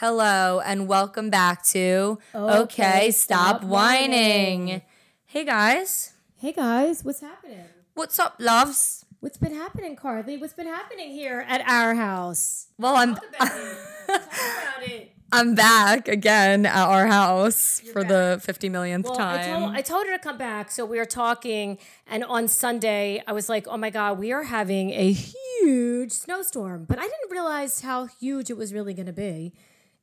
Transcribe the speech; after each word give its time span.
Hello 0.00 0.60
and 0.64 0.88
welcome 0.88 1.28
back 1.28 1.62
to 1.62 2.18
Okay, 2.34 2.58
Okay, 2.60 3.10
Stop, 3.10 3.58
Stop 3.58 3.64
Whining. 3.64 4.64
Whining. 4.68 4.82
Hey 5.26 5.44
guys, 5.44 6.14
Hey 6.38 6.52
guys, 6.52 7.04
what's 7.04 7.20
happening? 7.20 7.66
what's 7.92 8.18
up, 8.18 8.36
loves? 8.38 9.04
What's 9.20 9.36
been 9.36 9.54
happening, 9.54 9.96
Carly? 9.96 10.38
What's 10.38 10.54
been 10.54 10.68
happening 10.68 11.10
here 11.10 11.44
at 11.46 11.60
our 11.68 11.94
house? 11.96 12.68
Well, 12.78 12.96
I'm 12.96 13.14
Talk 13.14 13.24
about 13.28 13.58
it. 13.58 13.76
Talk 14.06 14.22
about 14.22 14.88
it. 14.88 15.12
I'm 15.32 15.54
back 15.54 16.08
again 16.08 16.64
at 16.64 16.74
our 16.88 17.06
house 17.06 17.82
You're 17.84 17.92
for 17.92 18.02
the 18.02 18.40
50 18.42 18.70
millionth 18.70 19.04
Well, 19.04 19.20
I 19.20 19.36
time. 19.36 19.60
told, 19.60 19.74
I 19.76 19.82
told 19.82 20.06
her 20.06 20.12
to 20.16 20.18
come 20.18 20.38
back, 20.38 20.70
so 20.70 20.86
we 20.86 20.96
were 20.96 21.04
talking, 21.04 21.76
and 22.06 22.24
on 22.24 22.48
Sunday, 22.48 23.22
I 23.26 23.32
was 23.32 23.50
like, 23.50 23.68
"Oh 23.68 23.76
my 23.76 23.90
god, 23.90 24.18
we 24.18 24.32
are 24.32 24.44
having 24.44 24.92
a 24.92 25.12
huge 25.12 26.12
snowstorm," 26.12 26.86
but 26.88 26.98
I 26.98 27.02
didn't 27.02 27.30
realize 27.30 27.82
how 27.82 28.06
huge 28.06 28.48
it 28.48 28.56
was 28.56 28.72
really 28.72 28.94
going 28.94 29.04
to 29.04 29.12
be 29.12 29.52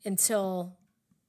until 0.05 0.77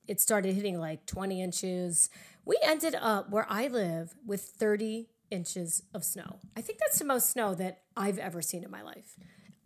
it 0.06 0.20
started 0.20 0.54
hitting 0.54 0.78
like 0.78 1.06
20 1.06 1.42
inches. 1.42 2.08
We 2.44 2.56
ended 2.62 2.94
up 2.98 3.30
where 3.30 3.46
I 3.48 3.68
live 3.68 4.14
with 4.26 4.40
30 4.42 5.08
inches 5.30 5.82
of 5.92 6.04
snow. 6.04 6.38
I 6.56 6.62
think 6.62 6.78
that's 6.78 6.98
the 6.98 7.04
most 7.04 7.28
snow 7.30 7.54
that 7.56 7.82
I've 7.96 8.18
ever 8.18 8.40
seen 8.40 8.64
in 8.64 8.70
my 8.70 8.80
life. 8.82 9.16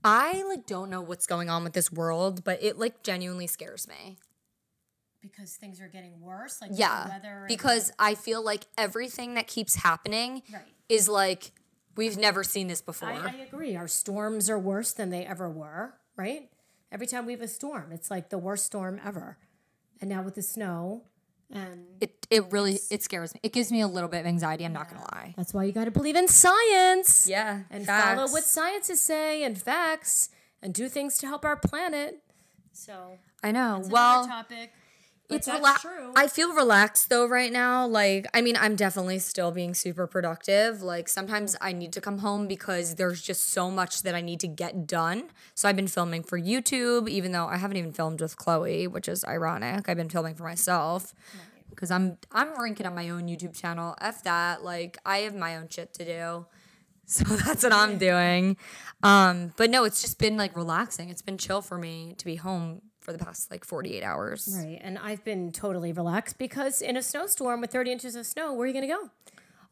I 0.05 0.43
like 0.49 0.67
don't 0.67 0.91
know 0.91 1.01
what's 1.01 1.27
going 1.27 1.49
on 1.49 1.63
with 1.63 1.75
this 1.75 1.93
world, 1.93 2.43
but 2.43 2.61
it 2.63 2.79
like 2.79 3.03
genuinely 3.05 3.47
scares 3.47 3.87
me. 3.87 4.19
because 5.21 5.55
things 5.55 5.81
are 5.81 5.87
getting 5.87 6.21
worse 6.21 6.61
like 6.61 6.73
Yeah, 6.75 7.05
the 7.05 7.11
weather 7.11 7.39
and- 7.41 7.49
because 7.49 7.93
I 8.01 8.17
feel 8.17 8.43
like 8.43 8.67
everything 8.77 9.35
that 9.35 9.47
keeps 9.47 9.77
happening 9.77 10.43
Right. 10.53 10.63
is 10.89 11.09
like 11.09 11.53
we've 11.95 12.17
never 12.17 12.43
seen 12.43 12.67
this 12.67 12.83
before. 12.83 13.11
I, 13.11 13.29
I 13.29 13.35
agree 13.47 13.77
our 13.77 13.87
storms 13.87 14.51
are 14.51 14.59
worse 14.59 14.93
than 14.93 15.11
they 15.11 15.25
ever 15.25 15.49
were 15.49 15.95
right 16.17 16.51
every 16.93 17.07
time 17.07 17.27
we 17.27 17.33
have 17.33 17.41
a 17.41 17.49
storm 17.49 17.91
it's 17.93 18.11
like 18.11 18.29
the 18.29 18.39
worst 18.39 18.65
storm 18.67 19.01
ever 19.05 19.39
and 20.01 20.09
now 20.11 20.23
with 20.23 20.35
the 20.37 20.43
snow 20.43 21.03
and 21.51 21.85
it 22.01 22.27
it 22.31 22.51
really 22.51 22.79
it 22.91 23.03
scares 23.03 23.35
me. 23.35 23.41
It 23.43 23.53
gives 23.53 23.71
me 23.71 23.83
a 23.83 23.87
little 23.87 24.09
bit 24.09 24.21
of 24.21 24.27
anxiety. 24.27 24.65
I'm 24.65 24.73
not 24.73 24.89
gonna 24.89 25.03
lie. 25.13 25.35
that's 25.37 25.53
why 25.53 25.65
you 25.65 25.73
got 25.73 25.85
to 25.85 25.91
believe 25.91 26.17
in 26.17 26.27
science 26.27 27.27
Yeah, 27.29 27.65
and 27.71 27.85
facts. 27.85 28.15
follow 28.21 28.31
what 28.33 28.45
scientists 28.45 29.03
say 29.03 29.45
and 29.45 29.61
facts 29.61 30.31
and 30.63 30.73
do 30.73 30.89
things 30.89 31.19
to 31.19 31.27
help 31.27 31.45
our 31.45 31.57
planet 31.57 32.21
so 32.73 33.19
I 33.43 33.53
know. 33.53 33.83
well, 33.91 34.27
topic 34.27 34.73
but 35.33 35.37
it's 35.39 35.47
that's 35.47 35.61
rela- 35.61 35.81
true 35.81 36.13
I 36.15 36.27
feel 36.29 36.55
relaxed 36.55 37.09
though 37.09 37.27
right 37.27 37.53
now. 37.53 37.87
Like, 37.87 38.27
I 38.35 38.43
mean, 38.43 38.57
I'm 38.57 38.77
definitely 38.77 39.19
still 39.19 39.51
being 39.51 39.75
super 39.75 40.07
productive. 40.07 40.83
Like, 40.83 41.09
sometimes 41.09 41.57
I 41.61 41.73
need 41.73 41.93
to 41.95 42.01
come 42.01 42.19
home 42.19 42.47
because 42.47 42.97
there's 42.97 43.23
just 43.23 43.51
so 43.51 43.71
much 43.71 44.03
that 44.03 44.15
I 44.15 44.21
need 44.21 44.41
to 44.41 44.49
get 44.49 44.87
done. 44.87 45.31
So 45.55 45.69
I've 45.69 45.77
been 45.77 45.89
filming 45.89 46.23
for 46.23 46.39
YouTube, 46.39 47.09
even 47.09 47.33
though 47.33 47.47
I 47.47 47.57
haven't 47.57 47.77
even 47.79 47.93
filmed 47.93 48.21
with 48.21 48.37
Chloe, 48.37 48.87
which 48.87 49.09
is 49.09 49.25
ironic. 49.25 49.89
I've 49.89 49.97
been 49.97 50.11
filming 50.11 50.35
for 50.35 50.45
myself 50.45 51.15
because 51.71 51.91
I'm 51.91 52.19
I'm 52.31 52.55
ranking 52.61 52.87
on 52.87 52.95
my 52.95 53.09
own 53.09 53.23
YouTube 53.23 53.59
channel. 53.59 53.97
F 54.01 54.23
that. 54.25 54.63
Like, 54.63 54.99
I 55.07 55.19
have 55.19 55.35
my 55.35 55.57
own 55.57 55.69
shit 55.69 55.93
to 55.95 56.05
do. 56.05 56.47
So 57.05 57.25
that's 57.25 57.63
what 57.65 57.73
I'm 57.75 57.99
doing. 57.99 58.57
Um, 59.03 59.53
but 59.57 59.69
no, 59.71 59.85
it's 59.85 60.01
just 60.01 60.19
been 60.19 60.37
like 60.37 60.57
relaxing. 60.57 61.11
It's 61.11 61.21
been 61.21 61.37
chill 61.37 61.61
for 61.61 61.77
me 61.77 62.15
to 62.17 62.25
be 62.25 62.37
home 62.37 62.81
for 63.03 63.13
the 63.13 63.19
past 63.19 63.51
like 63.51 63.65
48 63.65 64.03
hours. 64.03 64.49
right 64.59 64.79
and 64.81 64.97
i've 64.99 65.25
been 65.25 65.53
totally 65.53 65.93
relaxed 65.93 66.39
because 66.39 66.81
in 66.81 66.97
a 66.97 67.03
snowstorm 67.03 67.61
with 67.61 67.71
30 67.71 67.93
inches 67.93 68.17
of 68.17 68.25
snow 68.25 68.53
where 68.53 68.65
are 68.65 68.67
you 68.69 68.73
going 68.73 68.89
to 68.89 68.95
go 68.95 69.11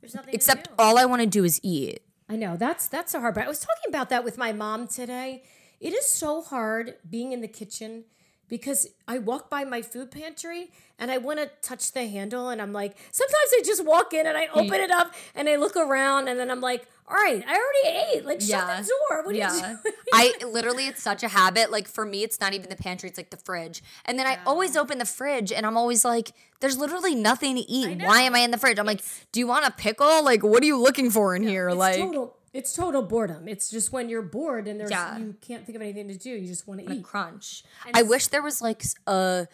there's 0.00 0.14
nothing 0.14 0.34
Except 0.34 0.68
all 0.78 0.98
I 0.98 1.04
want 1.04 1.20
to 1.20 1.26
do 1.26 1.44
is 1.44 1.60
eat. 1.62 2.00
I 2.28 2.36
know 2.36 2.56
that's 2.56 2.86
that's 2.88 3.12
a 3.14 3.20
hard 3.20 3.34
part. 3.34 3.46
I 3.46 3.48
was 3.48 3.60
talking 3.60 3.88
about 3.88 4.08
that 4.10 4.24
with 4.24 4.38
my 4.38 4.52
mom 4.52 4.86
today. 4.86 5.42
It 5.80 5.92
is 5.92 6.06
so 6.10 6.40
hard 6.42 6.94
being 7.08 7.32
in 7.32 7.40
the 7.40 7.48
kitchen 7.48 8.04
because 8.48 8.88
I 9.06 9.18
walk 9.18 9.50
by 9.50 9.64
my 9.64 9.82
food 9.82 10.10
pantry 10.10 10.70
and 10.98 11.10
I 11.10 11.18
want 11.18 11.38
to 11.38 11.50
touch 11.62 11.92
the 11.92 12.06
handle 12.06 12.48
and 12.48 12.60
I'm 12.62 12.72
like 12.72 12.96
sometimes 13.10 13.50
I 13.58 13.62
just 13.64 13.84
walk 13.84 14.14
in 14.14 14.26
and 14.26 14.36
I 14.36 14.46
open 14.54 14.80
it 14.80 14.90
up 14.90 15.12
and 15.34 15.48
I 15.48 15.56
look 15.56 15.76
around 15.76 16.28
and 16.28 16.38
then 16.38 16.50
I'm 16.50 16.60
like, 16.60 16.86
all 17.10 17.16
right, 17.16 17.44
I 17.46 17.50
already 17.84 18.16
ate. 18.18 18.24
Like 18.24 18.40
shut 18.40 18.48
Yeah. 18.50 18.80
the 18.80 18.88
door. 19.10 19.22
What 19.24 19.34
are 19.34 19.38
Yeah. 19.38 19.54
you 19.54 19.60
doing? 19.60 19.78
I 20.12 20.32
literally, 20.46 20.86
it's 20.86 21.02
such 21.02 21.22
a 21.22 21.28
habit. 21.28 21.70
Like 21.70 21.88
for 21.88 22.06
me, 22.06 22.22
it's 22.22 22.40
not 22.40 22.54
even 22.54 22.70
the 22.70 22.76
pantry, 22.76 23.08
it's 23.08 23.18
like 23.18 23.30
the 23.30 23.36
fridge. 23.36 23.82
And 24.04 24.18
then 24.18 24.26
I 24.26 24.38
always 24.46 24.76
open 24.76 24.98
the 24.98 25.04
fridge 25.04 25.52
and 25.52 25.66
I'm 25.66 25.76
always 25.76 26.04
like, 26.04 26.32
there's 26.60 26.78
literally 26.78 27.14
nothing 27.14 27.56
to 27.56 27.62
eat. 27.62 28.02
Why 28.02 28.20
am 28.22 28.34
I 28.34 28.40
in 28.40 28.50
the 28.50 28.58
fridge? 28.58 28.78
I'm 28.78 28.86
like, 28.86 29.02
do 29.32 29.40
you 29.40 29.46
want 29.46 29.66
a 29.66 29.70
pickle? 29.70 30.24
Like, 30.24 30.42
what 30.42 30.62
are 30.62 30.66
you 30.66 30.78
looking 30.78 31.10
for 31.10 31.34
in 31.34 31.42
here? 31.42 31.68
It's 31.68 31.76
like, 31.78 31.96
total 31.96 32.36
it's 32.52 32.72
total 32.74 33.02
boredom. 33.02 33.46
It's 33.46 33.70
just 33.70 33.92
when 33.92 34.08
you're 34.08 34.22
bored 34.22 34.66
and 34.66 34.78
there's 34.80 34.90
Yeah. 34.90 35.16
you 35.18 35.36
can't 35.40 35.64
think 35.64 35.76
of 35.76 35.82
anything 35.82 36.08
to 36.08 36.16
do. 36.18 36.30
You 36.30 36.48
just 36.48 36.66
want 36.66 36.84
to 36.84 36.92
eat. 36.92 37.04
crunch. 37.04 37.62
I 37.94 38.02
wish 38.02 38.26
there 38.26 38.42
was 38.42 38.60
like 38.60 38.82
s- 38.84 38.96
a, 39.06 39.46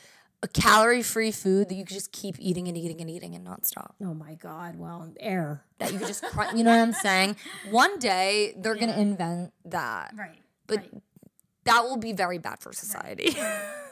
a 0.43 0.49
calorie 0.49 1.03
free 1.03 1.31
food 1.33 1.69
that 1.69 1.75
you 1.75 1.85
could 1.85 1.95
just 1.95 2.13
keep 2.13 2.37
eating 2.39 2.69
and 2.69 2.77
eating 2.77 3.01
and 3.01 3.09
eating 3.11 3.35
and 3.35 3.43
not 3.45 3.65
stop. 3.67 3.95
Oh 4.03 4.15
my 4.15 4.35
god. 4.35 4.79
Well, 4.79 5.13
air. 5.19 5.63
That 5.79 5.93
you 5.93 5.99
could 5.99 6.09
just 6.09 6.23
crunch. 6.25 6.57
You 6.57 6.65
know 6.65 6.71
what 6.77 6.83
I'm 6.83 6.93
saying? 6.93 7.37
One 7.71 7.99
day 7.99 8.55
they're 8.59 8.75
going 8.75 8.89
to 8.93 9.01
invent 9.01 9.53
that. 9.65 10.15
Right. 10.17 10.39
But 10.67 10.85
that 11.65 11.85
will 11.85 11.97
be 11.97 12.13
very 12.13 12.39
bad 12.39 12.61
for 12.61 12.73
society. 12.73 13.37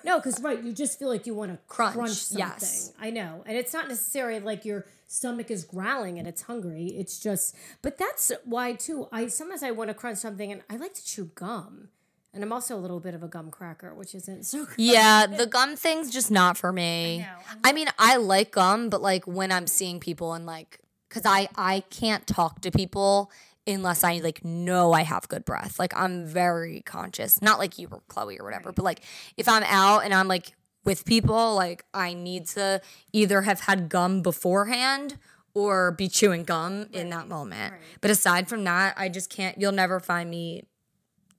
No, 0.05 0.19
because 0.19 0.39
right, 0.43 0.63
you 0.63 0.75
just 0.75 0.99
feel 0.99 1.09
like 1.09 1.27
you 1.27 1.33
want 1.35 1.51
to 1.53 1.59
crunch, 1.67 1.95
Crunch, 1.95 2.11
something. 2.13 2.47
yes. 2.47 2.93
I 3.01 3.09
know, 3.09 3.43
and 3.47 3.57
it's 3.57 3.73
not 3.73 3.89
necessarily 3.89 4.39
like 4.39 4.67
your 4.67 4.85
stomach 5.07 5.51
is 5.51 5.65
growling 5.65 6.19
and 6.19 6.29
it's 6.29 6.43
hungry. 6.43 6.89
It's 6.89 7.19
just, 7.19 7.57
but 7.81 7.97
that's 7.97 8.31
why 8.45 8.75
too. 8.75 9.09
I 9.11 9.29
sometimes 9.29 9.63
I 9.63 9.71
want 9.71 9.89
to 9.89 9.95
crunch 9.95 10.19
something, 10.19 10.53
and 10.53 10.61
I 10.69 10.77
like 10.77 10.93
to 10.93 11.03
chew 11.03 11.31
gum, 11.35 11.89
and 12.35 12.43
I'm 12.43 12.53
also 12.53 12.77
a 12.77 12.79
little 12.81 13.01
bit 13.01 13.15
of 13.15 13.23
a 13.23 13.29
gum 13.29 13.51
cracker, 13.51 13.95
which 13.95 14.15
isn't 14.15 14.45
so. 14.45 14.67
Good. 14.67 14.75
Yeah, 14.79 15.27
the 15.27 15.47
gum 15.47 15.77
thing's 15.77 16.11
just 16.11 16.31
not 16.31 16.57
for 16.57 16.73
me. 16.73 17.19
know, 17.19 17.27
I, 17.63 17.73
mean, 17.73 17.89
I 17.99 18.17
like 18.17 18.51
gum, 18.51 18.91
but 18.91 19.01
like 19.01 19.27
when 19.27 19.53
I'm 19.53 19.67
seeing 19.67 20.01
people 20.01 20.35
and 20.35 20.45
like, 20.45 20.81
cause 21.09 21.23
I 21.25 21.49
I 21.57 21.85
can't 21.91 22.27
talk 22.27 22.61
to 22.63 22.71
people 22.71 23.31
unless 23.67 24.05
I 24.05 24.19
like 24.19 24.45
know 24.45 24.93
I 24.93 25.03
have 25.03 25.29
good 25.29 25.45
breath. 25.45 25.79
Like 25.79 25.97
I'm 25.97 26.27
very 26.27 26.83
conscious, 26.83 27.41
not 27.41 27.59
like 27.59 27.79
you 27.79 27.89
or 27.91 28.03
Chloe 28.09 28.39
or 28.39 28.45
whatever, 28.45 28.73
but 28.73 28.85
like 28.85 29.01
if 29.37 29.49
I'm 29.49 29.63
out 29.65 30.01
and 30.01 30.13
I'm 30.13 30.29
like 30.29 30.55
with 30.85 31.05
people, 31.05 31.55
like 31.55 31.85
I 31.95 32.15
need 32.15 32.47
to 32.49 32.81
either 33.13 33.43
have 33.43 33.61
had 33.61 33.89
gum 33.89 34.23
beforehand 34.23 35.19
or 35.55 35.93
be 35.93 36.09
chewing 36.09 36.45
gum 36.45 36.89
in 36.93 37.11
that 37.11 37.29
moment. 37.29 37.75
But 38.01 38.11
aside 38.11 38.49
from 38.49 38.65
that, 38.65 38.95
I 38.99 39.09
just 39.09 39.31
can't. 39.31 39.59
You'll 39.59 39.73
never 39.73 40.01
find 40.01 40.29
me 40.29 40.65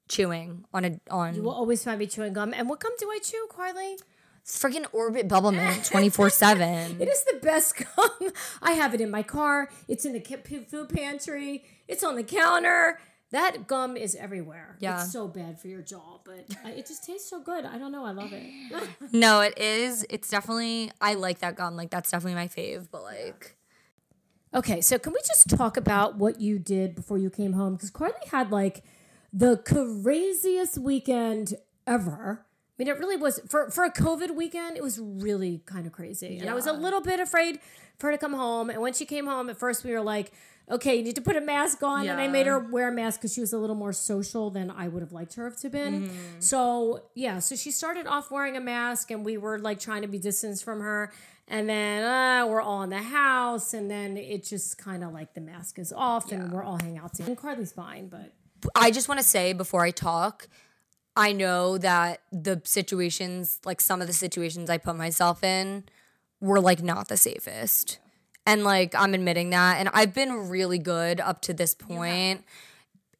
chewing 0.07 0.65
on 0.73 0.85
a 0.85 0.99
on. 1.09 1.35
You 1.35 1.43
will 1.43 1.51
always 1.51 1.83
find 1.83 1.99
me 1.99 2.07
chewing 2.07 2.33
gum. 2.33 2.53
And 2.53 2.69
what 2.69 2.79
gum 2.79 2.91
do 2.99 3.09
I 3.09 3.19
chew, 3.21 3.47
Carly? 3.49 3.97
It's 4.41 4.59
freaking 4.61 4.85
Orbit 4.93 5.27
Bubble 5.27 5.51
Mint 5.51 5.83
24 5.85 6.29
7. 6.29 6.97
It 7.01 7.07
is 7.07 7.23
the 7.23 7.39
best 7.41 7.75
gum. 7.77 8.31
I 8.61 8.73
have 8.73 8.93
it 8.93 9.01
in 9.01 9.09
my 9.09 9.23
car. 9.23 9.69
It's 9.87 10.05
in 10.05 10.13
the 10.13 10.19
food 10.67 10.89
pantry. 10.89 11.65
It's 11.87 12.03
on 12.03 12.15
the 12.15 12.23
counter. 12.23 12.99
That 13.31 13.67
gum 13.67 13.97
is 13.97 14.15
everywhere. 14.15 14.77
Yeah. 14.79 15.01
It's 15.01 15.11
so 15.11 15.27
bad 15.27 15.59
for 15.59 15.67
your 15.67 15.81
jaw, 15.81 16.19
but 16.23 16.45
it 16.65 16.85
just 16.85 17.03
tastes 17.03 17.27
so 17.27 17.41
good. 17.41 17.65
I 17.65 17.79
don't 17.79 17.91
know. 17.91 18.05
I 18.05 18.11
love 18.11 18.31
it. 18.31 18.43
No, 19.11 19.41
it 19.41 19.57
is. 19.57 20.05
It's 20.09 20.29
definitely, 20.29 20.91
I 21.01 21.15
like 21.15 21.39
that 21.39 21.55
gum. 21.55 21.75
Like, 21.75 21.89
that's 21.89 22.11
definitely 22.11 22.35
my 22.35 22.47
fave, 22.47 22.87
but 22.91 23.01
like, 23.03 23.57
Okay, 24.53 24.79
so 24.79 24.97
can 24.97 25.11
we 25.11 25.19
just 25.27 25.49
talk 25.49 25.75
about 25.75 26.15
what 26.15 26.39
you 26.39 26.57
did 26.57 26.95
before 26.95 27.17
you 27.17 27.29
came 27.29 27.53
home? 27.53 27.73
Because 27.73 27.89
Carly 27.89 28.13
had 28.31 28.51
like 28.51 28.83
the 29.35 29.57
craziest 29.57 30.77
weekend 30.77 31.55
ever. 31.85 32.45
I 32.47 32.73
mean, 32.77 32.87
it 32.87 32.97
really 32.97 33.17
was 33.17 33.39
for 33.49 33.69
for 33.69 33.83
a 33.83 33.91
COVID 33.91 34.33
weekend. 34.35 34.77
It 34.77 34.83
was 34.83 34.97
really 34.99 35.61
kind 35.65 35.85
of 35.85 35.91
crazy, 35.91 36.39
and 36.39 36.49
I 36.49 36.53
was 36.53 36.65
a 36.67 36.73
little 36.73 37.01
bit 37.01 37.19
afraid 37.19 37.59
for 37.99 38.07
her 38.07 38.13
to 38.13 38.17
come 38.17 38.33
home. 38.33 38.69
And 38.69 38.81
when 38.81 38.93
she 38.93 39.05
came 39.05 39.27
home, 39.27 39.49
at 39.49 39.57
first 39.57 39.83
we 39.83 39.91
were 39.91 40.01
like, 40.01 40.31
"Okay, 40.69 40.95
you 40.95 41.03
need 41.03 41.15
to 41.15 41.21
put 41.21 41.35
a 41.35 41.41
mask 41.41 41.83
on," 41.83 42.05
and 42.13 42.19
I 42.21 42.27
made 42.27 42.47
her 42.47 42.59
wear 42.59 42.89
a 42.89 42.91
mask 42.91 43.19
because 43.19 43.33
she 43.33 43.41
was 43.41 43.53
a 43.53 43.57
little 43.57 43.75
more 43.75 43.93
social 43.93 44.49
than 44.49 44.69
I 44.71 44.87
would 44.87 45.01
have 45.01 45.11
liked 45.11 45.35
her 45.35 45.49
to 45.49 45.61
have 45.63 45.71
been. 45.71 46.09
So 46.39 47.03
yeah, 47.13 47.39
so 47.39 47.55
she 47.55 47.71
started 47.71 48.07
off 48.07 48.31
wearing 48.31 48.55
a 48.57 48.61
mask, 48.61 49.11
and 49.11 49.23
we 49.25 49.37
were 49.37 49.59
like 49.59 49.79
trying 49.79 50.01
to 50.03 50.07
be 50.09 50.19
distanced 50.19 50.63
from 50.63 50.79
her. 50.79 51.11
And 51.47 51.69
then 51.69 52.03
uh, 52.03 52.47
we're 52.47 52.61
all 52.61 52.81
in 52.83 52.89
the 52.89 52.97
house, 53.03 53.73
and 53.73 53.89
then 53.91 54.17
it 54.17 54.43
just 54.43 54.77
kind 54.77 55.03
of 55.03 55.13
like 55.13 55.33
the 55.33 55.41
mask 55.41 55.77
is 55.77 55.93
off, 55.93 56.31
and 56.31 56.51
we're 56.51 56.63
all 56.63 56.77
hanging 56.81 56.97
out 56.97 57.13
together. 57.13 57.31
And 57.31 57.37
Carly's 57.39 57.71
fine, 57.71 58.07
but 58.07 58.33
I 58.73 58.91
just 58.91 59.07
want 59.07 59.19
to 59.19 59.25
say 59.25 59.53
before 59.53 59.83
I 59.83 59.91
talk, 59.91 60.47
I 61.15 61.31
know 61.31 61.77
that 61.77 62.21
the 62.31 62.61
situations, 62.65 63.59
like 63.65 63.79
some 63.81 64.01
of 64.01 64.07
the 64.07 64.13
situations 64.13 64.69
I 64.69 64.77
put 64.77 64.95
myself 64.95 65.43
in, 65.43 65.83
were 66.41 66.59
like 66.59 66.81
not 66.81 67.07
the 67.07 67.17
safest. 67.17 67.99
And 68.45 68.63
like 68.63 68.93
I'm 68.95 69.13
admitting 69.13 69.49
that. 69.51 69.79
And 69.79 69.89
I've 69.93 70.13
been 70.13 70.49
really 70.49 70.79
good 70.79 71.19
up 71.19 71.41
to 71.43 71.53
this 71.53 71.73
point. 71.73 72.43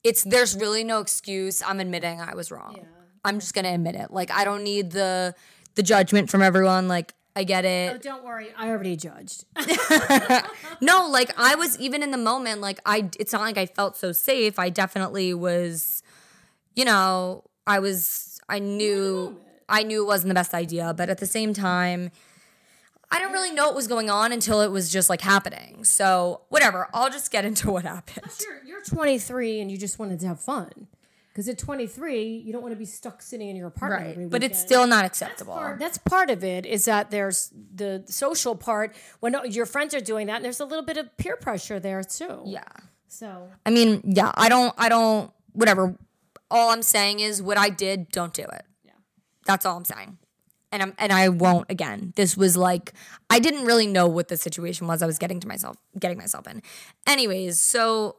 It's 0.04 0.24
there's 0.24 0.56
really 0.56 0.84
no 0.84 1.00
excuse. 1.00 1.64
I'm 1.64 1.80
admitting 1.80 2.22
I 2.22 2.36
was 2.36 2.52
wrong. 2.52 2.86
I'm 3.24 3.40
just 3.40 3.54
gonna 3.56 3.74
admit 3.74 3.96
it. 3.96 4.12
Like 4.12 4.30
I 4.30 4.44
don't 4.44 4.64
need 4.64 4.92
the 4.92 5.34
the 5.76 5.84
judgment 5.84 6.30
from 6.30 6.42
everyone. 6.42 6.88
Like 6.88 7.14
I 7.36 7.44
get 7.44 7.66
it. 7.66 7.94
oh, 7.94 7.98
don't 7.98 8.24
worry, 8.24 8.48
I 8.58 8.70
already 8.70 8.96
judged. 8.96 9.46
No, 10.82 11.08
like 11.10 11.32
I 11.38 11.56
was 11.56 11.80
even 11.80 12.04
in 12.04 12.12
the 12.12 12.18
moment, 12.18 12.62
like 12.62 12.80
I 12.86 13.10
it's 13.20 13.32
not 13.34 13.42
like 13.42 13.58
I 13.58 13.66
felt 13.66 13.96
so 13.98 14.12
safe. 14.12 14.60
I 14.60 14.70
definitely 14.70 15.34
was, 15.34 16.04
you 16.76 16.86
know, 16.86 17.44
I 17.66 17.80
was 17.80 18.40
I 18.50 18.60
knew 18.60 19.38
I 19.70 19.84
knew 19.84 20.04
it 20.04 20.06
wasn't 20.06 20.30
the 20.30 20.36
best 20.36 20.54
idea, 20.54 20.94
but 20.96 21.10
at 21.10 21.18
the 21.18 21.26
same 21.26 21.54
time, 21.54 22.12
I 23.12 23.20
didn't 23.20 23.34
really 23.34 23.52
know 23.52 23.68
what 23.68 23.76
was 23.76 23.88
going 23.88 24.10
on 24.10 24.32
until 24.32 24.62
it 24.62 24.70
was 24.72 24.92
just 24.92 25.10
like 25.10 25.22
happening. 25.22 25.84
So, 25.86 26.42
whatever. 26.50 26.90
I'll 26.94 27.10
just 27.10 27.32
get 27.32 27.46
into 27.46 27.72
what 27.72 27.84
happened. 27.86 28.32
You're, 28.42 28.64
you're 28.66 28.84
23 28.84 29.62
and 29.62 29.72
you 29.72 29.78
just 29.78 29.98
wanted 30.00 30.20
to 30.22 30.28
have 30.28 30.40
fun. 30.40 30.88
Because 31.36 31.50
at 31.50 31.58
23, 31.58 32.24
you 32.46 32.54
don't 32.54 32.62
want 32.62 32.72
to 32.72 32.78
be 32.78 32.86
stuck 32.86 33.22
sitting 33.22 33.50
in 33.50 33.58
your 33.58 33.68
apartment. 33.68 34.12
every 34.12 34.24
Right. 34.24 34.32
But 34.32 34.42
it's 34.42 34.58
still 34.58 34.88
not 34.88 35.04
acceptable. 35.04 35.54
part, 35.54 35.80
that's 35.80 35.98
part 35.98 36.30
of 36.30 36.46
it 36.46 36.66
is 36.66 36.86
that 36.86 37.12
there's 37.12 37.52
the 37.54 38.06
social 38.08 38.56
part 38.56 38.96
when 39.20 39.36
your 39.50 39.66
friends 39.66 39.94
are 39.94 40.00
doing 40.00 40.28
that 40.28 40.38
and 40.38 40.46
there's 40.46 40.62
a 40.62 40.66
little 40.66 40.86
bit 40.86 40.96
of 40.96 41.18
peer 41.18 41.36
pressure 41.36 41.78
there 41.78 42.02
too 42.06 42.44
Yeah. 42.46 42.64
so 43.10 43.50
I 43.66 43.70
mean, 43.70 44.02
yeah, 44.06 44.32
I 44.36 44.48
don't, 44.48 44.74
I 44.78 44.88
don't, 44.88 45.30
whatever. 45.52 45.98
All 46.50 46.70
I'm 46.70 46.82
saying 46.82 47.20
is 47.20 47.42
what 47.42 47.58
I 47.58 47.68
did, 47.68 48.12
don't 48.12 48.34
do 48.34 48.44
it. 48.44 48.64
Yeah. 48.86 48.94
That's 49.46 49.66
all 49.66 49.76
I'm 49.76 49.84
saying. 49.84 50.18
And 50.72 50.84
I'm, 50.84 50.94
and 50.98 51.12
I 51.12 51.28
won't 51.28 51.70
again. 51.70 52.14
This 52.16 52.38
was 52.38 52.56
like, 52.56 52.94
I 53.30 53.40
didn't 53.40 53.66
really 53.66 53.88
know 53.88 54.08
what 54.08 54.30
the 54.30 54.38
situation 54.38 54.88
was 54.88 55.04
I 55.04 55.06
was 55.06 55.18
getting 55.18 55.42
to 55.42 55.50
myself, 55.50 55.76
getting 56.00 56.18
myself 56.18 56.48
in. 56.48 56.62
Anyways, 57.06 57.60
so 57.60 58.18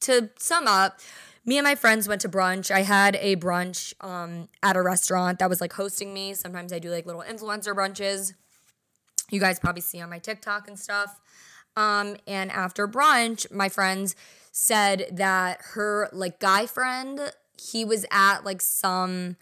to 0.00 0.30
sum 0.38 0.66
up, 0.66 1.00
me 1.44 1.58
and 1.58 1.64
my 1.64 1.74
friends 1.74 2.08
went 2.08 2.20
to 2.22 2.28
brunch. 2.28 2.70
I 2.70 2.82
had 2.82 3.16
a 3.20 3.36
brunch 3.36 3.94
um, 4.00 4.48
at 4.62 4.76
a 4.76 4.82
restaurant 4.82 5.38
that 5.38 5.48
was 5.48 5.60
like 5.60 5.72
hosting 5.72 6.14
me. 6.14 6.34
Sometimes 6.34 6.72
I 6.72 6.78
do 6.78 6.90
like 6.90 7.06
little 7.06 7.22
influencer 7.22 7.74
brunches. 7.74 8.34
You 9.30 9.40
guys 9.40 9.58
probably 9.58 9.82
see 9.82 10.00
on 10.00 10.10
my 10.10 10.18
TikTok 10.18 10.68
and 10.68 10.78
stuff. 10.78 11.20
Um, 11.76 12.16
and 12.26 12.50
after 12.50 12.86
brunch, 12.86 13.50
my 13.52 13.68
friends 13.68 14.14
said 14.52 15.06
that 15.12 15.60
her 15.72 16.08
like 16.12 16.38
guy 16.38 16.66
friend, 16.66 17.32
he 17.60 17.84
was 17.84 18.06
at 18.10 18.44
like 18.44 18.62
some 18.62 19.36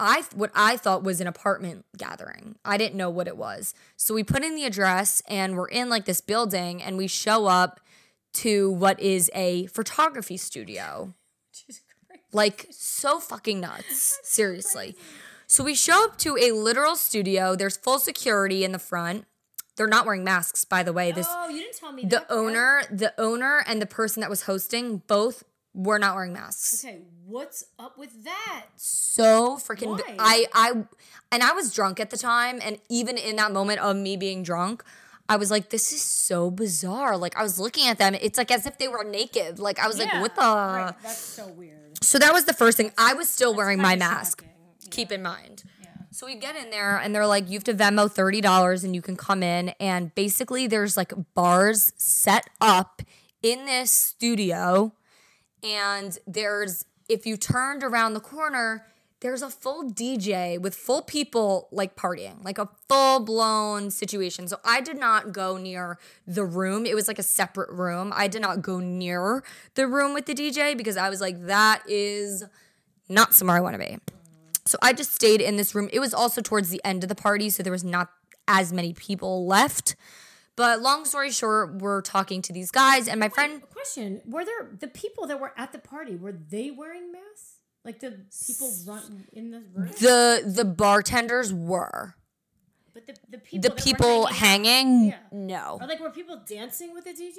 I 0.00 0.22
what 0.34 0.50
I 0.54 0.76
thought 0.76 1.02
was 1.02 1.20
an 1.20 1.26
apartment 1.26 1.84
gathering. 1.96 2.56
I 2.64 2.76
didn't 2.76 2.96
know 2.96 3.10
what 3.10 3.26
it 3.26 3.36
was. 3.36 3.74
So 3.96 4.14
we 4.14 4.22
put 4.22 4.44
in 4.44 4.54
the 4.54 4.64
address 4.64 5.22
and 5.28 5.56
we're 5.56 5.68
in 5.68 5.88
like 5.88 6.04
this 6.04 6.20
building 6.20 6.82
and 6.82 6.96
we 6.96 7.08
show 7.08 7.46
up 7.46 7.80
to 8.34 8.70
what 8.70 9.00
is 9.00 9.30
a 9.34 9.66
photography 9.66 10.36
studio. 10.36 11.14
Like 12.30 12.66
so 12.70 13.20
fucking 13.20 13.60
nuts. 13.60 14.18
Seriously. 14.22 14.94
So 15.46 15.64
we 15.64 15.74
show 15.74 16.04
up 16.04 16.18
to 16.18 16.36
a 16.36 16.52
literal 16.52 16.94
studio. 16.94 17.56
There's 17.56 17.78
full 17.78 17.98
security 17.98 18.64
in 18.64 18.72
the 18.72 18.78
front. 18.78 19.24
They're 19.76 19.86
not 19.88 20.04
wearing 20.04 20.24
masks, 20.24 20.66
by 20.66 20.82
the 20.82 20.92
way. 20.92 21.10
This 21.10 21.26
oh 21.30 21.48
you 21.48 21.60
didn't 21.60 21.76
tell 21.78 21.90
me 21.90 22.02
the 22.02 22.08
that 22.08 22.26
owner, 22.28 22.82
the 22.90 23.14
owner 23.16 23.64
and 23.66 23.80
the 23.80 23.86
person 23.86 24.20
that 24.20 24.28
was 24.28 24.42
hosting 24.42 24.98
both 25.06 25.42
were 25.72 25.98
not 25.98 26.16
wearing 26.16 26.34
masks. 26.34 26.84
okay 26.84 26.98
what's 27.28 27.64
up 27.78 27.98
with 27.98 28.24
that 28.24 28.66
So 28.76 29.56
freaking 29.56 29.98
Why? 29.98 30.16
I 30.18 30.46
I 30.54 30.72
and 31.30 31.42
I 31.42 31.52
was 31.52 31.72
drunk 31.72 32.00
at 32.00 32.10
the 32.10 32.16
time 32.16 32.58
and 32.62 32.78
even 32.88 33.16
in 33.18 33.36
that 33.36 33.52
moment 33.52 33.80
of 33.80 33.96
me 33.96 34.16
being 34.16 34.42
drunk, 34.42 34.82
I 35.28 35.36
was 35.36 35.50
like 35.50 35.70
this 35.70 35.92
is 35.92 36.00
so 36.02 36.50
bizarre. 36.50 37.16
Like 37.16 37.36
I 37.36 37.42
was 37.42 37.58
looking 37.58 37.88
at 37.88 37.98
them, 37.98 38.14
it's 38.14 38.38
like 38.38 38.50
as 38.50 38.66
if 38.66 38.78
they 38.78 38.88
were 38.88 39.04
naked. 39.04 39.58
Like 39.58 39.78
I 39.78 39.86
was 39.86 39.98
like 39.98 40.12
what 40.14 40.34
the 40.34 40.40
right. 40.40 40.94
that's 41.02 41.18
so 41.18 41.48
weird 41.48 42.02
So 42.02 42.18
that 42.18 42.32
was 42.32 42.44
the 42.44 42.54
first 42.54 42.76
thing. 42.76 42.92
I 42.96 43.14
was 43.14 43.28
still 43.28 43.54
wearing 43.54 43.80
my 43.80 43.96
mask. 43.96 44.42
shocking. 44.42 44.90
Keep 44.90 45.12
in 45.12 45.22
mind. 45.22 45.64
So 46.10 46.26
we 46.26 46.34
get 46.34 46.56
in 46.56 46.70
there 46.70 46.96
and 46.96 47.14
they're 47.14 47.26
like, 47.26 47.48
you 47.48 47.54
have 47.54 47.64
to 47.64 47.74
Venmo 47.74 48.12
$30 48.12 48.82
and 48.82 48.94
you 48.94 49.02
can 49.02 49.16
come 49.16 49.42
in. 49.42 49.68
And 49.78 50.12
basically, 50.14 50.66
there's 50.66 50.96
like 50.96 51.12
bars 51.34 51.92
set 51.96 52.48
up 52.60 53.02
in 53.40 53.66
this 53.66 53.90
studio. 53.90 54.92
And 55.62 56.18
there's, 56.26 56.84
if 57.08 57.24
you 57.24 57.36
turned 57.36 57.84
around 57.84 58.14
the 58.14 58.20
corner, 58.20 58.84
there's 59.20 59.42
a 59.42 59.50
full 59.50 59.90
DJ 59.90 60.60
with 60.60 60.74
full 60.74 61.02
people 61.02 61.68
like 61.72 61.96
partying, 61.96 62.44
like 62.44 62.58
a 62.58 62.68
full 62.88 63.20
blown 63.20 63.90
situation. 63.90 64.46
So 64.46 64.58
I 64.64 64.80
did 64.80 64.96
not 64.96 65.32
go 65.32 65.56
near 65.56 65.98
the 66.26 66.44
room. 66.44 66.86
It 66.86 66.94
was 66.94 67.08
like 67.08 67.18
a 67.18 67.24
separate 67.24 67.70
room. 67.70 68.12
I 68.14 68.28
did 68.28 68.42
not 68.42 68.62
go 68.62 68.78
near 68.78 69.42
the 69.74 69.86
room 69.86 70.14
with 70.14 70.26
the 70.26 70.34
DJ 70.34 70.76
because 70.76 70.96
I 70.96 71.08
was 71.10 71.20
like, 71.20 71.46
that 71.46 71.82
is 71.88 72.44
not 73.08 73.34
somewhere 73.34 73.56
I 73.56 73.60
want 73.60 73.74
to 73.74 73.78
be. 73.78 73.98
So 74.66 74.78
I 74.82 74.92
just 74.92 75.12
stayed 75.12 75.40
in 75.40 75.56
this 75.56 75.74
room. 75.74 75.88
It 75.92 75.98
was 75.98 76.14
also 76.14 76.40
towards 76.40 76.70
the 76.70 76.80
end 76.84 77.02
of 77.02 77.08
the 77.08 77.14
party, 77.14 77.50
so 77.50 77.62
there 77.62 77.72
was 77.72 77.84
not 77.84 78.10
as 78.46 78.72
many 78.72 78.92
people 78.92 79.46
left. 79.46 79.96
But 80.56 80.82
long 80.82 81.04
story 81.04 81.30
short, 81.30 81.76
we're 81.76 82.02
talking 82.02 82.42
to 82.42 82.52
these 82.52 82.70
guys, 82.70 83.08
and 83.08 83.18
my 83.18 83.28
friend, 83.28 83.62
question 83.70 84.20
were 84.26 84.44
there 84.44 84.68
the 84.78 84.88
people 84.88 85.26
that 85.28 85.40
were 85.40 85.52
at 85.56 85.72
the 85.72 85.78
party 85.78 86.16
were 86.16 86.32
they 86.32 86.70
wearing 86.70 87.12
masks 87.12 87.57
like 87.84 88.00
the 88.00 88.18
people 88.46 88.72
run 88.86 89.24
in 89.32 89.50
the 89.50 89.60
room 89.74 89.88
the 90.00 90.42
the 90.46 90.64
bartenders 90.64 91.52
were. 91.52 92.14
but 92.94 93.06
the, 93.06 93.14
the 93.30 93.38
people 93.38 93.70
The 93.70 93.74
people 93.76 94.26
hanging 94.26 94.64
hanging, 94.64 95.04
Yeah. 95.10 95.18
no. 95.32 95.78
Or 95.80 95.86
like 95.86 96.00
were 96.00 96.10
people 96.10 96.42
dancing 96.46 96.92
with 96.92 97.04
the 97.04 97.12
DJ? 97.12 97.38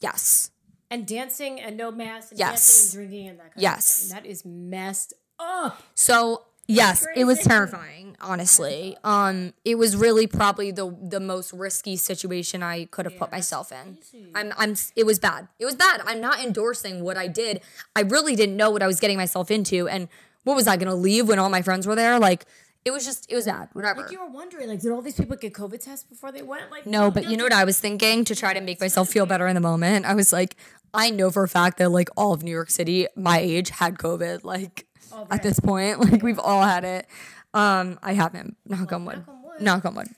Yes. 0.00 0.50
And 0.90 1.06
dancing 1.06 1.60
and 1.60 1.76
no 1.76 1.90
mask 1.90 2.30
and 2.32 2.38
Yes. 2.38 2.50
dancing 2.50 3.00
and 3.00 3.08
drinking 3.08 3.28
and 3.28 3.38
that 3.38 3.54
kind 3.54 3.62
Yes. 3.62 4.02
of 4.04 4.08
thing. 4.10 4.22
That 4.22 4.26
is 4.28 4.44
messed 4.44 5.12
up. 5.38 5.82
So 5.94 6.44
yes, 6.68 7.06
it 7.16 7.24
was 7.24 7.40
terrifying. 7.40 8.16
Honestly, 8.20 8.96
um, 9.04 9.52
it 9.64 9.76
was 9.76 9.96
really 9.96 10.26
probably 10.26 10.70
the 10.70 10.96
the 11.00 11.20
most 11.20 11.52
risky 11.52 11.96
situation 11.96 12.62
I 12.62 12.86
could 12.86 13.04
have 13.04 13.16
put 13.16 13.30
myself 13.32 13.72
in. 13.72 13.98
I'm, 14.34 14.52
I'm. 14.56 14.74
It 14.96 15.06
was 15.06 15.18
bad. 15.18 15.48
It 15.58 15.64
was 15.64 15.74
bad. 15.76 16.02
I'm 16.04 16.20
not 16.20 16.40
endorsing 16.40 17.02
what 17.04 17.16
I 17.16 17.28
did. 17.28 17.60
I 17.96 18.02
really 18.02 18.34
didn't 18.36 18.56
know 18.56 18.70
what 18.70 18.82
I 18.82 18.86
was 18.86 19.00
getting 19.00 19.16
myself 19.16 19.50
into, 19.50 19.88
and 19.88 20.08
what 20.44 20.54
was 20.56 20.66
I 20.66 20.76
gonna 20.76 20.94
leave 20.94 21.28
when 21.28 21.38
all 21.38 21.50
my 21.50 21.62
friends 21.62 21.86
were 21.86 21.94
there? 21.94 22.18
Like, 22.18 22.44
it 22.84 22.90
was 22.90 23.04
just, 23.04 23.30
it 23.30 23.34
was 23.34 23.44
bad. 23.44 23.68
Whatever. 23.74 24.02
Like 24.02 24.10
you 24.10 24.20
were 24.20 24.30
wondering, 24.30 24.68
like, 24.68 24.80
did 24.80 24.90
all 24.90 25.02
these 25.02 25.16
people 25.16 25.36
get 25.36 25.52
COVID 25.52 25.84
tests 25.84 26.04
before 26.08 26.32
they 26.32 26.42
went? 26.42 26.70
Like 26.70 26.86
No, 26.86 27.10
but 27.10 27.28
you 27.28 27.36
know 27.36 27.44
what 27.44 27.52
I 27.52 27.64
was 27.64 27.78
thinking 27.78 28.24
to 28.24 28.34
try 28.34 28.54
to 28.54 28.60
make 28.60 28.80
myself 28.80 29.08
feel 29.10 29.26
better 29.26 29.46
in 29.46 29.54
the 29.54 29.60
moment? 29.60 30.06
I 30.06 30.14
was 30.14 30.32
like, 30.32 30.56
I 30.94 31.10
know 31.10 31.30
for 31.30 31.42
a 31.42 31.48
fact 31.48 31.78
that 31.78 31.90
like 31.90 32.08
all 32.16 32.32
of 32.32 32.42
New 32.42 32.50
York 32.50 32.70
City, 32.70 33.06
my 33.14 33.38
age, 33.38 33.70
had 33.70 33.98
COVID. 33.98 34.42
Like 34.42 34.86
at 35.30 35.42
this 35.42 35.60
point, 35.60 36.00
like 36.12 36.22
we've 36.22 36.38
all 36.38 36.62
had 36.62 36.84
it. 36.84 37.06
Um, 37.54 37.98
I 38.02 38.12
haven't. 38.14 38.56
Knock 38.66 38.92
on 38.92 39.04
wood. 39.04 39.16
knock 39.16 39.28
on 39.28 39.42
wood. 39.44 39.60
Knock 39.60 39.84
on 39.84 39.94
wood. 39.94 40.08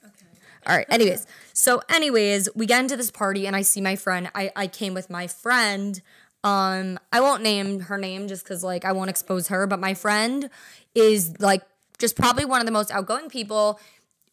All 0.67 0.77
right. 0.77 0.87
Anyways, 0.91 1.27
so 1.53 1.81
anyways, 1.89 2.49
we 2.55 2.67
get 2.67 2.81
into 2.81 2.97
this 2.97 3.11
party 3.11 3.47
and 3.47 3.57
I 3.57 3.63
see 3.63 3.81
my 3.81 3.97
friend. 3.97 4.31
I 4.35 4.51
I 4.57 4.67
came 4.67 4.95
with 4.95 5.11
my 5.11 5.27
friend. 5.27 6.01
Um, 6.43 6.99
I 7.13 7.21
won't 7.21 7.43
name 7.43 7.81
her 7.81 7.99
name 7.99 8.27
just 8.29 8.45
because 8.45 8.65
like 8.65 8.85
I 8.85 8.93
won't 8.93 9.11
expose 9.11 9.49
her, 9.49 9.67
but 9.67 9.79
my 9.79 9.95
friend 9.95 10.51
is 10.95 11.39
like 11.41 11.63
just 11.99 12.17
probably 12.17 12.45
one 12.45 12.61
of 12.61 12.67
the 12.67 12.73
most 12.73 12.91
outgoing 12.91 13.29
people. 13.29 13.79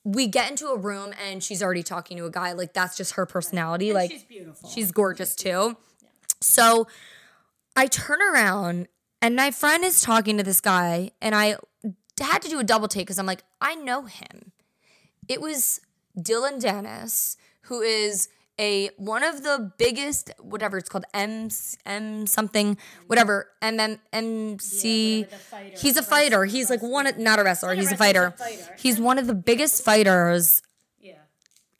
We 0.03 0.27
get 0.27 0.49
into 0.49 0.67
a 0.67 0.77
room 0.77 1.13
and 1.27 1.43
she's 1.43 1.61
already 1.61 1.83
talking 1.83 2.17
to 2.17 2.25
a 2.25 2.31
guy. 2.31 2.53
Like 2.53 2.73
that's 2.73 2.95
just 2.95 3.13
her 3.13 3.25
personality. 3.25 3.91
like 3.93 4.11
she's 4.11 4.23
beautiful. 4.23 4.69
She's 4.69 4.91
gorgeous 4.91 5.35
too. 5.35 5.75
So 6.41 6.87
I 7.75 7.87
turn 7.87 8.21
around 8.21 8.87
and 9.21 9.35
my 9.35 9.51
friend 9.51 9.83
is 9.83 10.01
talking 10.01 10.37
to 10.37 10.43
this 10.43 10.61
guy, 10.61 11.11
and 11.21 11.35
I 11.35 11.57
had 12.19 12.41
to 12.41 12.49
do 12.49 12.59
a 12.59 12.63
double 12.63 12.87
take 12.87 13.05
because 13.07 13.19
I'm 13.19 13.25
like, 13.25 13.43
I 13.61 13.75
know 13.75 14.03
him. 14.03 14.51
It 15.27 15.41
was 15.41 15.81
Dillon 16.19 16.59
Danis, 16.59 17.37
who 17.63 17.81
is 17.81 18.29
a 18.59 18.89
one 18.97 19.23
of 19.23 19.43
the 19.43 19.71
biggest 19.77 20.31
whatever 20.39 20.77
it's 20.77 20.89
called 20.89 21.05
M 21.13 21.49
M 21.85 22.25
something 22.25 22.77
whatever 23.05 23.49
M 23.61 23.79
M 24.11 24.57
the 25.29 25.37
fighter, 25.37 25.77
He's 25.79 25.97
a 25.97 26.03
fighter. 26.03 26.45
He's 26.45 26.69
like 26.69 26.81
one 26.81 27.05
wrestler. 27.05 27.23
not 27.23 27.39
a 27.39 27.43
wrestler. 27.43 27.75
He's 27.75 27.91
a 27.91 27.97
fighter. 27.97 28.33
he's 28.37 28.57
a 28.57 28.63
fighter. 28.63 28.75
He's 28.79 28.99
one 28.99 29.19
of 29.19 29.27
the 29.27 29.35
biggest 29.35 29.83
fighters 29.83 30.63
yeah. 30.99 31.13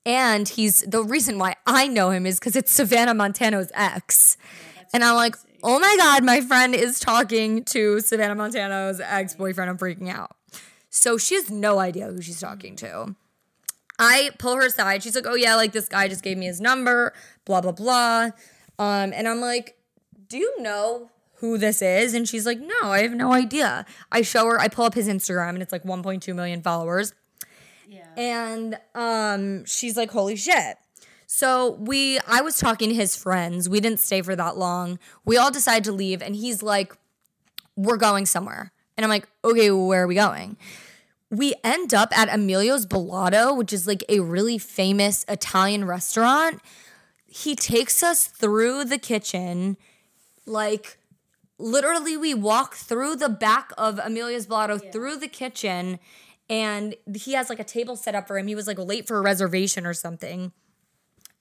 and 0.05 0.47
he's 0.47 0.81
the 0.81 1.03
reason 1.03 1.39
why 1.39 1.55
I 1.65 1.87
know 1.87 2.11
him 2.11 2.25
is 2.25 2.37
because 2.39 2.55
it's 2.55 2.71
Savannah 2.71 3.15
Montano's 3.15 3.71
ex. 3.73 4.37
and 4.93 5.03
I'm 5.03 5.15
like, 5.15 5.35
oh 5.67 5.79
my 5.79 5.95
God, 5.99 6.23
my 6.23 6.39
friend 6.39 6.73
is 6.73 6.97
talking 6.97 7.65
to 7.65 7.99
Savannah 7.99 8.35
Montano's 8.35 9.01
ex 9.01 9.35
boyfriend. 9.35 9.69
I'm 9.69 9.77
freaking 9.77 10.09
out. 10.09 10.35
So 10.89 11.17
she 11.17 11.35
has 11.35 11.51
no 11.51 11.77
idea 11.79 12.07
who 12.07 12.21
she's 12.21 12.39
talking 12.39 12.77
to. 12.77 13.15
I 13.99 14.29
pull 14.39 14.55
her 14.55 14.65
aside. 14.65 15.03
She's 15.03 15.13
like, 15.13 15.25
oh 15.27 15.35
yeah, 15.35 15.55
like 15.55 15.73
this 15.73 15.89
guy 15.89 16.07
just 16.07 16.23
gave 16.23 16.37
me 16.37 16.45
his 16.45 16.61
number, 16.61 17.13
blah, 17.43 17.59
blah, 17.59 17.73
blah. 17.73 18.29
Um, 18.79 19.11
and 19.13 19.27
I'm 19.27 19.41
like, 19.41 19.75
do 20.29 20.37
you 20.37 20.61
know 20.61 21.09
who 21.35 21.57
this 21.57 21.81
is? 21.81 22.13
And 22.13 22.29
she's 22.29 22.45
like, 22.45 22.59
no, 22.61 22.83
I 22.83 23.01
have 23.01 23.13
no 23.13 23.33
idea. 23.33 23.85
I 24.09 24.21
show 24.21 24.45
her, 24.45 24.57
I 24.59 24.69
pull 24.69 24.85
up 24.85 24.93
his 24.93 25.09
Instagram 25.09 25.49
and 25.49 25.61
it's 25.61 25.73
like 25.73 25.83
1.2 25.83 26.33
million 26.33 26.61
followers. 26.61 27.13
Yeah. 27.89 28.07
And 28.15 28.79
um, 28.95 29.65
she's 29.65 29.97
like, 29.97 30.11
holy 30.11 30.37
shit. 30.37 30.77
So 31.27 31.71
we, 31.79 32.19
I 32.25 32.41
was 32.41 32.57
talking 32.57 32.89
to 32.89 32.95
his 32.95 33.15
friends. 33.15 33.67
We 33.67 33.81
didn't 33.81 33.99
stay 33.99 34.21
for 34.21 34.35
that 34.35 34.57
long. 34.57 34.97
We 35.25 35.37
all 35.37 35.51
decided 35.51 35.83
to 35.83 35.91
leave, 35.91 36.21
and 36.21 36.35
he's 36.35 36.63
like, 36.63 36.97
we're 37.75 37.97
going 37.97 38.25
somewhere. 38.25 38.71
And 38.95 39.03
I'm 39.03 39.09
like, 39.09 39.27
okay, 39.43 39.69
where 39.69 40.03
are 40.03 40.07
we 40.07 40.15
going? 40.15 40.57
We 41.29 41.53
end 41.63 41.93
up 41.93 42.17
at 42.17 42.29
Emilio's 42.29 42.85
Ballato, 42.85 43.55
which 43.55 43.73
is 43.73 43.85
like 43.85 44.03
a 44.07 44.21
really 44.21 44.57
famous 44.57 45.25
Italian 45.27 45.85
restaurant. 45.85 46.61
He 47.25 47.55
takes 47.55 48.01
us 48.01 48.25
through 48.25 48.85
the 48.85 48.97
kitchen, 48.97 49.77
like 50.45 50.97
literally 51.59 52.15
we 52.15 52.33
walk 52.33 52.75
through 52.75 53.17
the 53.17 53.29
back 53.29 53.71
of 53.77 53.99
Emilio's 53.99 54.47
Ballato 54.47 54.91
through 54.91 55.17
the 55.17 55.27
kitchen 55.27 55.99
and 56.49 56.95
he 57.13 57.33
has 57.33 57.49
like 57.49 57.59
a 57.59 57.63
table 57.63 57.95
set 57.95 58.15
up 58.15 58.27
for 58.27 58.37
him. 58.37 58.47
He 58.47 58.55
was 58.55 58.67
like 58.67 58.79
late 58.79 59.05
for 59.05 59.17
a 59.17 59.21
reservation 59.21 59.85
or 59.85 59.93
something. 59.93 60.53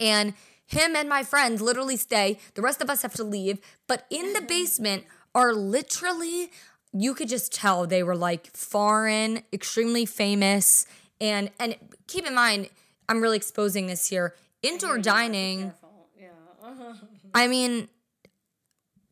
And 0.00 0.34
him 0.66 0.96
and 0.96 1.08
my 1.08 1.22
friends 1.22 1.62
literally 1.62 1.96
stay. 1.96 2.38
The 2.54 2.62
rest 2.62 2.80
of 2.82 2.90
us 2.90 3.02
have 3.02 3.14
to 3.14 3.24
leave. 3.24 3.60
But 3.86 4.06
in 4.10 4.32
the 4.32 4.40
basement 4.40 5.04
are 5.34 5.52
literally, 5.54 6.50
you 6.92 7.14
could 7.14 7.28
just 7.28 7.52
tell 7.52 7.86
they 7.86 8.02
were 8.02 8.16
like 8.16 8.54
foreign, 8.56 9.42
extremely 9.52 10.06
famous. 10.06 10.86
And 11.20 11.50
and 11.58 11.76
keep 12.06 12.26
in 12.26 12.34
mind, 12.34 12.68
I'm 13.08 13.20
really 13.20 13.36
exposing 13.36 13.86
this 13.86 14.08
here. 14.08 14.34
Indoor 14.62 14.98
dining. 14.98 15.72
Yeah. 16.18 16.28
I 17.34 17.46
mean, 17.46 17.88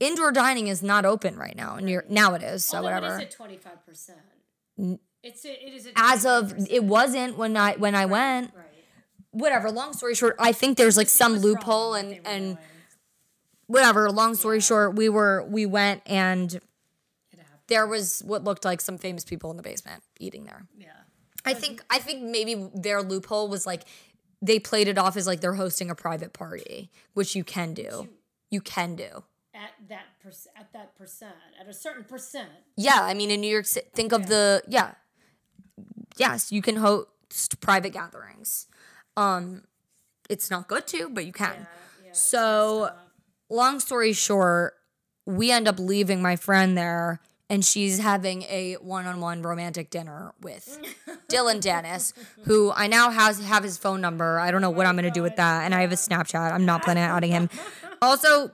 indoor 0.00 0.32
dining 0.32 0.66
is 0.68 0.82
not 0.82 1.04
open 1.04 1.36
right 1.36 1.56
now. 1.56 1.76
And 1.76 1.88
you're, 1.88 2.04
now 2.08 2.34
it 2.34 2.42
is. 2.42 2.64
So 2.64 2.82
whatever. 2.82 3.06
It 3.06 3.10
is 3.10 3.20
at 3.20 3.30
twenty 3.30 3.56
five 3.56 3.84
percent. 3.86 4.18
It's 5.22 5.44
a, 5.44 5.66
it 5.66 5.72
is 5.72 5.86
at 5.86 5.92
As 5.96 6.26
of 6.26 6.54
it 6.68 6.84
wasn't 6.84 7.38
when 7.38 7.56
I 7.56 7.74
when 7.76 7.94
I 7.94 8.06
went. 8.06 8.52
right. 8.54 8.64
Whatever. 9.34 9.70
Long 9.70 9.92
story 9.92 10.14
short, 10.14 10.36
I 10.38 10.52
think 10.52 10.78
there's 10.78 10.96
like 10.96 11.08
some 11.08 11.38
loophole 11.38 11.94
and 11.94 12.20
and 12.24 12.56
whatever. 13.66 14.10
Long 14.10 14.34
story 14.34 14.60
short, 14.60 14.94
we 14.94 15.08
were 15.08 15.44
we 15.48 15.66
went 15.66 16.02
and 16.06 16.60
there 17.66 17.86
was 17.86 18.22
what 18.24 18.44
looked 18.44 18.64
like 18.64 18.80
some 18.80 18.98
famous 18.98 19.24
people 19.24 19.50
in 19.50 19.56
the 19.56 19.62
basement 19.62 20.02
eating 20.18 20.44
there. 20.44 20.66
yeah. 20.78 20.88
I 21.46 21.52
think 21.52 21.82
I 21.90 21.98
think 21.98 22.22
maybe 22.22 22.70
their 22.74 23.02
loophole 23.02 23.48
was 23.48 23.66
like 23.66 23.82
they 24.40 24.58
played 24.58 24.88
it 24.88 24.96
off 24.98 25.16
as 25.16 25.26
like 25.26 25.40
they're 25.40 25.54
hosting 25.54 25.90
a 25.90 25.94
private 25.94 26.32
party, 26.32 26.90
which 27.12 27.34
you 27.34 27.44
can 27.44 27.74
do. 27.74 28.08
You 28.50 28.60
can 28.60 28.94
do. 28.96 29.24
At 29.54 29.70
that 29.88 30.04
perc- 30.24 30.46
at 30.56 30.72
that 30.72 30.96
percent, 30.96 31.34
at 31.60 31.68
a 31.68 31.74
certain 31.74 32.04
percent. 32.04 32.48
Yeah, 32.76 32.98
I 33.00 33.14
mean 33.14 33.30
in 33.30 33.40
New 33.40 33.50
York 33.50 33.66
City, 33.66 33.86
think 33.94 34.12
of 34.12 34.26
the 34.28 34.62
yeah. 34.68 34.92
Yes, 36.16 36.52
you 36.52 36.62
can 36.62 36.76
host 36.76 37.60
private 37.60 37.92
gatherings. 37.92 38.66
Um 39.16 39.62
it's 40.28 40.50
not 40.50 40.68
good 40.68 40.86
to, 40.88 41.08
but 41.10 41.26
you 41.26 41.32
can. 41.32 41.66
so 42.12 42.90
long 43.50 43.80
story 43.80 44.12
short, 44.12 44.74
we 45.26 45.50
end 45.50 45.68
up 45.68 45.78
leaving 45.78 46.22
my 46.22 46.36
friend 46.36 46.76
there 46.76 47.20
and 47.50 47.64
she's 47.64 47.98
having 47.98 48.42
a 48.44 48.74
one-on-one 48.80 49.42
romantic 49.42 49.90
dinner 49.90 50.32
with 50.40 50.78
Dillon 51.28 51.60
Danis, 51.60 52.14
who 52.44 52.72
I 52.72 52.86
now 52.86 53.10
has 53.10 53.38
have 53.44 53.62
his 53.62 53.76
phone 53.76 54.00
number. 54.00 54.38
I 54.40 54.50
don't 54.50 54.60
know 54.62 54.70
what 54.70 54.86
I'm 54.86 54.96
gonna 54.96 55.10
do 55.10 55.22
with 55.22 55.36
that, 55.36 55.64
and 55.64 55.74
I 55.74 55.82
have 55.82 55.92
a 55.92 55.96
Snapchat. 55.96 56.52
I'm 56.52 56.64
not 56.64 56.82
planning 56.82 57.04
on 57.04 57.10
adding 57.10 57.30
him. 57.30 57.50
Also, 58.00 58.50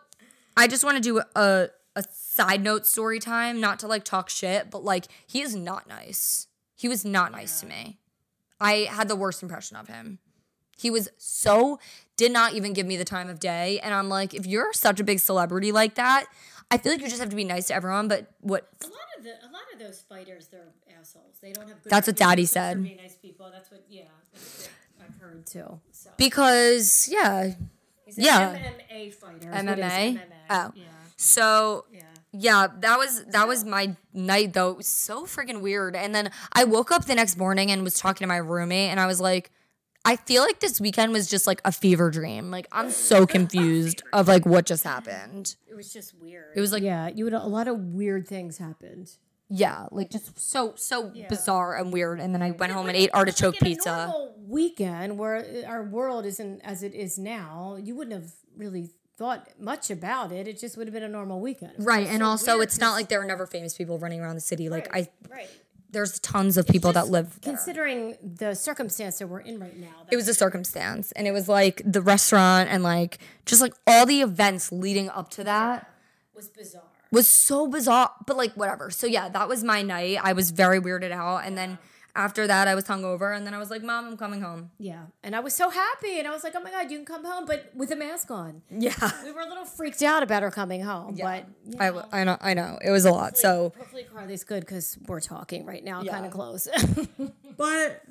I 0.57 0.67
just 0.67 0.85
want 0.85 0.97
to 0.97 1.03
do 1.03 1.23
a 1.37 1.69
a 1.97 2.05
side 2.13 2.63
note 2.63 2.87
story 2.87 3.19
time, 3.19 3.61
not 3.61 3.79
to 3.81 3.87
like 3.87 4.05
talk 4.05 4.29
shit, 4.29 4.71
but 4.71 4.85
like 4.85 5.07
he 5.27 5.41
is 5.41 5.55
not 5.55 5.89
nice. 5.89 6.47
He 6.75 6.89
was 6.89 7.05
not 7.05 7.33
nice 7.33 7.61
to 7.61 7.67
me. 7.67 7.99
I 8.61 8.89
had 8.91 9.09
the 9.09 9.17
worst 9.17 9.43
impression 9.43 9.77
of 9.77 9.89
him. 9.89 10.19
He 10.81 10.91
was 10.91 11.09
so 11.19 11.79
did 12.17 12.33
not 12.33 12.55
even 12.55 12.73
give 12.73 12.87
me 12.87 12.97
the 12.97 13.05
time 13.05 13.29
of 13.29 13.39
day, 13.41 13.81
and 13.83 13.93
I'm 13.95 14.09
like, 14.09 14.35
if 14.35 14.47
you're 14.47 14.73
such 14.73 15.01
a 15.01 15.05
big 15.05 15.21
celebrity 15.21 15.73
like 15.73 15.95
that, 15.95 16.27
I 16.71 16.79
feel 16.79 16.93
like 16.93 17.01
you 17.01 17.09
just 17.09 17.21
have 17.21 17.31
to 17.31 17.37
be 17.37 17.45
nice 17.45 17.67
to 17.69 17.75
everyone. 17.75 18.09
But 18.09 18.27
what 18.41 18.69
A 18.83 18.87
lot 18.87 18.95
of 19.19 19.25
the 19.25 19.31
a 19.31 19.51
lot 19.51 19.63
of 19.73 19.79
those 19.79 20.01
fighters, 20.09 20.49
they're 20.49 20.69
assholes. 20.99 21.37
They 21.43 21.53
don't 21.53 21.69
have. 21.69 21.83
Good 21.83 21.91
That's 21.91 22.07
what 22.07 22.17
Daddy 22.17 22.47
said. 22.47 22.83
being 22.83 22.97
nice 22.97 23.17
people. 23.17 23.51
That's 23.53 23.71
what. 23.71 23.85
Yeah. 23.89 24.03
That's 24.33 24.69
what 24.99 25.07
I've 25.09 25.21
heard 25.21 25.47
too. 25.47 25.81
So. 25.93 26.11
because 26.17 27.09
yeah, 27.11 27.53
He's 28.05 28.19
an 28.19 28.25
yeah. 28.25 28.55
MMA 28.57 29.15
fighter. 29.15 29.37
is 29.39 29.65
what 29.65 29.79
it 29.79 29.79
is, 29.79 29.85
MMA? 29.85 30.15
MMA. 30.15 30.19
Oh. 30.51 30.73
Yeah. 30.75 30.85
So 31.17 31.85
Yeah. 31.93 32.01
yeah, 32.33 32.67
that 32.81 32.99
was 32.99 33.25
that 33.27 33.49
was 33.49 33.65
my 33.65 33.97
night 34.13 34.53
though. 34.53 34.71
It 34.71 34.77
was 34.79 34.87
so 34.87 35.25
freaking 35.27 35.61
weird. 35.61 35.97
And 35.97 36.15
then 36.15 36.31
I 36.53 36.65
woke 36.65 36.91
up 36.93 37.07
the 37.07 37.15
next 37.15 37.37
morning 37.37 37.71
and 37.71 37.83
was 37.83 37.99
talking 37.99 38.25
to 38.25 38.29
my 38.29 38.37
roommate 38.39 38.91
and 38.91 39.01
I 39.01 39.07
was 39.07 39.21
like, 39.21 39.51
I 40.05 40.17
feel 40.17 40.43
like 40.43 40.61
this 40.61 40.81
weekend 40.81 41.13
was 41.13 41.29
just 41.29 41.47
like 41.47 41.61
a 41.65 41.73
fever 41.73 42.11
dream. 42.11 42.51
Like 42.51 42.67
I'm 42.73 42.91
so 42.91 43.27
confused 43.27 44.03
of 44.13 44.29
like 44.29 44.47
what 44.47 44.67
just 44.67 44.85
happened. 44.85 45.57
It 45.69 45.75
was 45.75 45.93
just 45.93 46.15
weird. 46.21 46.53
It 46.57 46.61
was 46.61 46.73
like 46.73 46.83
yeah, 46.83 47.09
you 47.09 47.25
would 47.25 47.35
a 47.35 47.45
lot 47.47 47.69
of 47.69 47.79
weird 47.79 48.27
things 48.27 48.59
happened. 48.59 49.11
yeah, 49.49 49.87
like 49.91 50.11
just 50.11 50.39
so 50.39 50.73
so 50.77 51.13
bizarre 51.29 51.77
and 51.77 51.93
weird. 51.93 52.19
And 52.21 52.35
then 52.35 52.41
I 52.43 52.53
went 52.53 52.73
home 52.73 52.87
and 52.89 52.97
ate 52.97 53.11
artichoke 53.13 53.55
Like 53.55 53.63
in 53.63 53.67
a 53.67 53.71
pizza. 53.71 53.91
normal 53.91 54.35
weekend 54.47 55.19
where 55.19 55.65
our 55.67 55.85
world 55.85 56.25
isn't 56.25 56.61
as 56.63 56.83
it 56.83 56.95
is 56.95 57.19
now, 57.19 57.77
you 57.81 57.95
wouldn't 57.95 58.21
have 58.21 58.33
really 58.57 58.91
thought 59.19 59.49
much 59.61 59.91
about 59.91 60.33
it. 60.33 60.49
It 60.49 60.59
just 60.59 60.79
would 60.79 60.87
have 60.87 60.95
been 60.95 61.03
a 61.03 61.09
normal 61.09 61.41
weekend. 61.41 61.75
Right, 61.79 62.07
and 62.07 62.21
so 62.21 62.25
also 62.27 62.61
it's 62.61 62.79
not 62.81 62.93
like 62.93 63.11
there 63.11 63.19
were 63.21 63.27
never 63.27 63.47
famous 63.47 63.77
people 63.77 63.99
running 63.99 64.21
around 64.21 64.37
the 64.37 64.41
city. 64.41 64.71
Like 64.71 64.89
I, 64.97 65.09
Right. 65.29 65.49
There's 65.93 66.19
tons 66.21 66.57
of 66.57 66.67
people 66.67 66.93
that 66.93 67.09
live 67.09 67.41
there. 67.41 67.53
Considering 67.55 68.17
the 68.23 68.55
circumstance 68.55 69.19
that 69.19 69.27
we're 69.27 69.41
in 69.41 69.59
right 69.59 69.77
now, 69.77 69.89
it 70.11 70.17
was 70.17 70.29
a 70.29 70.35
circumstance 70.35 71.13
and 71.13 71.27
it 71.27 71.33
was 71.33 71.49
like 71.49 71.83
the 71.85 72.01
restaurant 72.01 72.69
and 72.71 72.83
like 72.83 73.19
just 73.47 73.61
like 73.61 73.75
all 73.87 74.07
the 74.07 74.21
events 74.21 74.71
leading 74.73 75.09
up 75.11 75.31
to 75.31 75.45
that 75.45 75.91
was 76.35 76.49
bizarre. 76.49 76.83
was 77.11 77.29
so 77.29 77.67
bizarre 77.67 78.13
but 78.27 78.37
like 78.37 78.53
whatever 78.55 78.91
so 78.91 79.07
yeah 79.07 79.29
that 79.29 79.49
was 79.49 79.63
my 79.63 79.83
night 79.83 80.19
i 80.23 80.33
was 80.33 80.53
very 80.53 80.81
weirded 80.81 81.11
out 81.11 81.39
and 81.39 81.59
then 81.59 81.79
after 82.15 82.47
that 82.47 82.69
i 82.69 82.75
was 82.75 82.85
hungover 82.85 83.37
and 83.37 83.47
then 83.47 83.55
i 83.55 83.59
was 83.59 83.71
like 83.71 83.83
mom 83.83 84.07
i'm 84.07 84.17
coming 84.17 84.41
home 84.41 84.71
Yeah, 84.79 85.07
and 85.23 85.35
I 85.37 85.41
was 85.41 85.55
so 85.55 85.71
happy, 85.71 86.19
and 86.19 86.27
I 86.27 86.31
was 86.33 86.45
like, 86.45 86.55
"Oh 86.57 86.61
my 86.61 86.71
god, 86.71 86.91
you 86.91 86.97
can 86.99 87.07
come 87.07 87.25
home, 87.25 87.45
but 87.47 87.71
with 87.75 87.91
a 87.91 87.97
mask 87.97 88.31
on." 88.31 88.63
yeah 88.71 88.95
We 89.25 89.33
were 89.33 89.41
a 89.41 89.49
little 89.49 89.65
freaked 89.65 90.03
out 90.03 90.23
about 90.23 90.43
her 90.43 90.51
coming 90.51 90.83
home, 90.83 91.17
but 91.21 91.47
you 91.67 91.77
I, 91.79 91.87
w- 91.87 92.07
I 92.13 92.25
know 92.25 92.37
i 92.41 92.55
know 92.55 92.79
it 92.85 92.91
was 92.91 93.05
a 93.05 93.11
lot 93.11 93.37
so 93.39 93.73
hopefully 93.77 94.07
Carly's 94.13 94.45
good 94.45 94.61
because 94.61 94.99
we're 95.07 95.21
talking 95.21 95.65
right 95.67 95.85
now, 95.85 96.03
kind 96.03 96.27
of 96.27 96.33
close. 96.33 96.69
but 97.57 98.03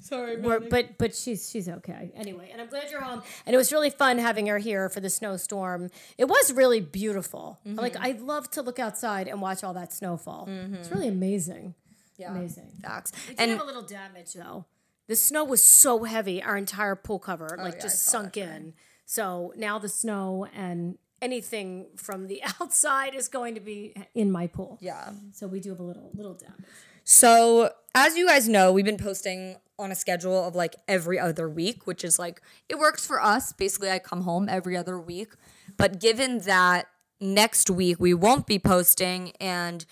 sorry 0.00 0.36
but 0.36 0.98
but 0.98 1.14
she's 1.14 1.50
she's 1.50 1.68
okay 1.68 2.12
anyway, 2.16 2.50
and 2.52 2.60
I'm 2.60 2.68
glad 2.68 2.90
you're 2.90 3.00
home. 3.02 3.22
And 3.46 3.54
it 3.54 3.56
was 3.56 3.72
really 3.72 3.90
fun 3.90 4.18
having 4.18 4.46
her 4.46 4.58
here 4.58 4.88
for 4.88 5.00
the 5.00 5.10
snowstorm. 5.10 5.90
It 6.18 6.26
was 6.26 6.52
really 6.52 6.80
beautiful. 6.80 7.60
Mm-hmm. 7.66 7.78
Like 7.78 7.96
I 7.96 8.12
love 8.12 8.50
to 8.52 8.62
look 8.62 8.78
outside 8.78 9.28
and 9.28 9.40
watch 9.40 9.62
all 9.64 9.74
that 9.74 9.92
snowfall. 9.92 10.48
It's 10.48 10.88
mm-hmm. 10.88 10.94
really 10.94 11.08
amazing. 11.08 11.74
Yeah 12.16 12.30
Amazing. 12.30 12.70
facts 12.82 13.12
We 13.28 13.34
did 13.34 13.42
and 13.42 13.50
have 13.52 13.62
a 13.62 13.64
little 13.64 13.82
damage 13.82 14.34
though. 14.34 14.66
The 15.08 15.16
snow 15.16 15.44
was 15.44 15.62
so 15.62 16.04
heavy, 16.04 16.42
our 16.42 16.56
entire 16.56 16.94
pool 16.94 17.18
cover 17.18 17.56
oh, 17.58 17.62
like 17.62 17.74
yeah, 17.74 17.82
just 17.82 18.04
sunk 18.04 18.36
in. 18.36 18.74
So 19.04 19.52
now 19.56 19.78
the 19.78 19.88
snow 19.88 20.46
and 20.54 20.96
anything 21.20 21.86
from 21.96 22.28
the 22.28 22.42
outside 22.60 23.14
is 23.14 23.28
going 23.28 23.54
to 23.54 23.60
be 23.60 23.94
in 24.14 24.30
my 24.30 24.46
pool. 24.46 24.78
yeah 24.80 25.10
So 25.32 25.46
we 25.46 25.60
do 25.60 25.70
have 25.70 25.80
a 25.80 25.84
little 25.84 26.10
little 26.14 26.34
damage. 26.34 26.64
So, 27.04 27.70
as 27.94 28.16
you 28.16 28.26
guys 28.28 28.48
know, 28.48 28.72
we've 28.72 28.84
been 28.84 28.96
posting 28.96 29.56
on 29.78 29.90
a 29.90 29.94
schedule 29.94 30.46
of 30.46 30.54
like 30.54 30.76
every 30.86 31.18
other 31.18 31.48
week, 31.48 31.86
which 31.86 32.04
is 32.04 32.18
like 32.18 32.40
it 32.68 32.78
works 32.78 33.04
for 33.06 33.20
us. 33.20 33.52
Basically, 33.52 33.90
I 33.90 33.98
come 33.98 34.22
home 34.22 34.48
every 34.48 34.76
other 34.76 34.98
week. 34.98 35.32
But 35.76 36.00
given 36.00 36.40
that 36.40 36.86
next 37.20 37.70
week 37.70 38.00
we 38.00 38.14
won't 38.14 38.46
be 38.46 38.58
posting 38.58 39.32
and 39.40 39.84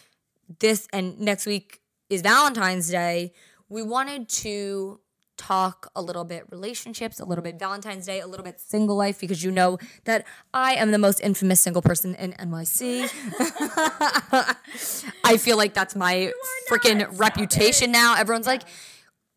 this 0.59 0.89
and 0.93 1.19
next 1.21 1.47
week 1.47 1.80
is 2.11 2.23
Valentine's 2.23 2.91
Day, 2.91 3.33
we 3.69 3.83
wanted 3.83 4.29
to 4.29 5.01
talk 5.37 5.91
a 5.97 6.03
little 6.03 6.25
bit 6.25 6.45
relationships, 6.51 7.19
a 7.19 7.25
little 7.25 7.43
bit 7.43 7.59
Valentine's 7.59 8.05
Day, 8.05 8.21
a 8.21 8.27
little 8.27 8.45
bit 8.45 8.61
single 8.61 8.97
life 8.97 9.19
because 9.19 9.43
you 9.43 9.51
know 9.51 9.79
that 10.05 10.27
I 10.53 10.75
am 10.75 10.91
the 10.91 10.99
most 10.99 11.21
infamous 11.21 11.61
single 11.63 11.81
person 11.81 12.15
in 12.17 12.33
NYC. 12.33 13.11
I 15.25 15.39
feel 15.39 15.57
like 15.57 15.73
that's 15.73 15.97
my 15.97 16.33
freaking 16.69 17.19
reputation 17.19 17.91
now. 17.91 18.17
Everyone's 18.17 18.47
like, 18.47 18.63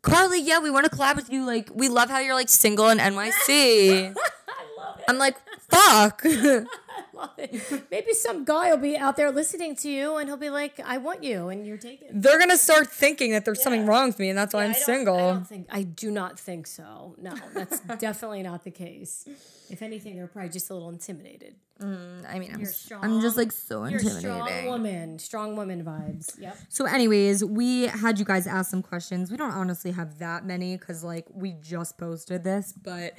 Carly, 0.02 0.42
yeah, 0.42 0.60
we 0.60 0.70
want 0.70 0.86
to 0.86 0.92
collab 0.92 1.16
with 1.16 1.32
you. 1.32 1.46
Like, 1.46 1.70
we 1.74 1.88
love 1.88 2.10
how 2.10 2.20
you're 2.20 2.34
like 2.34 2.50
single 2.50 2.90
in 2.90 2.98
NYC. 2.98 4.14
I'm 5.08 5.18
like, 5.18 5.38
fuck. 5.70 6.22
Maybe 7.92 8.14
some 8.14 8.46
guy 8.46 8.70
will 8.70 8.78
be 8.78 8.98
out 8.98 9.16
there 9.16 9.32
listening 9.32 9.76
to 9.78 9.90
you 9.90 10.18
and 10.18 10.28
he'll 10.28 10.38
be 10.38 10.50
like, 10.50 10.80
I 10.80 10.98
want 10.98 11.24
you, 11.24 11.50
and 11.50 11.66
you're 11.66 11.78
taken. 11.78 12.08
They're 12.12 12.40
gonna 12.40 12.58
start 12.58 12.88
thinking 12.88 13.32
that 13.32 13.46
there's 13.46 13.62
something 13.62 13.86
wrong 13.86 14.08
with 14.08 14.20
me, 14.20 14.30
and 14.30 14.38
that's 14.38 14.54
why 14.54 14.64
I'm 14.64 14.72
I 14.72 14.74
single. 14.74 15.16
I 15.16 15.34
don't 15.34 15.48
think 15.48 15.68
I 15.72 15.84
do 15.84 16.12
not 16.12 16.40
think 16.40 16.68
so. 16.68 17.16
No, 17.18 17.34
that's 17.54 17.80
definitely 18.00 18.44
not 18.44 18.64
the 18.64 18.72
case. 18.72 19.28
If 19.70 19.82
anything, 19.82 20.16
they're 20.16 20.28
probably 20.28 20.50
just 20.50 20.70
a 20.70 20.74
little 20.74 20.90
intimidated. 20.90 21.56
I 21.82 22.40
mean, 22.40 22.52
I'm, 22.54 22.60
You're 22.60 22.70
s- 22.70 22.92
I'm 23.02 23.20
just 23.20 23.36
like 23.36 23.52
so 23.52 23.84
You're 23.86 24.00
a 24.00 24.04
strong 24.04 24.66
woman, 24.68 25.20
strong 25.20 25.56
woman 25.58 25.84
vibes. 25.84 26.40
Yep. 26.40 26.58
So, 26.70 26.86
anyways, 26.86 27.44
we 27.44 27.88
had 27.88 28.20
you 28.20 28.26
guys 28.26 28.48
ask 28.48 28.70
some 28.72 28.82
questions. 28.82 29.30
We 29.32 29.36
don't 29.38 29.52
honestly 29.52 29.92
have 29.92 30.20
that 30.20 30.46
many 30.46 30.78
because 30.78 31.04
like 31.04 31.26
we 31.34 31.54
just 31.62 31.98
posted 31.98 32.44
this, 32.44 32.72
but 32.82 33.14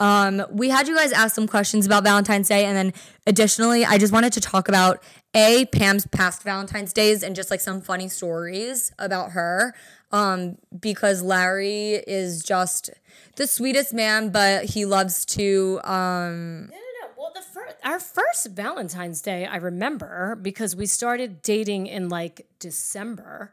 um, 0.00 0.42
we 0.50 0.68
had 0.70 0.88
you 0.88 0.96
guys 0.96 1.12
ask 1.12 1.34
some 1.34 1.46
questions 1.46 1.84
about 1.86 2.02
Valentine's 2.04 2.48
Day, 2.48 2.64
and 2.64 2.76
then 2.76 2.92
additionally, 3.26 3.84
I 3.84 3.98
just 3.98 4.12
wanted 4.12 4.32
to 4.34 4.40
talk 4.40 4.68
about 4.68 5.02
a 5.34 5.66
Pam's 5.66 6.06
past 6.06 6.42
Valentine's 6.42 6.92
days 6.92 7.22
and 7.22 7.36
just 7.36 7.50
like 7.50 7.60
some 7.60 7.80
funny 7.82 8.08
stories 8.08 8.92
about 8.98 9.32
her. 9.32 9.74
Um, 10.10 10.56
because 10.80 11.20
Larry 11.20 11.92
is 12.06 12.42
just 12.42 12.88
the 13.36 13.46
sweetest 13.46 13.92
man, 13.92 14.30
but 14.30 14.64
he 14.64 14.86
loves 14.86 15.26
to 15.26 15.80
um 15.84 16.68
No, 16.70 16.76
no, 16.76 16.78
no. 17.02 17.08
Well, 17.18 17.32
the 17.34 17.42
first, 17.42 17.57
our 17.84 17.98
first 18.00 18.48
Valentine's 18.50 19.20
Day, 19.22 19.46
I 19.46 19.56
remember 19.56 20.36
because 20.40 20.74
we 20.76 20.86
started 20.86 21.42
dating 21.42 21.86
in 21.86 22.08
like 22.08 22.46
December, 22.58 23.52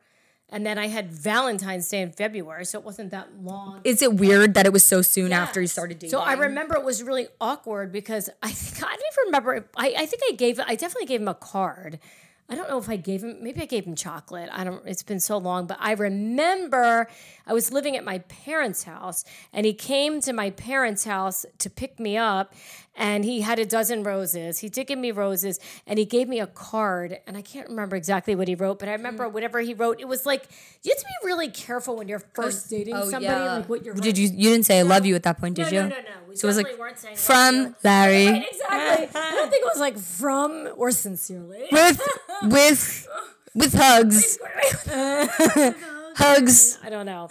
And 0.50 0.64
then 0.66 0.78
I 0.78 0.88
had 0.88 1.12
Valentine's 1.12 1.90
Day 1.90 2.02
in 2.02 2.12
February, 2.12 2.66
so 2.66 2.78
it 2.80 2.86
wasn't 2.86 3.10
that 3.12 3.28
long. 3.42 3.82
Is 3.84 4.02
it 4.02 4.14
weird 4.16 4.54
that 4.54 4.66
it 4.66 4.72
was 4.72 4.84
so 4.86 5.02
soon 5.02 5.34
after 5.34 5.60
you 5.60 5.68
started 5.68 5.98
dating? 6.00 6.12
So 6.12 6.20
I 6.22 6.34
remember 6.34 6.76
it 6.76 6.86
was 6.86 7.02
really 7.02 7.28
awkward 7.42 7.92
because 7.92 8.30
I 8.44 8.52
think 8.52 8.84
I 8.84 8.92
don't 8.96 9.04
even 9.12 9.26
remember. 9.26 9.56
if- 9.56 9.64
I, 9.76 9.88
I 10.04 10.06
think 10.06 10.22
I 10.30 10.34
gave 10.36 10.60
I 10.60 10.76
definitely 10.76 11.08
gave 11.08 11.22
him 11.22 11.28
a 11.28 11.34
card. 11.34 12.00
I 12.48 12.54
don't 12.54 12.70
know 12.70 12.78
if 12.78 12.88
I 12.90 12.96
gave 12.96 13.24
him 13.24 13.38
maybe 13.42 13.60
I 13.64 13.66
gave 13.66 13.86
him 13.88 13.96
chocolate. 13.96 14.50
I 14.54 14.64
don't 14.64 14.86
it's 14.88 15.02
been 15.02 15.20
so 15.20 15.36
long, 15.40 15.66
but 15.66 15.78
I 15.82 15.94
remember 15.94 17.08
I 17.48 17.54
was 17.54 17.72
living 17.72 17.98
at 17.98 18.04
my 18.06 18.20
parents' 18.20 18.84
house 18.84 19.26
and 19.52 19.66
he 19.66 19.74
came 19.74 20.22
to 20.22 20.32
my 20.32 20.52
parents' 20.52 21.06
house 21.06 21.46
to 21.58 21.70
pick 21.72 22.00
me 22.00 22.18
up 22.18 22.54
and 22.96 23.26
he 23.26 23.42
had 23.42 23.60
a 23.60 23.66
dozen 23.66 24.04
roses. 24.04 24.60
He 24.60 24.70
did 24.70 24.88
give 24.88 24.98
me 25.00 25.12
roses 25.12 25.60
and 25.86 26.00
he 26.00 26.06
gave 26.06 26.28
me 26.28 26.40
a 26.40 26.48
card 26.48 27.20
and 27.28 27.36
I 27.38 27.42
can't 27.42 27.68
remember 27.70 27.96
exactly 27.96 28.36
what 28.36 28.48
he 28.48 28.56
wrote, 28.56 28.80
but 28.80 28.88
I 28.90 28.94
Mm. 28.94 28.98
remember 28.98 29.30
whatever 29.30 29.60
he 29.60 29.74
wrote, 29.74 30.00
it 30.00 30.08
was 30.08 30.26
like 30.26 30.48
you 30.84 30.92
have 30.92 31.00
to 31.00 31.06
be 31.06 31.28
really 31.28 31.50
careful 31.50 31.96
when 31.98 32.08
you're 32.08 32.24
first 32.34 32.70
dating 32.70 32.96
oh, 32.96 33.10
somebody 33.10 33.26
yeah. 33.26 33.58
like 33.58 33.70
what 33.70 33.84
you're 33.86 33.96
Did 33.96 34.18
you? 34.18 34.28
You 34.30 34.50
didn't 34.52 34.66
say 34.66 34.80
I 34.80 34.84
love 34.84 35.06
you 35.06 35.16
at 35.16 35.24
that 35.24 35.40
point, 35.40 35.56
did 35.56 35.64
no, 35.64 35.70
you? 35.72 35.82
No, 35.84 35.90
no, 35.90 35.96
no. 35.96 36.02
We 36.30 36.36
So 36.36 36.48
it 36.48 36.50
was 36.50 36.58
like 36.58 36.80
weren't 36.80 36.98
saying 37.00 37.18
from. 37.18 37.76
Larry 37.84 38.28
Right, 38.28 38.48
exactly. 38.52 39.20
I 39.22 39.32
don't 39.32 39.50
think 39.50 39.64
it 39.64 39.70
was 39.74 39.80
like 39.80 39.98
from 39.98 40.70
or 40.78 40.92
sincerely. 40.92 41.66
with 41.72 42.02
with 42.44 43.08
with 43.56 43.74
hugs, 43.74 44.38
hugs 46.16 46.80
I 46.84 46.90
don't 46.90 47.06
know. 47.06 47.28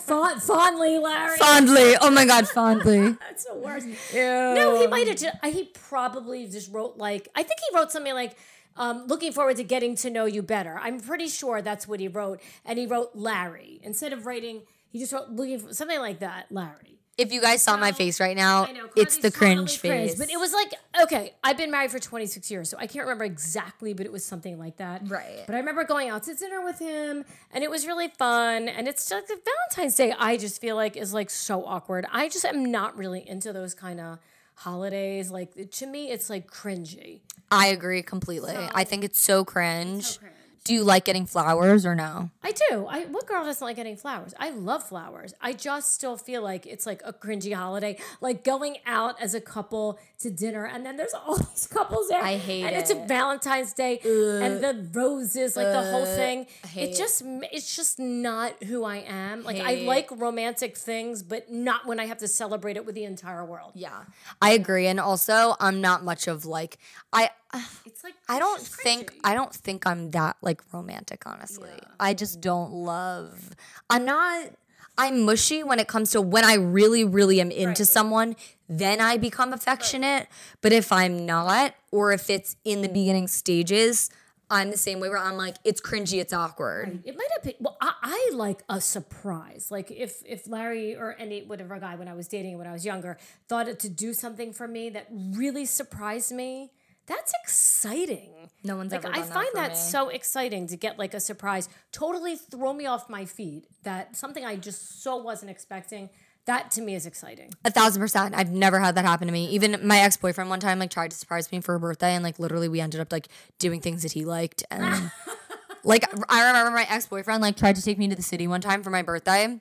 Fond, 0.00 0.42
fondly, 0.42 0.98
Larry. 0.98 1.36
fondly. 1.38 1.94
Oh 2.00 2.10
my 2.10 2.24
God, 2.24 2.48
fondly. 2.48 3.10
That's 3.20 3.44
the 3.44 3.54
worst. 3.54 3.86
No, 4.14 4.80
he 4.80 4.86
might 4.86 5.08
have 5.08 5.16
just, 5.16 5.36
he 5.44 5.64
probably 5.74 6.46
just 6.46 6.72
wrote 6.72 6.96
like, 6.96 7.28
I 7.34 7.42
think 7.42 7.58
he 7.68 7.76
wrote 7.76 7.90
something 7.92 8.14
like, 8.14 8.36
um, 8.76 9.06
looking 9.08 9.32
forward 9.32 9.56
to 9.56 9.64
getting 9.64 9.96
to 9.96 10.10
know 10.10 10.24
you 10.24 10.40
better. 10.42 10.78
I'm 10.80 11.00
pretty 11.00 11.26
sure 11.28 11.60
that's 11.62 11.88
what 11.88 11.98
he 12.00 12.06
wrote. 12.08 12.40
And 12.64 12.78
he 12.78 12.86
wrote 12.86 13.10
Larry. 13.14 13.80
Instead 13.82 14.12
of 14.12 14.24
writing, 14.24 14.62
he 14.90 15.00
just 15.00 15.12
wrote 15.12 15.30
looking 15.30 15.58
for 15.58 15.74
something 15.74 15.98
like 15.98 16.20
that, 16.20 16.46
Larry. 16.50 17.00
If 17.18 17.32
you 17.32 17.40
guys 17.40 17.62
saw 17.62 17.76
my 17.76 17.90
face 17.90 18.20
right 18.20 18.36
now, 18.36 18.66
know, 18.66 18.88
it's 18.96 19.18
the 19.18 19.32
cringe 19.32 19.78
face. 19.78 20.14
But 20.14 20.30
it 20.30 20.38
was 20.38 20.52
like, 20.52 20.72
okay, 21.02 21.34
I've 21.42 21.56
been 21.56 21.70
married 21.70 21.90
for 21.90 21.98
26 21.98 22.48
years, 22.48 22.68
so 22.70 22.76
I 22.78 22.86
can't 22.86 23.04
remember 23.04 23.24
exactly, 23.24 23.92
but 23.92 24.06
it 24.06 24.12
was 24.12 24.24
something 24.24 24.56
like 24.56 24.76
that. 24.76 25.02
Right. 25.08 25.42
But 25.44 25.56
I 25.56 25.58
remember 25.58 25.82
going 25.82 26.08
out 26.08 26.22
to 26.22 26.34
dinner 26.34 26.64
with 26.64 26.78
him, 26.78 27.24
and 27.50 27.64
it 27.64 27.70
was 27.70 27.88
really 27.88 28.06
fun. 28.06 28.68
And 28.68 28.86
it's 28.86 29.08
just 29.08 29.28
like 29.28 29.40
Valentine's 29.44 29.96
Day, 29.96 30.14
I 30.16 30.36
just 30.36 30.60
feel 30.60 30.76
like 30.76 30.96
is 30.96 31.12
like 31.12 31.28
so 31.28 31.66
awkward. 31.66 32.06
I 32.12 32.28
just 32.28 32.44
am 32.44 32.70
not 32.70 32.96
really 32.96 33.28
into 33.28 33.52
those 33.52 33.74
kind 33.74 34.00
of 34.00 34.18
holidays. 34.54 35.30
Like 35.30 35.70
to 35.72 35.86
me, 35.86 36.10
it's 36.10 36.30
like 36.30 36.48
cringy. 36.48 37.20
I 37.50 37.68
agree 37.68 38.02
completely. 38.02 38.54
I 38.56 38.84
think 38.84 39.02
it's 39.02 39.20
so 39.20 39.44
cringe. 39.44 40.18
cringe. 40.18 40.34
Do 40.64 40.74
you 40.74 40.84
like 40.84 41.04
getting 41.04 41.26
flowers 41.26 41.86
or 41.86 41.94
no? 41.94 42.30
I 42.42 42.52
do. 42.52 42.86
I 42.86 43.04
what 43.06 43.26
girl 43.26 43.44
doesn't 43.44 43.64
like 43.64 43.76
getting 43.76 43.96
flowers? 43.96 44.34
I 44.38 44.50
love 44.50 44.82
flowers. 44.86 45.34
I 45.40 45.52
just 45.52 45.94
still 45.94 46.16
feel 46.16 46.42
like 46.42 46.66
it's 46.66 46.86
like 46.86 47.02
a 47.04 47.12
cringy 47.12 47.54
holiday, 47.54 47.98
like 48.20 48.44
going 48.44 48.76
out 48.86 49.20
as 49.20 49.34
a 49.34 49.40
couple 49.40 49.98
to 50.20 50.30
dinner, 50.30 50.66
and 50.66 50.84
then 50.84 50.96
there's 50.96 51.14
all 51.14 51.36
these 51.38 51.66
couples 51.66 52.08
there. 52.08 52.22
I 52.22 52.36
hate 52.36 52.64
and 52.64 52.76
it's 52.76 52.90
a. 52.90 52.98
Valentine's 53.08 53.72
Day, 53.72 53.98
and 54.04 54.62
the 54.62 54.86
roses, 54.92 55.56
like 55.56 55.66
the 55.66 55.90
whole 55.90 56.04
thing. 56.04 56.46
hate 56.66 56.90
It 56.90 56.96
just 56.96 57.22
it's 57.24 57.74
just 57.74 57.98
not 57.98 58.62
who 58.64 58.84
I 58.84 58.96
am. 58.96 59.44
Like 59.44 59.58
I 59.58 59.76
Hate. 59.76 59.86
like 59.86 60.10
romantic 60.10 60.76
things, 60.76 61.22
but 61.22 61.50
not 61.50 61.86
when 61.86 61.98
I 61.98 62.06
have 62.06 62.18
to 62.18 62.28
celebrate 62.28 62.76
it 62.76 62.84
with 62.84 62.94
the 62.94 63.04
entire 63.04 63.44
world. 63.44 63.72
Yeah, 63.74 64.04
I 64.42 64.50
agree. 64.52 64.86
And 64.86 65.00
also, 65.00 65.56
I'm 65.60 65.80
not 65.80 66.04
much 66.04 66.26
of 66.28 66.44
like 66.44 66.78
I. 67.12 67.30
It's 67.86 68.04
like 68.04 68.14
I 68.28 68.38
don't 68.38 68.60
think. 68.60 69.12
I 69.24 69.34
don't 69.34 69.52
think 69.52 69.86
I'm 69.86 70.10
that 70.12 70.36
like 70.42 70.62
romantic. 70.72 71.22
Honestly, 71.26 71.70
I 71.98 72.14
just 72.14 72.40
don't 72.40 72.70
love. 72.70 73.56
I'm 73.90 74.04
not. 74.04 74.50
I'm 74.96 75.22
mushy 75.22 75.62
when 75.62 75.78
it 75.78 75.88
comes 75.88 76.10
to 76.10 76.20
when 76.20 76.44
I 76.44 76.54
really, 76.54 77.04
really 77.04 77.40
am 77.40 77.50
into 77.50 77.84
someone. 77.84 78.36
Then 78.68 79.00
I 79.00 79.16
become 79.16 79.52
affectionate. 79.52 80.28
But 80.60 80.72
if 80.72 80.92
I'm 80.92 81.24
not, 81.24 81.74
or 81.90 82.12
if 82.12 82.28
it's 82.28 82.56
in 82.64 82.82
the 82.82 82.88
beginning 82.88 83.28
stages, 83.28 84.10
I'm 84.50 84.70
the 84.70 84.76
same 84.76 84.98
way 84.98 85.08
where 85.08 85.18
I'm 85.18 85.36
like, 85.36 85.56
it's 85.64 85.80
cringy, 85.80 86.20
it's 86.20 86.32
awkward. 86.32 87.02
It 87.04 87.16
might 87.16 87.28
have 87.34 87.42
been. 87.42 87.54
Well, 87.60 87.76
I, 87.80 87.92
I 88.02 88.30
like 88.34 88.62
a 88.68 88.80
surprise. 88.80 89.68
Like 89.70 89.90
if 89.90 90.22
if 90.26 90.48
Larry 90.48 90.96
or 90.96 91.14
any 91.18 91.42
whatever 91.42 91.78
guy 91.78 91.94
when 91.96 92.08
I 92.08 92.14
was 92.14 92.28
dating 92.28 92.58
when 92.58 92.66
I 92.66 92.72
was 92.72 92.84
younger 92.84 93.18
thought 93.48 93.68
it 93.68 93.78
to 93.80 93.88
do 93.88 94.12
something 94.14 94.52
for 94.52 94.66
me 94.66 94.90
that 94.90 95.06
really 95.10 95.64
surprised 95.64 96.32
me. 96.32 96.72
That's 97.08 97.32
exciting. 97.42 98.30
No 98.64 98.76
one's 98.76 98.92
Like 98.92 99.04
ever 99.04 99.14
I 99.14 99.20
that 99.20 99.32
find 99.32 99.48
that 99.54 99.70
me. 99.70 99.76
so 99.76 100.08
exciting 100.08 100.66
to 100.68 100.76
get 100.76 100.98
like 100.98 101.14
a 101.14 101.20
surprise, 101.20 101.68
totally 101.92 102.36
throw 102.36 102.72
me 102.74 102.86
off 102.86 103.08
my 103.08 103.24
feet. 103.24 103.66
That 103.84 104.16
something 104.16 104.44
I 104.44 104.56
just 104.56 105.02
so 105.02 105.16
wasn't 105.16 105.50
expecting. 105.50 106.10
That 106.46 106.70
to 106.72 106.80
me 106.82 106.94
is 106.94 107.04
exciting. 107.06 107.52
A 107.64 107.70
thousand 107.70 108.00
percent. 108.00 108.34
I've 108.34 108.50
never 108.50 108.80
had 108.80 108.94
that 108.94 109.04
happen 109.04 109.26
to 109.26 109.32
me. 109.32 109.46
Even 109.50 109.86
my 109.86 109.98
ex 110.00 110.16
boyfriend 110.16 110.48
one 110.50 110.60
time 110.60 110.78
like 110.78 110.90
tried 110.90 111.10
to 111.10 111.16
surprise 111.16 111.50
me 111.52 111.60
for 111.60 111.72
her 111.72 111.78
birthday, 111.78 112.14
and 112.14 112.24
like 112.24 112.38
literally 112.38 112.68
we 112.68 112.80
ended 112.80 113.00
up 113.00 113.12
like 113.12 113.28
doing 113.58 113.80
things 113.80 114.02
that 114.02 114.12
he 114.12 114.24
liked. 114.24 114.64
And 114.70 115.10
like 115.84 116.04
I 116.28 116.46
remember 116.46 116.70
my 116.70 116.86
ex 116.88 117.06
boyfriend 117.06 117.42
like 117.42 117.56
tried 117.56 117.76
to 117.76 117.82
take 117.82 117.98
me 117.98 118.08
to 118.08 118.16
the 118.16 118.22
city 118.22 118.46
one 118.46 118.60
time 118.62 118.82
for 118.82 118.90
my 118.90 119.02
birthday, 119.02 119.60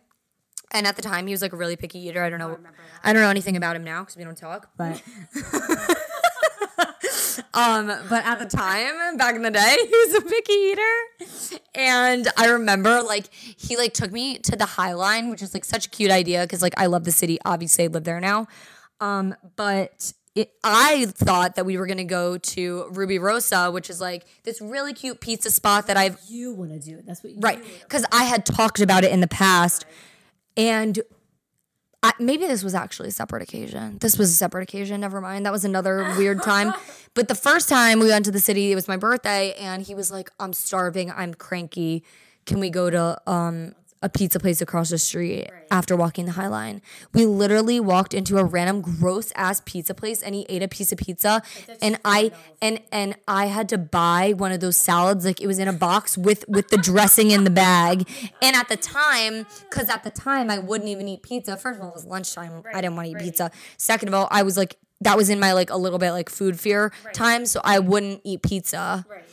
and 0.71 0.87
at 0.87 0.95
the 0.95 1.01
time 1.01 1.27
he 1.27 1.33
was 1.33 1.41
like 1.41 1.53
a 1.53 1.57
really 1.57 1.75
picky 1.75 1.99
eater. 2.07 2.23
I 2.23 2.29
don't 2.29 2.39
know. 2.39 2.57
Oh, 2.59 2.69
I 3.03 3.13
don't 3.13 3.21
know 3.21 3.29
anything 3.29 3.57
about 3.57 3.75
him 3.75 3.83
now 3.83 4.01
because 4.01 4.15
we 4.17 4.23
don't 4.23 4.37
talk. 4.37 4.69
But 4.77 5.01
um, 7.53 7.87
but 8.09 8.25
at 8.25 8.39
the 8.39 8.45
time 8.45 9.17
back 9.17 9.35
in 9.35 9.41
the 9.41 9.51
day, 9.51 9.77
he 9.81 9.87
was 9.87 10.15
a 10.15 10.21
picky 10.21 10.53
eater, 10.53 11.61
and 11.75 12.27
I 12.37 12.47
remember 12.47 13.01
like 13.01 13.33
he 13.33 13.77
like 13.77 13.93
took 13.93 14.11
me 14.11 14.37
to 14.39 14.55
the 14.55 14.65
High 14.65 14.93
Line, 14.93 15.29
which 15.29 15.41
is 15.41 15.53
like 15.53 15.65
such 15.65 15.87
a 15.87 15.89
cute 15.89 16.11
idea 16.11 16.41
because 16.43 16.61
like 16.61 16.73
I 16.77 16.87
love 16.87 17.03
the 17.03 17.11
city. 17.11 17.39
Obviously, 17.45 17.85
I 17.85 17.87
live 17.87 18.03
there 18.03 18.19
now. 18.19 18.47
Um, 18.99 19.35
but 19.55 20.13
it, 20.35 20.53
I 20.63 21.05
thought 21.07 21.55
that 21.55 21.65
we 21.65 21.77
were 21.77 21.87
gonna 21.87 22.03
go 22.03 22.37
to 22.37 22.85
Rubirosa, 22.91 23.73
which 23.73 23.89
is 23.89 23.99
like 23.99 24.25
this 24.43 24.61
really 24.61 24.93
cute 24.93 25.19
pizza 25.19 25.51
spot 25.51 25.87
that 25.87 25.97
I've 25.97 26.19
You 26.27 26.53
want 26.53 26.71
to 26.71 26.79
do. 26.79 27.01
That's 27.05 27.23
what 27.23 27.33
you 27.33 27.39
right 27.39 27.63
because 27.81 28.05
I 28.11 28.23
had 28.23 28.45
talked 28.45 28.79
about 28.79 29.03
it 29.03 29.11
in 29.11 29.21
the 29.21 29.27
past, 29.27 29.85
and 30.55 30.99
I, 32.07 32.13
maybe 32.19 32.47
this 32.47 32.63
was 32.63 32.73
actually 32.73 33.09
a 33.09 33.11
separate 33.11 33.43
occasion. 33.43 33.97
This 33.99 34.17
was 34.17 34.29
a 34.31 34.33
separate 34.33 34.63
occasion. 34.63 35.01
Never 35.01 35.19
mind. 35.19 35.45
That 35.45 35.51
was 35.51 35.65
another 35.65 36.13
weird 36.17 36.41
time. 36.41 36.73
But 37.13 37.27
the 37.27 37.35
first 37.35 37.67
time 37.67 37.99
we 37.99 38.09
went 38.09 38.25
to 38.25 38.31
the 38.31 38.39
city, 38.39 38.71
it 38.71 38.75
was 38.75 38.87
my 38.87 38.95
birthday, 38.95 39.53
and 39.53 39.81
he 39.81 39.95
was 39.95 40.11
like, 40.11 40.29
"I'm 40.39 40.53
starving. 40.53 41.09
I'm 41.09 41.33
cranky. 41.33 42.03
Can 42.45 42.59
we 42.59 42.69
go 42.69 42.91
to 42.91 43.19
um?" 43.25 43.73
A 44.03 44.09
pizza 44.09 44.39
place 44.39 44.61
across 44.61 44.91
the 44.91 44.99
street 44.99 45.49
after 45.71 45.95
walking 45.95 46.25
the 46.25 46.33
High 46.33 46.47
Line. 46.47 46.83
We 47.13 47.25
literally 47.25 47.79
walked 47.79 48.13
into 48.13 48.37
a 48.37 48.43
random 48.43 48.81
gross 48.81 49.31
ass 49.35 49.61
pizza 49.65 49.95
place 49.95 50.21
and 50.21 50.35
he 50.35 50.45
ate 50.49 50.61
a 50.61 50.67
piece 50.67 50.91
of 50.91 50.99
pizza 50.99 51.41
and 51.81 51.99
I 52.05 52.31
and 52.61 52.79
and 52.91 53.15
I 53.27 53.47
had 53.47 53.67
to 53.69 53.77
buy 53.79 54.33
one 54.37 54.51
of 54.51 54.59
those 54.59 54.77
salads 54.77 55.25
like 55.25 55.41
it 55.41 55.47
was 55.47 55.57
in 55.57 55.67
a 55.67 55.73
box 55.73 56.15
with 56.15 56.45
with 56.47 56.67
the 56.67 56.77
dressing 56.77 57.31
in 57.31 57.43
the 57.43 57.49
bag. 57.49 58.07
And 58.41 58.55
at 58.55 58.69
the 58.69 58.77
time, 58.77 59.47
cuz 59.71 59.89
at 59.89 60.03
the 60.03 60.11
time 60.11 60.51
I 60.51 60.59
wouldn't 60.59 60.89
even 60.89 61.07
eat 61.07 61.23
pizza. 61.23 61.57
First 61.57 61.79
of 61.79 61.83
all, 61.83 61.89
it 61.89 61.95
was 61.95 62.05
lunchtime. 62.05 62.61
I 62.73 62.81
didn't 62.81 62.95
want 62.95 63.07
to 63.07 63.11
eat 63.13 63.19
pizza. 63.19 63.49
Second 63.77 64.09
of 64.09 64.13
all, 64.13 64.27
I 64.29 64.43
was 64.43 64.57
like 64.57 64.77
that 65.01 65.17
was 65.17 65.29
in 65.29 65.39
my 65.39 65.53
like 65.53 65.69
a 65.71 65.77
little 65.77 65.99
bit 65.99 66.11
like 66.11 66.29
food 66.29 66.59
fear 66.59 66.91
time, 67.13 67.45
so 67.47 67.61
I 67.63 67.79
wouldn't 67.79 68.21
eat 68.23 68.43
pizza. 68.43 69.05
Right. 69.09 69.23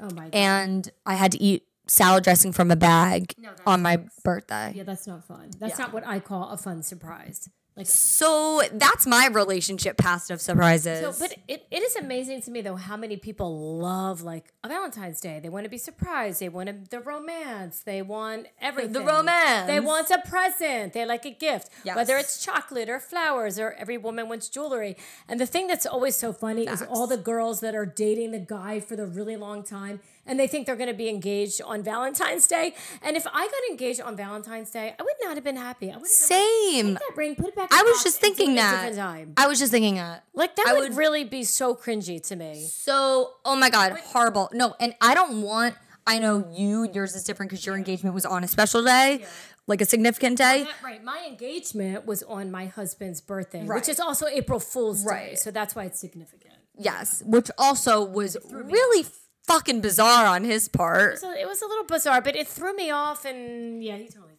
Oh 0.00 0.14
my 0.14 0.24
god. 0.24 0.34
And 0.34 0.90
I 1.06 1.14
had 1.14 1.32
to 1.32 1.40
eat 1.42 1.64
salad 1.86 2.24
dressing 2.24 2.52
from 2.52 2.70
a 2.70 2.76
bag 2.76 3.34
on 3.66 3.82
my 3.82 4.04
birthday. 4.24 4.72
yeah, 4.74 4.82
that's 4.84 5.06
not 5.06 5.26
fun. 5.26 5.50
That's 5.58 5.78
not 5.78 5.92
what 5.92 6.06
I 6.06 6.20
call 6.20 6.50
a 6.50 6.56
fun 6.56 6.82
surprise. 6.82 7.48
Like 7.74 7.86
So 7.86 8.60
that's 8.72 9.06
my 9.06 9.28
relationship 9.28 9.96
past 9.96 10.30
of 10.30 10.42
surprises. 10.42 11.16
So, 11.16 11.26
but 11.26 11.34
it, 11.48 11.64
it 11.70 11.82
is 11.82 11.96
amazing 11.96 12.42
to 12.42 12.50
me 12.50 12.60
though 12.60 12.76
how 12.76 12.98
many 12.98 13.16
people 13.16 13.78
love 13.78 14.20
like 14.20 14.52
a 14.62 14.68
Valentine's 14.68 15.22
Day. 15.22 15.40
They 15.42 15.48
want 15.48 15.64
to 15.64 15.70
be 15.70 15.78
surprised. 15.78 16.40
They 16.40 16.50
want 16.50 16.68
a, 16.68 16.74
the 16.90 17.00
romance. 17.00 17.80
They 17.80 18.02
want 18.02 18.48
everything. 18.60 18.92
The 18.92 19.00
romance. 19.00 19.68
They 19.68 19.80
want 19.80 20.10
a 20.10 20.18
present. 20.18 20.92
They 20.92 21.06
like 21.06 21.24
a 21.24 21.30
gift. 21.30 21.70
Yes. 21.82 21.96
Whether 21.96 22.18
it's 22.18 22.44
chocolate 22.44 22.90
or 22.90 23.00
flowers 23.00 23.58
or 23.58 23.72
every 23.72 23.96
woman 23.96 24.28
wants 24.28 24.50
jewelry. 24.50 24.98
And 25.26 25.40
the 25.40 25.46
thing 25.46 25.66
that's 25.66 25.86
always 25.86 26.14
so 26.14 26.34
funny 26.34 26.64
is 26.64 26.82
all 26.82 27.06
the 27.06 27.16
girls 27.16 27.60
that 27.60 27.74
are 27.74 27.86
dating 27.86 28.32
the 28.32 28.38
guy 28.38 28.80
for 28.80 28.96
the 28.96 29.06
really 29.06 29.36
long 29.36 29.62
time 29.62 30.00
and 30.26 30.38
they 30.38 30.46
think 30.46 30.66
they're 30.66 30.76
going 30.76 30.88
to 30.88 30.94
be 30.94 31.08
engaged 31.08 31.60
on 31.62 31.82
Valentine's 31.82 32.46
Day. 32.46 32.74
And 33.02 33.16
if 33.16 33.26
I 33.26 33.46
got 33.48 33.70
engaged 33.70 34.00
on 34.00 34.16
Valentine's 34.16 34.70
Day, 34.70 34.94
I 34.98 35.02
would 35.02 35.14
not 35.22 35.34
have 35.36 35.44
been 35.44 35.56
happy. 35.56 35.90
I 35.90 35.96
would 35.96 36.06
Same. 36.06 36.94
that 36.94 37.02
ring, 37.16 37.34
put 37.34 37.48
it 37.48 37.56
back. 37.56 37.72
I 37.72 37.80
in 37.80 37.86
the 37.86 37.90
was 37.92 38.02
just 38.02 38.22
and 38.22 38.36
do 38.36 38.42
it 38.42 38.46
thinking 38.46 38.54
that. 38.56 39.32
I 39.36 39.46
was 39.46 39.58
just 39.58 39.72
thinking 39.72 39.96
that. 39.96 40.24
Like 40.34 40.56
that 40.56 40.66
I 40.68 40.72
would, 40.74 40.90
would- 40.90 40.96
really 40.96 41.24
be 41.24 41.44
so 41.44 41.74
cringy 41.74 42.22
to 42.28 42.36
me. 42.36 42.66
So, 42.70 43.32
oh 43.44 43.56
my 43.56 43.70
God, 43.70 43.92
horrible. 43.98 44.48
No, 44.52 44.74
and 44.80 44.94
I 45.00 45.14
don't 45.14 45.42
want, 45.42 45.74
I 46.06 46.18
know 46.18 46.48
you, 46.52 46.88
yours 46.92 47.14
is 47.14 47.24
different 47.24 47.50
because 47.50 47.66
your 47.66 47.76
engagement 47.76 48.14
was 48.14 48.24
on 48.24 48.44
a 48.44 48.48
special 48.48 48.82
day, 48.84 49.24
like 49.66 49.80
a 49.80 49.84
significant 49.84 50.38
day. 50.38 50.66
Right. 50.84 51.02
My 51.02 51.24
engagement 51.28 52.06
was 52.06 52.22
on 52.24 52.50
my 52.50 52.66
husband's 52.66 53.20
birthday, 53.20 53.64
Right. 53.64 53.76
which 53.76 53.88
is 53.88 53.98
also 54.00 54.26
April 54.26 54.60
Fool's 54.60 55.02
Day. 55.02 55.08
Right. 55.10 55.38
So 55.38 55.50
that's 55.50 55.74
why 55.74 55.84
it's 55.84 56.00
significant. 56.00 56.54
Yes, 56.78 57.22
which 57.26 57.50
also 57.58 58.02
was 58.02 58.36
really 58.50 59.06
fucking 59.46 59.80
bizarre 59.80 60.26
on 60.26 60.44
his 60.44 60.68
part. 60.68 61.18
So 61.18 61.32
it 61.32 61.46
was 61.46 61.62
a 61.62 61.66
little 61.66 61.84
bizarre, 61.84 62.20
but 62.20 62.36
it 62.36 62.46
threw 62.48 62.74
me 62.74 62.90
off, 62.90 63.24
and 63.24 63.82
yeah, 63.82 63.96
he 63.96 64.08
totally 64.08 64.31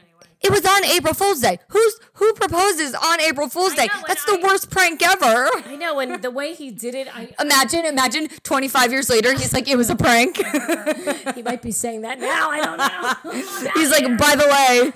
anyway. 0.00 0.06
It 0.42 0.50
was 0.50 0.64
on 0.64 0.84
April 0.86 1.12
Fool's 1.12 1.40
Day. 1.40 1.58
Who's 1.68 2.00
who 2.14 2.32
proposes 2.32 2.94
on 2.94 3.20
April 3.20 3.50
Fool's 3.50 3.74
Day? 3.74 3.86
know, 3.88 4.02
That's 4.08 4.24
the 4.24 4.38
I- 4.42 4.46
worst 4.46 4.70
prank 4.70 5.02
ever. 5.06 5.50
I 5.66 5.76
know, 5.76 6.00
and 6.00 6.22
the 6.22 6.30
way 6.30 6.54
he 6.54 6.70
did 6.70 6.94
it, 6.94 7.14
I 7.14 7.28
Imagine, 7.38 7.84
imagine 7.84 8.28
25 8.42 8.90
years 8.90 9.10
later, 9.10 9.32
he's 9.34 9.52
like, 9.52 9.68
it 9.68 9.76
was 9.76 9.90
a 9.90 9.96
prank. 9.96 10.36
he 11.34 11.42
might 11.42 11.60
be 11.60 11.72
saying 11.72 12.00
that 12.02 12.18
now. 12.20 12.48
I 12.50 12.60
don't 12.64 12.78
know. 12.78 13.70
he's 13.74 13.90
like, 13.90 14.04
by 14.16 14.34
the 14.34 14.48
way, 14.48 14.92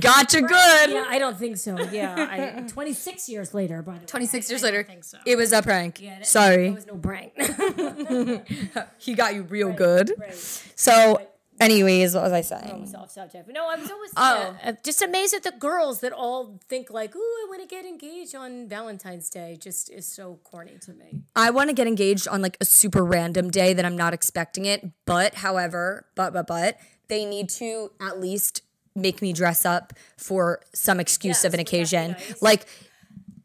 gotcha 0.00 0.40
good. 0.40 0.90
yeah, 0.90 1.06
I 1.08 1.20
don't 1.20 1.38
think 1.38 1.56
so. 1.58 1.78
Yeah, 1.92 2.56
I, 2.58 2.66
26 2.68 3.28
years 3.28 3.54
later, 3.54 3.82
by 3.82 3.92
the 3.94 4.00
way. 4.00 4.06
26 4.06 4.50
years 4.50 4.64
I 4.64 4.66
don't 4.66 4.74
later, 4.78 4.88
think 4.88 5.04
so. 5.04 5.18
it 5.24 5.36
was 5.36 5.52
a 5.52 5.62
prank. 5.62 6.00
Yeah, 6.00 6.16
that- 6.18 6.26
Sorry. 6.26 6.66
It 6.66 6.74
was 6.74 6.86
no 6.88 6.96
prank. 6.96 7.32
he 8.98 9.14
got 9.14 9.34
you 9.34 9.42
real 9.42 9.72
good. 9.72 10.12
right. 10.18 10.34
So, 10.34 11.20
anyways, 11.60 12.14
what 12.14 12.24
was 12.24 12.32
I 12.32 12.40
saying? 12.40 12.80
was 12.80 12.94
off 12.94 13.10
subject. 13.10 13.48
No, 13.52 13.68
I 13.68 13.76
was 13.76 13.90
always 13.90 14.10
Oh. 14.16 14.56
uh, 14.64 14.72
just 14.84 15.02
amazed 15.02 15.34
at 15.34 15.42
the 15.42 15.52
girls 15.52 16.00
that 16.00 16.12
all 16.12 16.58
think 16.68 16.90
like, 16.90 17.14
"Ooh, 17.14 17.18
I 17.20 17.46
want 17.48 17.60
to 17.62 17.68
get 17.68 17.84
engaged 17.84 18.34
on 18.34 18.68
Valentine's 18.68 19.28
Day." 19.30 19.56
Just 19.60 19.90
is 19.90 20.06
so 20.06 20.38
corny 20.44 20.78
to 20.82 20.92
me. 20.92 21.20
I 21.36 21.50
want 21.50 21.68
to 21.70 21.74
get 21.74 21.86
engaged 21.86 22.26
on 22.28 22.42
like 22.42 22.56
a 22.60 22.64
super 22.64 23.04
random 23.04 23.50
day 23.50 23.72
that 23.74 23.84
I'm 23.84 23.96
not 23.96 24.14
expecting 24.14 24.64
it. 24.64 24.90
But, 25.06 25.36
however, 25.36 26.06
but, 26.14 26.32
but, 26.32 26.46
but, 26.46 26.78
they 27.08 27.24
need 27.24 27.48
to 27.50 27.90
at 28.00 28.20
least 28.20 28.62
make 28.94 29.20
me 29.22 29.32
dress 29.32 29.64
up 29.64 29.92
for 30.16 30.60
some 30.74 30.98
excuse 31.00 31.38
Yes, 31.38 31.44
of 31.44 31.54
an 31.54 31.58
would 31.58 31.66
that 31.66 31.70
be 31.70 31.76
occasion. 31.76 32.10
nice? 32.12 32.42
Like, 32.42 32.66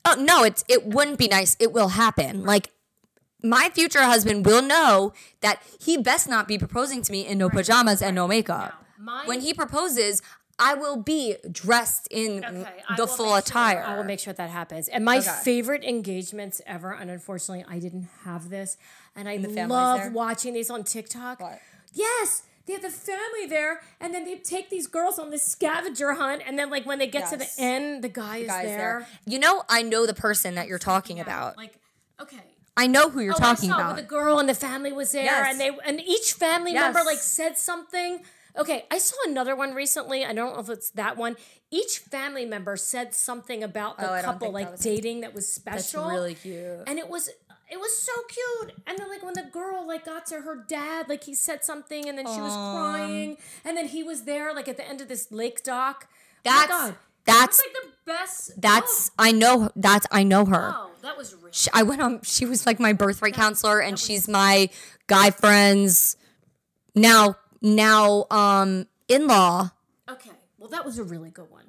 oh, 0.05 0.15
no, 0.19 0.43
it's, 0.43 0.63
it 0.67 0.85
wouldn't 0.85 1.17
be 1.17 1.27
nice. 1.27 1.55
It 1.59 1.71
will 1.73 1.89
happen. 1.89 2.43
Like, 2.43 2.71
my 3.49 3.69
future 3.69 4.03
husband 4.03 4.45
will 4.45 4.61
know 4.61 5.13
that 5.41 5.61
he 5.79 5.97
best 5.97 6.27
not 6.29 6.47
be 6.47 6.57
proposing 6.57 7.01
to 7.03 7.11
me 7.11 7.25
in 7.25 7.37
no 7.37 7.49
pajamas 7.49 8.01
and 8.01 8.15
no 8.15 8.27
makeup. 8.27 8.73
my- 8.97 9.25
when 9.25 9.41
he 9.41 9.53
proposes, 9.53 10.21
I 10.57 10.73
will 10.73 10.95
be 10.95 11.35
dressed 11.51 12.07
in 12.09 12.43
Okay, 12.43 12.83
the 12.95 13.05
full 13.07 13.27
sure- 13.31 13.37
attire. 13.39 13.83
I 13.83 13.97
will 13.97 14.05
make 14.05 14.19
sure 14.21 14.31
that 14.33 14.49
happens. 14.49 14.87
And 14.87 15.03
my 15.03 15.17
Okay. 15.17 15.29
favorite 15.43 15.83
engagements 15.83 16.61
ever, 16.65 16.93
and 16.93 17.11
unfortunately, 17.11 17.65
I 17.69 17.77
didn't 17.79 18.07
have 18.23 18.49
this, 18.49 18.77
and 19.15 19.27
I 19.27 19.35
love 19.67 19.99
there? 19.99 20.11
watching 20.11 20.53
these 20.53 20.69
on 20.69 20.83
TikTok. 20.85 21.39
What? 21.41 21.59
Yes. 21.93 22.43
They 22.65 22.73
have 22.73 22.81
the 22.81 22.89
family 22.89 23.45
there, 23.47 23.81
and 23.99 24.11
then 24.13 24.23
they 24.23 24.37
take 24.37 24.69
these 24.71 24.87
girls 24.87 25.19
on 25.19 25.29
this 25.29 25.45
scavenger 25.45 26.13
hunt, 26.13 26.41
and 26.47 26.57
then 26.57 26.71
like 26.71 26.83
when 26.85 26.97
they 26.99 27.05
get 27.07 27.29
to 27.29 27.37
the 27.37 27.47
end, 27.59 28.03
the 28.03 28.09
guy 28.09 28.37
is 28.37 28.47
guys 28.47 28.65
there. 28.65 28.77
there. 28.77 29.07
You 29.27 29.37
know, 29.37 29.63
I 29.69 29.83
know 29.83 30.07
the 30.07 30.15
person 30.15 30.55
that 30.55 30.67
you're 30.67 30.79
talking 30.79 31.19
about. 31.19 31.57
Like, 31.57 31.75
okay, 32.19 32.54
I 32.77 32.87
know 32.87 33.09
who 33.09 33.21
you're 33.21 33.33
Oh, 33.33 33.37
talking 33.37 33.71
I 33.71 33.73
saw 33.77 33.79
about. 33.81 33.95
the 33.97 34.01
girl 34.03 34.39
and 34.39 34.49
the 34.49 34.53
family 34.55 34.91
was 34.91 35.11
there, 35.11 35.23
Yes. 35.25 35.51
and 35.51 35.59
they 35.59 35.69
and 35.85 36.01
each 36.01 36.33
family 36.33 36.73
Yes. 36.73 36.81
member 36.93 37.03
like 37.05 37.19
said 37.19 37.57
something. 37.57 38.23
Okay, 38.57 38.85
I 38.89 38.97
saw 38.99 39.15
another 39.25 39.55
one 39.55 39.73
recently. 39.73 40.23
I 40.25 40.31
don't 40.33 40.53
know 40.53 40.59
if 40.59 40.69
it's 40.69 40.89
that 40.91 41.17
one. 41.17 41.35
Each 41.71 41.99
family 41.99 42.45
member 42.45 42.77
said 42.77 43.13
something 43.13 43.63
about 43.63 43.97
the 43.97 44.09
Oh, 44.19 44.21
couple 44.21 44.47
that 44.51 44.53
like 44.53 44.71
was 44.71 44.79
dating 44.81 45.21
that 45.21 45.33
was 45.33 45.47
special. 45.51 46.03
That's 46.03 46.13
really 46.13 46.35
cute. 46.35 46.83
and 46.87 46.97
it 46.99 47.09
was 47.09 47.29
it 47.69 47.79
was 47.79 47.97
so 47.97 48.11
cute. 48.29 48.77
And 48.87 48.97
then 48.97 49.09
like 49.09 49.23
when 49.23 49.33
the 49.33 49.43
girl 49.51 49.85
like 49.87 50.05
got 50.05 50.25
to 50.27 50.41
her 50.41 50.55
dad, 50.67 51.09
like 51.09 51.23
he 51.23 51.33
said 51.33 51.63
something, 51.65 52.07
and 52.07 52.17
then 52.17 52.25
she 52.27 52.39
was 52.41 52.53
crying, 52.53 53.37
and 53.63 53.75
then 53.75 53.87
he 53.87 54.03
was 54.03 54.23
there 54.23 54.53
like 54.53 54.67
at 54.67 54.77
the 54.77 54.87
end 54.87 55.01
of 55.01 55.07
this 55.07 55.31
lake 55.31 55.63
dock. 55.63 56.07
That's- 56.43 56.67
oh 56.69 56.73
my 56.73 56.87
god, 56.89 56.95
that's- 57.25 57.57
That's 57.57 57.61
like 57.63 57.73
the 57.73 57.89
best. 58.11 58.61
That's 58.61 59.11
I 59.17 59.31
know 59.31 59.71
that's 59.75 60.05
I 60.11 60.23
know 60.23 60.45
her. 60.45 60.71
oh, 60.75 60.89
oh, 60.89 60.91
that 61.01 61.17
was 61.17 61.35
rich. 61.41 61.55
She- 61.55 61.69
I 61.73 61.83
went 61.83 62.01
on. 62.01 62.21
She 62.23 62.45
was 62.45 62.65
like 62.65 62.79
my 62.79 62.93
birthright 62.93 63.33
counselor, 63.33 63.79
and 63.81 63.97
she's 63.99 64.27
my 64.27 64.69
guy 65.07 65.31
friend's 65.31 66.15
now 66.93 67.35
now 67.61 68.25
um 68.31 68.87
in 69.07 69.27
law. 69.27 69.71
Okay, 70.09 70.31
well 70.59 70.69
that 70.69 70.85
was 70.85 70.99
a 70.99 71.03
really 71.03 71.31
good 71.31 71.49
one. 71.49 71.65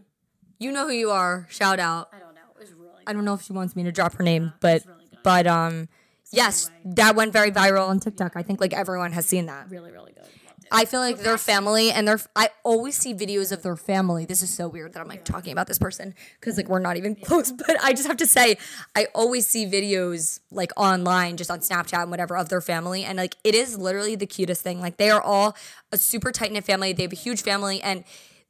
You 0.59 0.73
know 0.73 0.87
who 0.87 0.93
you 0.95 1.11
are. 1.11 1.47
Shout 1.51 1.79
out. 1.81 2.09
I 2.13 2.19
don't 2.19 2.35
know, 2.35 2.41
it 2.55 2.61
was 2.61 2.73
really. 2.75 3.03
I 3.07 3.13
don't 3.13 3.25
know 3.25 3.35
if 3.35 3.43
she 3.43 3.53
wants 3.53 3.75
me 3.77 3.83
to 3.85 3.93
drop 3.93 4.15
her 4.15 4.23
name, 4.25 4.53
but 4.61 4.85
really 4.87 5.05
but 5.23 5.47
um 5.47 5.89
yes, 6.33 6.69
anyway. 6.81 6.95
that 6.97 7.17
went 7.17 7.33
very 7.33 7.51
viral 7.51 7.89
on 7.89 7.99
TikTok. 8.01 8.33
I 8.37 8.43
think 8.43 8.61
like 8.61 8.73
everyone 8.75 9.13
has 9.13 9.27
seen 9.27 9.47
that. 9.47 9.71
really, 9.71 9.91
really 9.91 10.13
good. 10.13 10.25
I 10.71 10.85
feel 10.85 11.01
like 11.01 11.19
their 11.19 11.39
family 11.39 11.91
and 11.91 12.07
their 12.07 12.19
I 12.35 12.51
always 12.65 12.97
see 12.97 13.15
videos 13.15 13.53
of 13.53 13.63
their 13.63 13.77
family. 13.77 14.25
This 14.25 14.43
is 14.43 14.53
so 14.53 14.69
weird 14.69 14.93
that 14.95 15.01
I'm 15.01 15.09
like 15.09 15.25
talking 15.25 15.53
about 15.53 15.67
this 15.67 15.79
person 15.79 16.15
because 16.41 16.57
like 16.57 16.69
we're 16.69 16.79
not 16.79 16.97
even 16.97 17.15
close. 17.15 17.53
But 17.67 17.83
I 17.83 17.93
just 17.93 18.07
have 18.07 18.17
to 18.19 18.27
say, 18.27 18.59
I 18.95 19.07
always 19.15 19.47
see 19.47 19.67
videos 19.67 20.41
like 20.51 20.73
online, 20.77 21.37
just 21.37 21.51
on 21.51 21.61
Snapchat 21.61 22.03
and 22.03 22.11
whatever, 22.11 22.37
of 22.37 22.49
their 22.49 22.61
family, 22.61 23.05
and 23.05 23.17
like 23.19 23.37
it 23.45 23.55
is 23.55 23.79
literally 23.79 24.17
the 24.17 24.27
cutest 24.27 24.63
thing. 24.63 24.81
Like 24.81 24.97
they 24.97 25.11
are 25.11 25.23
all 25.23 25.57
a 25.93 25.99
super 25.99 26.33
tight 26.33 26.53
knit 26.53 26.65
family. 26.65 26.93
They 26.93 27.05
have 27.05 27.13
a 27.13 27.17
huge 27.17 27.43
family, 27.43 27.81
and 27.83 28.05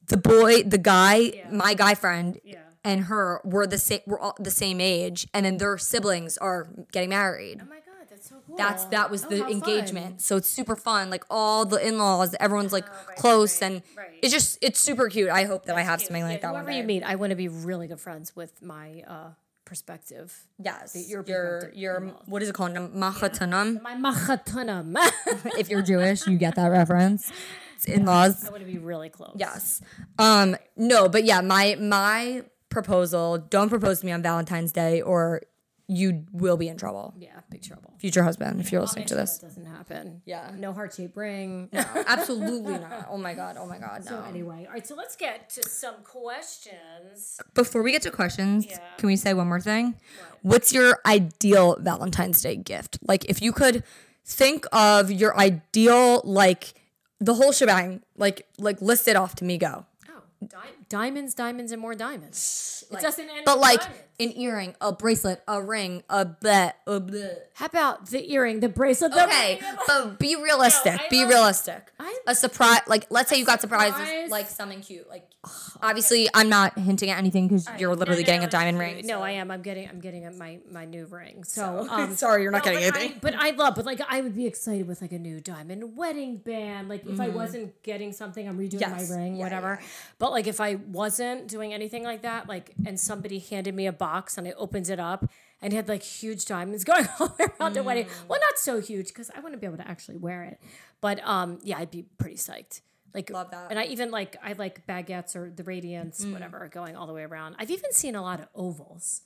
the 0.06 0.16
boy, 0.16 0.62
the 0.62 0.78
guy, 0.78 1.44
my 1.50 1.74
guy 1.74 1.94
friend. 1.94 2.40
And 2.84 3.06
her 3.06 3.40
were 3.42 3.66
the 3.66 3.78
same. 3.78 3.98
We're 4.06 4.20
all 4.20 4.36
the 4.38 4.50
same 4.52 4.80
age, 4.80 5.26
and 5.34 5.44
then 5.44 5.58
their 5.58 5.76
siblings 5.76 6.38
are 6.38 6.68
getting 6.92 7.10
married. 7.10 7.60
Oh 7.60 7.68
my 7.68 7.76
god, 7.76 8.06
that's 8.08 8.28
so 8.28 8.35
cool. 8.46 8.56
That's 8.56 8.84
that 8.86 9.10
was 9.10 9.24
Oh, 9.24 9.28
the 9.28 9.36
how 9.38 9.42
fun. 9.44 9.52
engagement. 9.52 10.20
So 10.22 10.36
it's 10.36 10.48
super 10.50 10.76
fun. 10.76 11.10
Like 11.10 11.24
all 11.30 11.64
the 11.64 11.84
in 11.86 11.98
laws, 11.98 12.34
everyone's 12.40 12.72
like 12.72 12.86
Oh, 12.88 13.12
close, 13.16 13.60
right, 13.60 13.66
and 13.72 13.82
right. 13.96 14.08
it's 14.22 14.32
just 14.32 14.58
it's 14.62 14.78
super 14.80 15.08
cute. 15.08 15.30
I 15.30 15.44
hope 15.44 15.66
that 15.66 15.76
I 15.76 15.82
have 15.82 16.00
something 16.00 16.22
like 16.22 16.40
Yeah, 16.42 16.52
that 16.52 16.54
whoever 16.54 16.70
you 16.70 16.82
meet, 16.84 17.02
I 17.02 17.16
want 17.16 17.30
to 17.30 17.36
be 17.36 17.48
really 17.48 17.86
good 17.88 18.00
friends 18.00 18.34
with 18.36 18.62
my 18.62 19.02
uh, 19.06 19.30
perspective. 19.64 20.32
Yes, 20.62 21.08
your 21.08 21.24
your 21.26 21.70
your 21.74 22.00
what 22.26 22.42
is 22.42 22.48
it 22.48 22.54
called? 22.54 22.72
Machatanam. 22.74 23.82
My 23.82 23.94
machatanam. 23.94 24.96
if 25.58 25.68
you're 25.68 25.82
Jewish, 25.82 26.26
you 26.26 26.38
get 26.38 26.54
that 26.56 26.68
reference. 26.68 27.32
In 27.86 28.06
laws. 28.06 28.46
I 28.46 28.50
want 28.50 28.62
to 28.64 28.66
be 28.66 28.78
really 28.78 29.10
close. 29.10 29.36
Yes. 29.36 29.82
Um. 30.18 30.56
No, 30.76 31.08
but 31.08 31.24
yeah, 31.24 31.40
my 31.42 31.76
my 31.78 32.42
proposal. 32.70 33.38
Don't 33.38 33.68
propose 33.68 34.00
to 34.00 34.06
me 34.06 34.12
on 34.12 34.22
Valentine's 34.22 34.72
Day, 34.72 35.02
or 35.02 35.42
you 35.88 36.24
will 36.32 36.56
be 36.56 36.66
in 36.68 36.76
trouble. 36.76 37.14
Yeah, 37.16 37.40
big 37.48 37.62
trouble. 37.62 37.94
Future 37.98 38.24
husband, 38.24 38.60
if 38.60 38.72
you're 38.72 38.80
listening 38.80 39.06
to 39.06 39.14
this. 39.14 39.38
That 39.38 39.46
doesn't 39.46 39.66
happen. 39.66 40.20
Yeah. 40.24 40.50
No 40.56 40.72
heart 40.72 40.94
shaped 40.94 41.16
ring. 41.16 41.68
No, 41.72 41.84
absolutely 42.06 42.78
not. 42.78 43.06
Oh 43.08 43.18
my 43.18 43.34
god. 43.34 43.56
Oh 43.58 43.66
my 43.66 43.78
god. 43.78 44.04
No. 44.04 44.10
So 44.10 44.24
anyway, 44.28 44.64
all 44.66 44.72
right. 44.72 44.86
So 44.86 44.94
let's 44.96 45.14
get 45.14 45.48
to 45.50 45.62
some 45.68 45.94
questions. 46.02 47.40
Before 47.54 47.82
we 47.82 47.92
get 47.92 48.02
to 48.02 48.10
questions, 48.10 48.66
can 48.98 49.06
we 49.06 49.16
say 49.16 49.34
one 49.34 49.48
more 49.48 49.60
thing? 49.60 49.94
What's 50.42 50.72
your 50.72 50.98
ideal 51.06 51.76
Valentine's 51.80 52.40
Day 52.42 52.56
gift? 52.56 52.98
Like, 53.02 53.24
if 53.26 53.40
you 53.42 53.52
could 53.52 53.84
think 54.24 54.66
of 54.72 55.10
your 55.10 55.36
ideal, 55.38 56.20
like 56.24 56.74
the 57.20 57.34
whole 57.34 57.52
shebang, 57.52 58.02
like 58.16 58.46
like 58.58 58.80
list 58.82 59.08
it 59.08 59.16
off 59.16 59.34
to 59.36 59.44
me. 59.44 59.58
Go. 59.58 59.86
Oh, 60.08 60.22
di- 60.46 60.56
diamonds, 60.88 61.34
diamonds, 61.34 61.72
and 61.72 61.80
more 61.80 61.94
diamonds. 61.94 62.84
it 62.90 63.00
doesn't 63.00 63.28
end. 63.28 63.42
But 63.44 63.58
like 63.58 63.80
diamonds. 63.80 64.02
an 64.20 64.32
earring, 64.38 64.74
a 64.80 64.92
bracelet, 64.92 65.42
a 65.48 65.60
ring, 65.62 66.02
a 66.08 66.24
bet, 66.24 66.76
a 66.86 67.00
bleh. 67.00 67.34
how 67.54 67.66
about 67.66 68.06
the 68.10 68.32
earring, 68.32 68.60
the 68.60 68.68
bracelet? 68.68 69.12
the 69.12 69.24
Okay, 69.24 69.58
ring? 69.60 69.74
but 69.86 70.18
be 70.18 70.36
realistic. 70.36 70.94
No, 70.94 71.00
be 71.10 71.20
love- 71.22 71.28
realistic. 71.30 71.92
I- 71.98 72.18
a 72.28 72.34
surprise, 72.34 72.80
like 72.86 73.06
let's 73.10 73.28
say 73.30 73.38
you 73.38 73.44
got 73.44 73.60
surprises, 73.60 73.96
surprise? 73.96 74.30
like 74.30 74.48
something 74.48 74.80
cute. 74.80 75.08
Like 75.08 75.28
obviously, 75.82 76.28
I'm 76.34 76.48
not 76.48 76.78
hinting 76.78 77.10
at 77.10 77.18
anything 77.18 77.48
because 77.48 77.68
you're 77.78 77.94
literally 77.94 78.24
getting 78.24 78.44
a 78.44 78.50
diamond 78.50 78.78
ring. 78.78 79.06
No, 79.06 79.22
I 79.22 79.32
am. 79.32 79.50
I'm 79.50 79.62
getting. 79.62 79.88
I'm 79.88 80.00
getting 80.00 80.36
my 80.38 80.58
my 80.70 80.84
new 80.84 81.06
ring. 81.06 81.44
So, 81.44 81.86
um, 81.90 82.14
Sorry, 82.16 82.42
you're 82.42 82.52
not 82.52 82.64
no, 82.64 82.72
getting 82.72 82.88
but 82.90 82.96
anything. 83.00 83.16
I, 83.16 83.20
but 83.20 83.34
I 83.34 83.50
love. 83.50 83.74
But 83.76 83.86
like, 83.86 84.00
I 84.08 84.20
would 84.20 84.34
be 84.36 84.46
excited 84.46 84.86
with 84.88 85.00
like 85.02 85.12
a 85.12 85.18
new 85.18 85.40
diamond 85.40 85.96
wedding 85.96 86.38
band. 86.38 86.88
Like, 86.88 87.06
if 87.06 87.20
I 87.20 87.28
wasn't 87.28 87.80
getting 87.82 88.12
something, 88.12 88.46
I'm 88.48 88.58
redoing 88.58 88.76
Mm-hmm. 88.76 88.98
Yes. 88.98 89.10
my 89.10 89.16
ring, 89.16 89.36
Yeah, 89.36 89.42
whatever. 89.44 89.80
But 90.18 90.30
like, 90.32 90.46
if 90.46 90.60
I 90.60 90.75
wasn't 90.76 91.48
doing 91.48 91.72
anything 91.74 92.04
like 92.04 92.22
that, 92.22 92.48
like, 92.48 92.72
and 92.86 92.98
somebody 92.98 93.38
handed 93.38 93.74
me 93.74 93.86
a 93.86 93.92
box 93.92 94.38
and 94.38 94.46
I 94.46 94.52
opened 94.52 94.88
it 94.88 95.00
up 95.00 95.28
and 95.60 95.72
it 95.72 95.76
had 95.76 95.88
like 95.88 96.02
huge 96.02 96.44
diamonds 96.44 96.84
going 96.90 97.06
all 97.18 97.36
around 97.60 97.74
the 97.74 97.82
wedding. 97.82 98.06
Mm. 98.06 98.28
Well, 98.28 98.40
not 98.40 98.58
so 98.58 98.80
huge 98.80 99.08
because 99.08 99.30
I 99.34 99.40
wouldn't 99.40 99.60
be 99.60 99.66
able 99.66 99.78
to 99.78 99.88
actually 99.88 100.16
wear 100.18 100.44
it. 100.44 100.60
But 101.00 101.20
um, 101.26 101.58
yeah, 101.62 101.78
I'd 101.78 101.90
be 101.90 102.04
pretty 102.18 102.36
psyched. 102.36 102.80
Like 103.14 103.30
Love 103.30 103.50
that. 103.50 103.68
Mm. 103.68 103.70
and 103.70 103.78
I 103.78 103.84
even 103.84 104.10
like 104.10 104.36
I 104.42 104.52
like 104.52 104.86
baguettes 104.86 105.34
or 105.36 105.50
the 105.50 105.64
radiance, 105.64 106.24
whatever, 106.26 106.68
going 106.72 106.96
all 106.96 107.06
the 107.06 107.14
way 107.14 107.22
around. 107.22 107.56
I've 107.58 107.70
even 107.70 107.92
seen 107.92 108.14
a 108.14 108.20
lot 108.22 108.40
of 108.40 108.48
ovals. 108.54 109.22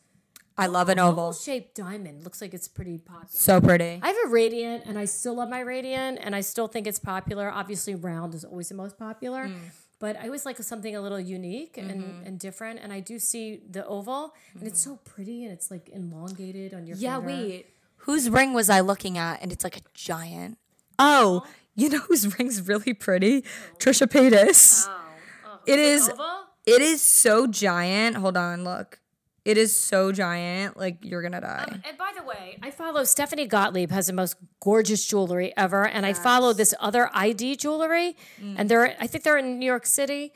I 0.57 0.67
love 0.67 0.91
an 0.91 0.99
oval. 0.99 1.29
Oval 1.29 1.33
shaped 1.33 1.75
diamond 1.75 2.23
looks 2.23 2.41
like 2.43 2.53
it's 2.53 2.69
pretty 2.69 2.99
popular. 2.99 3.27
So 3.31 3.61
pretty. 3.61 3.99
I 4.03 4.07
have 4.09 4.17
a 4.27 4.29
radiant, 4.29 4.85
and 4.85 4.99
I 4.99 5.07
still 5.07 5.35
love 5.37 5.49
my 5.49 5.61
radiant, 5.61 6.19
and 6.21 6.37
I 6.37 6.41
still 6.43 6.69
think 6.69 6.87
it's 6.87 6.99
popular. 6.99 7.51
Obviously, 7.51 7.95
round 7.95 8.35
is 8.35 8.45
always 8.45 8.69
the 8.69 8.75
most 8.75 8.99
popular, 8.99 9.47
Mm. 9.49 9.59
But 10.01 10.17
I 10.17 10.25
always 10.25 10.45
like 10.45 10.57
something 10.59 10.97
a 10.97 11.01
little 11.01 11.21
unique 11.21 11.75
Mm-hmm. 11.77 11.91
and, 11.91 12.27
and 12.27 12.39
different. 12.39 12.81
And 12.83 12.93
I 12.93 12.99
do 13.01 13.19
see 13.21 13.61
the 13.71 13.87
oval, 13.87 14.35
and 14.59 14.67
it's 14.67 14.83
so 14.83 14.97
pretty, 15.05 15.45
and 15.45 15.53
it's 15.53 15.71
like 15.71 15.89
elongated 15.93 16.75
on 16.75 16.87
your 16.89 16.97
Yeah, 16.97 17.17
finger. 17.21 17.27
wait. 17.29 17.67
Whose 18.05 18.29
ring 18.31 18.53
was 18.55 18.69
I 18.71 18.81
looking 18.81 19.17
at? 19.19 19.41
And 19.43 19.53
it's 19.53 19.63
like 19.63 19.77
a 19.77 19.83
giant. 19.95 20.59
Oh, 20.99 21.45
you 21.77 21.89
know 21.91 21.99
whose 22.01 22.37
ring's 22.39 22.67
really 22.67 22.95
pretty? 22.95 23.43
Trisha 23.79 24.07
Paytas. 24.07 24.87
Oh, 24.89 25.61
It 25.67 25.79
is. 25.79 26.09
oval. 26.09 26.27
It 26.67 26.83
is 26.83 27.01
so 27.03 27.47
giant. 27.47 28.17
Hold 28.17 28.37
on, 28.37 28.65
look. 28.65 28.99
It 29.45 29.57
is 29.57 29.75
so 29.75 30.13
giant, 30.13 30.77
like 30.77 30.99
you're 31.03 31.23
gonna 31.23 31.41
die. 31.41 31.65
Um, 31.69 31.83
and 31.89 31.97
by 31.99 32.13
the 32.17 32.23
way, 32.25 32.59
I 32.63 32.71
follow 32.71 33.05
Stephanie 33.05 33.47
Gottlieb 33.47 33.91
has 33.91 34.07
the 34.09 34.13
most 34.13 34.37
gorgeous 34.61 35.07
jewelry 35.07 35.53
ever, 35.57 35.87
and 35.87 36.05
I 36.05 36.13
follow 36.13 36.53
this 36.53 36.75
other 36.79 37.11
ID 37.15 37.57
jewelry, 37.57 38.17
mm. 38.41 38.55
and 38.59 38.69
they're 38.69 38.97
I 39.01 39.07
think 39.07 39.25
they're 39.25 39.39
in 39.39 39.59
New 39.59 39.67
York 39.67 39.87
City. 39.87 40.33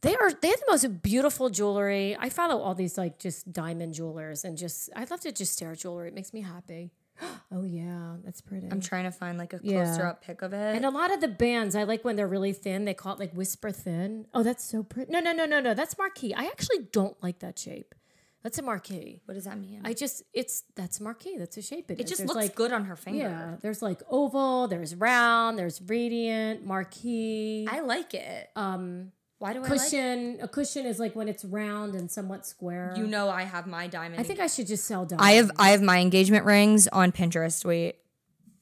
They 0.00 0.14
are 0.16 0.32
they 0.32 0.48
have 0.48 0.60
the 0.60 0.66
most 0.70 1.02
beautiful 1.02 1.50
jewelry. 1.50 2.16
I 2.18 2.30
follow 2.30 2.58
all 2.60 2.74
these 2.74 2.96
like 2.96 3.18
just 3.18 3.52
diamond 3.52 3.94
jewelers, 3.94 4.44
and 4.44 4.56
just 4.56 4.88
I 4.96 5.04
love 5.10 5.20
to 5.20 5.32
just 5.32 5.52
stare 5.52 5.72
at 5.72 5.78
jewelry. 5.78 6.08
It 6.08 6.14
makes 6.14 6.32
me 6.32 6.40
happy. 6.40 6.92
oh 7.52 7.64
yeah, 7.64 8.16
that's 8.24 8.40
pretty. 8.40 8.68
I'm 8.70 8.80
trying 8.80 9.04
to 9.04 9.10
find 9.10 9.38
like 9.38 9.52
a 9.52 9.60
Yeah. 9.62 9.84
closer 9.84 10.06
up 10.06 10.22
pic 10.22 10.42
of 10.42 10.52
it. 10.52 10.76
and 10.76 10.86
a 10.86 10.90
lot 10.90 11.12
of 11.12 11.20
the 11.20 11.28
bands 11.28 11.74
I 11.74 11.82
like 11.82 12.04
when 12.04 12.16
they're 12.16 12.28
really 12.28 12.52
thin. 12.52 12.84
They 12.84 12.94
call 12.94 13.14
it 13.14 13.18
like 13.18 13.32
whisper 13.32 13.70
thin. 13.70 14.26
Oh, 14.32 14.42
that's 14.42 14.64
so 14.64 14.82
pretty. 14.82 15.12
No, 15.12 15.20
no, 15.20 15.32
no, 15.32 15.46
no, 15.46 15.60
no. 15.60 15.74
That's 15.74 15.98
marquee. 15.98 16.32
I 16.34 16.44
actually 16.44 16.86
don't 16.92 17.20
like 17.22 17.40
that 17.40 17.58
shape. 17.58 17.94
That's 18.42 18.58
a 18.58 18.62
marquee. 18.62 19.20
what 19.24 19.34
does 19.34 19.44
that 19.44 19.58
mean? 19.58 19.82
I 19.84 19.92
just 19.92 20.22
it's 20.32 20.62
that's 20.76 21.00
a 21.00 21.02
marquee. 21.02 21.36
That's 21.38 21.56
a 21.56 21.62
shape 21.62 21.90
it, 21.90 22.06
just 22.06 22.20
looks 22.20 22.34
like, 22.34 22.54
good 22.54 22.72
on 22.72 22.84
her 22.84 22.96
finger. 22.96 23.18
Yeah, 23.18 23.56
there's 23.60 23.82
like 23.82 24.00
oval, 24.08 24.68
there's 24.68 24.94
round, 24.94 25.58
there's 25.58 25.82
radiant, 25.82 26.64
marquee. 26.64 27.66
I 27.70 27.80
like 27.80 28.14
it. 28.14 28.50
um, 28.54 29.12
Why 29.38 29.52
do 29.52 29.58
I 29.58 29.62
like 29.62 29.80
cushion. 29.80 30.38
A 30.40 30.48
cushion 30.48 30.86
is 30.86 30.98
like 31.00 31.16
when 31.16 31.28
it's 31.28 31.44
round 31.44 31.94
and 31.94 32.10
somewhat 32.10 32.46
square. 32.46 32.94
You 32.96 33.06
know 33.06 33.28
I 33.28 33.42
have 33.42 33.66
my 33.66 33.88
diamond. 33.88 34.20
I 34.20 34.22
think 34.22 34.38
I 34.40 34.46
should 34.46 34.68
just 34.68 34.84
sell 34.84 35.04
diamonds. 35.04 35.26
I 35.26 35.32
have 35.32 35.50
I 35.58 35.70
have 35.70 35.82
my 35.82 35.98
engagement 35.98 36.44
rings 36.44 36.86
on 36.88 37.10
Pinterest. 37.12 37.64
Wait, 37.64 37.96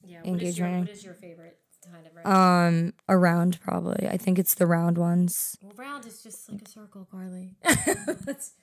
yeah. 0.03 0.21
What 0.23 0.41
is, 0.41 0.57
your, 0.57 0.67
engagement 0.67 0.87
what 0.89 0.97
is 0.97 1.03
your 1.05 1.13
favorite 1.13 1.59
kind 1.91 2.07
of 2.07 2.15
ring? 2.15 2.25
um, 2.25 2.93
a 3.07 3.15
round 3.15 3.59
probably. 3.61 4.07
I 4.07 4.17
think 4.17 4.39
it's 4.39 4.55
the 4.55 4.65
round 4.65 4.97
ones. 4.97 5.55
well, 5.61 5.73
round 5.77 6.05
is 6.07 6.23
just 6.23 6.51
like 6.51 6.63
a 6.63 6.69
circle, 6.69 7.07
Carly. 7.11 7.55
that's 8.25 8.53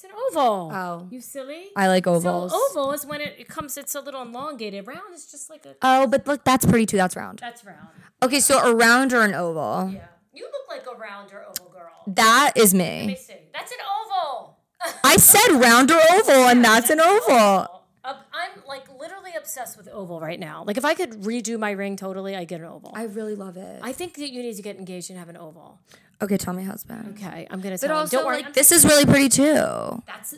that's 0.00 0.12
an 0.12 0.20
oval. 0.30 0.70
Oh. 0.72 1.08
you 1.10 1.20
silly. 1.20 1.66
I 1.74 1.88
like 1.88 2.06
ovals. 2.06 2.22
so 2.52 2.56
ovals. 2.58 2.76
oval 2.76 2.92
is 2.92 3.06
when 3.06 3.20
it, 3.20 3.34
it 3.38 3.48
comes. 3.48 3.76
It's 3.76 3.94
a 3.94 4.00
little 4.00 4.22
elongated. 4.22 4.86
Round 4.86 5.14
is 5.14 5.30
just 5.30 5.50
like 5.50 5.66
a. 5.66 5.74
Oh, 5.82 6.06
but 6.06 6.26
look, 6.26 6.44
that's 6.44 6.64
pretty 6.66 6.86
too. 6.86 6.96
That's 6.96 7.16
round. 7.16 7.40
That's 7.40 7.64
round. 7.64 7.88
Okay, 8.22 8.40
so 8.40 8.58
a 8.58 8.74
round 8.74 9.12
or 9.12 9.22
an 9.22 9.34
oval. 9.34 9.90
Yeah, 9.92 10.06
you 10.32 10.44
look 10.44 10.68
like 10.68 10.86
a 10.86 10.98
round 10.98 11.32
or 11.32 11.44
oval 11.44 11.70
girl. 11.72 11.90
That 12.06 12.52
is 12.56 12.74
Let 12.74 13.00
me 13.00 13.06
me. 13.08 13.16
see. 13.16 13.34
That's 13.52 13.72
an 13.72 13.78
oval. 14.00 14.58
I 15.02 15.16
said 15.16 15.60
round 15.60 15.90
or 15.90 16.00
oval, 16.12 16.48
and 16.48 16.64
that's 16.64 16.90
an 16.90 17.00
oval. 17.00 17.82
Uh, 18.04 18.14
I'm 18.32 18.62
like 18.66 18.84
literally 18.98 19.32
obsessed 19.36 19.76
with 19.76 19.88
oval 19.88 20.20
right 20.20 20.38
now. 20.38 20.62
Like 20.64 20.76
if 20.76 20.84
I 20.84 20.94
could 20.94 21.10
redo 21.22 21.58
my 21.58 21.72
ring 21.72 21.96
totally, 21.96 22.36
I 22.36 22.44
get 22.44 22.60
an 22.60 22.66
oval. 22.66 22.92
I, 22.94 23.02
I 23.02 23.04
really 23.06 23.34
love 23.34 23.56
it. 23.56 23.80
I 23.82 23.92
think 23.92 24.14
that 24.14 24.30
you 24.30 24.42
need 24.42 24.54
to 24.54 24.62
get 24.62 24.76
engaged 24.76 25.10
and 25.10 25.18
have 25.18 25.28
an 25.28 25.36
oval. 25.36 25.80
Okay, 26.20 26.36
tell 26.36 26.54
my 26.54 26.62
husband. 26.62 27.16
Okay, 27.16 27.46
I'm 27.50 27.60
gonna 27.60 27.76
But 27.76 27.86
tell 27.86 27.90
him. 27.90 27.96
also, 27.96 28.16
Don't 28.18 28.26
worry. 28.26 28.36
like, 28.36 28.44
I'm- 28.46 28.52
this 28.54 28.72
is 28.72 28.84
really 28.84 29.06
pretty 29.06 29.28
too. 29.28 30.02
that's 30.06 30.34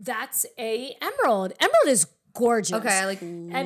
that's 0.00 0.46
a 0.58 0.96
emerald. 1.02 1.52
Emerald 1.60 1.86
is 1.88 2.06
gorgeous. 2.34 2.72
Okay, 2.72 2.88
I 2.88 3.04
like 3.04 3.18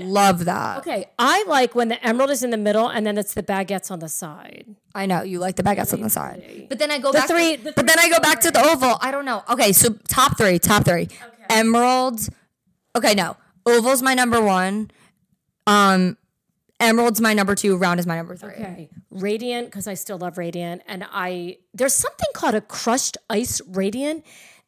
love 0.05 0.47
that. 0.47 0.79
Okay, 0.79 1.07
I 1.19 1.45
like 1.47 1.75
when 1.75 1.89
the 1.89 2.05
emerald 2.05 2.31
is 2.31 2.43
in 2.43 2.51
the 2.51 2.57
middle 2.57 2.89
and 2.89 3.07
then 3.07 3.17
it's 3.19 3.35
the 3.35 3.43
baguettes 3.43 3.91
on 3.91 4.01
the 4.01 4.09
side. 4.09 4.67
I 4.95 5.07
know 5.07 5.23
you 5.23 5.39
like 5.39 5.57
the 5.57 5.63
baguettes 5.63 5.93
on 5.93 6.01
the 6.01 6.11
side, 6.11 6.67
but 6.69 6.79
then 6.81 6.91
I 6.91 6.99
go 6.99 7.13
The 7.13 7.19
back. 7.19 7.29
three- 7.29 7.57
to, 7.59 7.63
the 7.65 7.73
but 7.73 7.87
then 7.87 7.99
I 7.99 8.09
go 8.09 8.19
back 8.19 8.41
to 8.41 8.51
the 8.51 8.65
oval. 8.65 8.97
I 9.01 9.11
don't 9.13 9.25
know. 9.25 9.45
Okay, 9.49 9.73
so 9.73 9.91
top 10.09 10.37
three, 10.39 10.59
top 10.59 10.85
three. 10.85 11.09
Emerald. 11.49 12.21
Okay, 12.97 13.15
no. 13.15 13.37
Oval's 13.67 14.03
my 14.03 14.15
number 14.15 14.41
one. 14.41 14.91
Um, 15.67 16.17
emerald's 16.83 17.21
my 17.21 17.33
number 17.33 17.55
two. 17.55 17.77
Round 17.77 17.99
is 17.99 18.07
my 18.07 18.17
number 18.17 18.37
three. 18.37 18.51
Okay, 18.51 18.91
radiant 19.11 19.69
because 19.69 19.87
I 19.87 19.95
still 19.95 20.19
love 20.19 20.37
radiant, 20.37 20.83
and 20.87 21.07
I 21.11 21.59
there's 21.73 21.95
something 21.95 22.29
called 22.35 22.55
a 22.55 22.61
crushed 22.61 23.17
ice 23.31 23.61
radiant. 23.67 24.25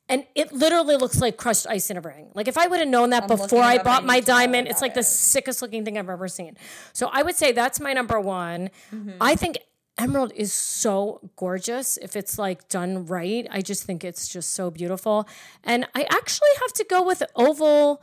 And 0.07 0.27
it 0.35 0.53
literally 0.53 0.97
looks 0.97 1.23
like 1.23 1.39
crushed 1.39 1.67
ice 1.67 1.89
in 1.89 1.97
a 1.97 2.01
ring. 2.03 2.31
Like 2.35 2.47
if 2.47 2.59
I 2.59 2.67
would 2.67 2.79
have 2.79 2.89
known 2.89 3.09
that 3.11 3.27
before 3.27 3.63
I 3.63 3.77
it 3.77 3.85
bought 3.85 4.05
my 4.05 4.21
diamond, 4.21 4.69
it's 4.69 4.83
like 4.83 4.93
the 4.93 5.03
sickest 5.03 5.63
looking 5.63 5.83
thing 5.83 5.97
I've 5.97 6.11
ever 6.11 6.29
seen. 6.29 6.59
So 6.93 7.09
I 7.11 7.23
would 7.23 7.37
say 7.37 7.53
that's 7.53 7.81
my 7.81 7.95
number 7.95 8.21
one. 8.21 8.69
Mm-hmm. 8.93 9.13
I 9.19 9.35
think 9.35 9.57
emerald 9.97 10.33
is 10.35 10.53
so 10.53 11.21
gorgeous 11.37 11.97
if 11.99 12.17
it's 12.17 12.39
like 12.39 12.69
done 12.69 13.07
right. 13.07 13.47
I 13.51 13.63
just 13.63 13.85
think 13.85 14.05
it's 14.05 14.29
just 14.29 14.53
so 14.53 14.71
beautiful. 14.71 15.27
And 15.63 15.87
I 15.95 16.03
actually 16.11 16.51
have 16.61 16.73
to 16.75 16.85
go 16.85 17.03
with 17.03 17.23
oval 17.35 18.03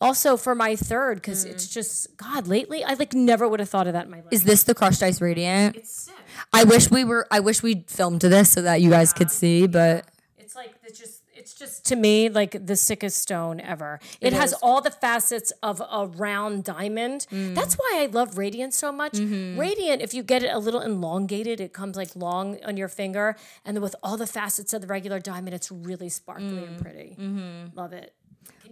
also 0.00 0.36
for 0.36 0.54
my 0.54 0.76
third 0.76 1.16
because 1.16 1.44
it's 1.44 1.66
mm. 1.66 1.72
just 1.72 2.16
God. 2.16 2.46
Lately, 2.46 2.84
I 2.84 2.94
like 2.94 3.14
never 3.14 3.48
would 3.48 3.60
have 3.60 3.68
thought 3.68 3.86
of 3.86 3.92
that 3.94 4.06
in 4.06 4.10
my 4.10 4.18
life. 4.18 4.28
Is 4.30 4.44
this 4.44 4.64
the 4.64 4.74
crushed 4.74 5.02
ice 5.02 5.20
radiant? 5.20 5.76
It's 5.76 5.90
sick. 5.90 6.14
I 6.52 6.64
wish 6.64 6.90
we 6.90 7.04
were. 7.04 7.26
I 7.30 7.40
wish 7.40 7.62
we 7.62 7.84
filmed 7.86 8.20
this 8.20 8.52
so 8.52 8.62
that 8.62 8.80
you 8.80 8.90
guys 8.90 9.12
could 9.12 9.30
see. 9.30 9.66
But 9.66 10.06
It's 10.38 10.56
like 10.56 10.74
it's 10.84 10.98
just 10.98 11.22
it's 11.34 11.54
just 11.54 11.86
to 11.86 11.96
me 11.96 12.28
like 12.28 12.66
the 12.66 12.76
sickest 12.76 13.18
stone 13.18 13.60
ever. 13.60 14.00
It, 14.20 14.32
has 14.32 14.52
is. 14.52 14.58
all 14.62 14.80
the 14.80 14.90
facets 14.90 15.50
of 15.62 15.80
a 15.80 16.06
round 16.06 16.64
diamond. 16.64 17.26
Mm. 17.30 17.54
That's 17.54 17.74
why 17.74 17.92
I 17.96 18.06
love 18.06 18.36
radiant 18.36 18.74
so 18.74 18.92
much. 18.92 19.12
Mm-hmm. 19.12 19.58
Radiant, 19.58 20.02
if 20.02 20.12
you 20.14 20.22
get 20.22 20.42
it 20.42 20.48
a 20.52 20.58
little 20.58 20.80
elongated, 20.80 21.60
it 21.60 21.72
comes 21.72 21.96
like 21.96 22.14
long 22.16 22.58
on 22.64 22.76
your 22.76 22.88
finger, 22.88 23.36
and 23.64 23.76
then 23.76 23.82
with 23.82 23.96
all 24.02 24.16
the 24.16 24.26
facets 24.26 24.72
of 24.72 24.82
the 24.82 24.86
regular 24.88 25.20
diamond, 25.20 25.54
it's 25.54 25.70
really 25.70 26.08
sparkly 26.08 26.64
and 26.64 26.78
mm. 26.78 26.82
pretty. 26.82 27.16
Mm-hmm. 27.18 27.78
Love 27.78 27.92
it. 27.92 28.14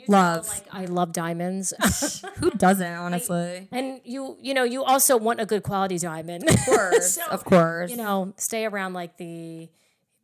Love. 0.08 0.48
Like 0.48 0.66
I 0.72 0.84
love 0.86 1.12
diamonds. 1.12 1.72
who 2.36 2.50
doesn't? 2.52 2.92
Honestly, 2.94 3.68
and 3.72 4.00
you 4.04 4.36
you 4.40 4.54
know 4.54 4.64
you 4.64 4.84
also 4.84 5.16
want 5.16 5.40
a 5.40 5.46
good 5.46 5.62
quality 5.62 5.98
diamond. 5.98 6.48
of 6.48 6.56
course, 6.64 7.14
So, 7.20 7.22
of 7.30 7.44
course. 7.44 7.90
you 7.90 7.96
know, 7.96 8.32
stay 8.36 8.64
around 8.66 8.92
like 8.94 9.16
the 9.16 9.68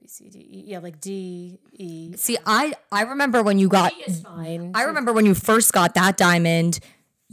C 0.06 0.28
D 0.30 0.38
E. 0.38 0.64
Yeah, 0.66 0.78
like 0.78 1.00
D 1.00 1.58
E. 1.72 2.14
See, 2.16 2.36
I 2.46 2.74
I 2.90 3.02
remember 3.02 3.42
when 3.42 3.58
you 3.58 3.68
got. 3.68 3.92
I 4.26 4.82
remember 4.84 5.12
when 5.12 5.26
you 5.26 5.34
first 5.34 5.72
got 5.72 5.94
that 5.94 6.16
diamond. 6.16 6.80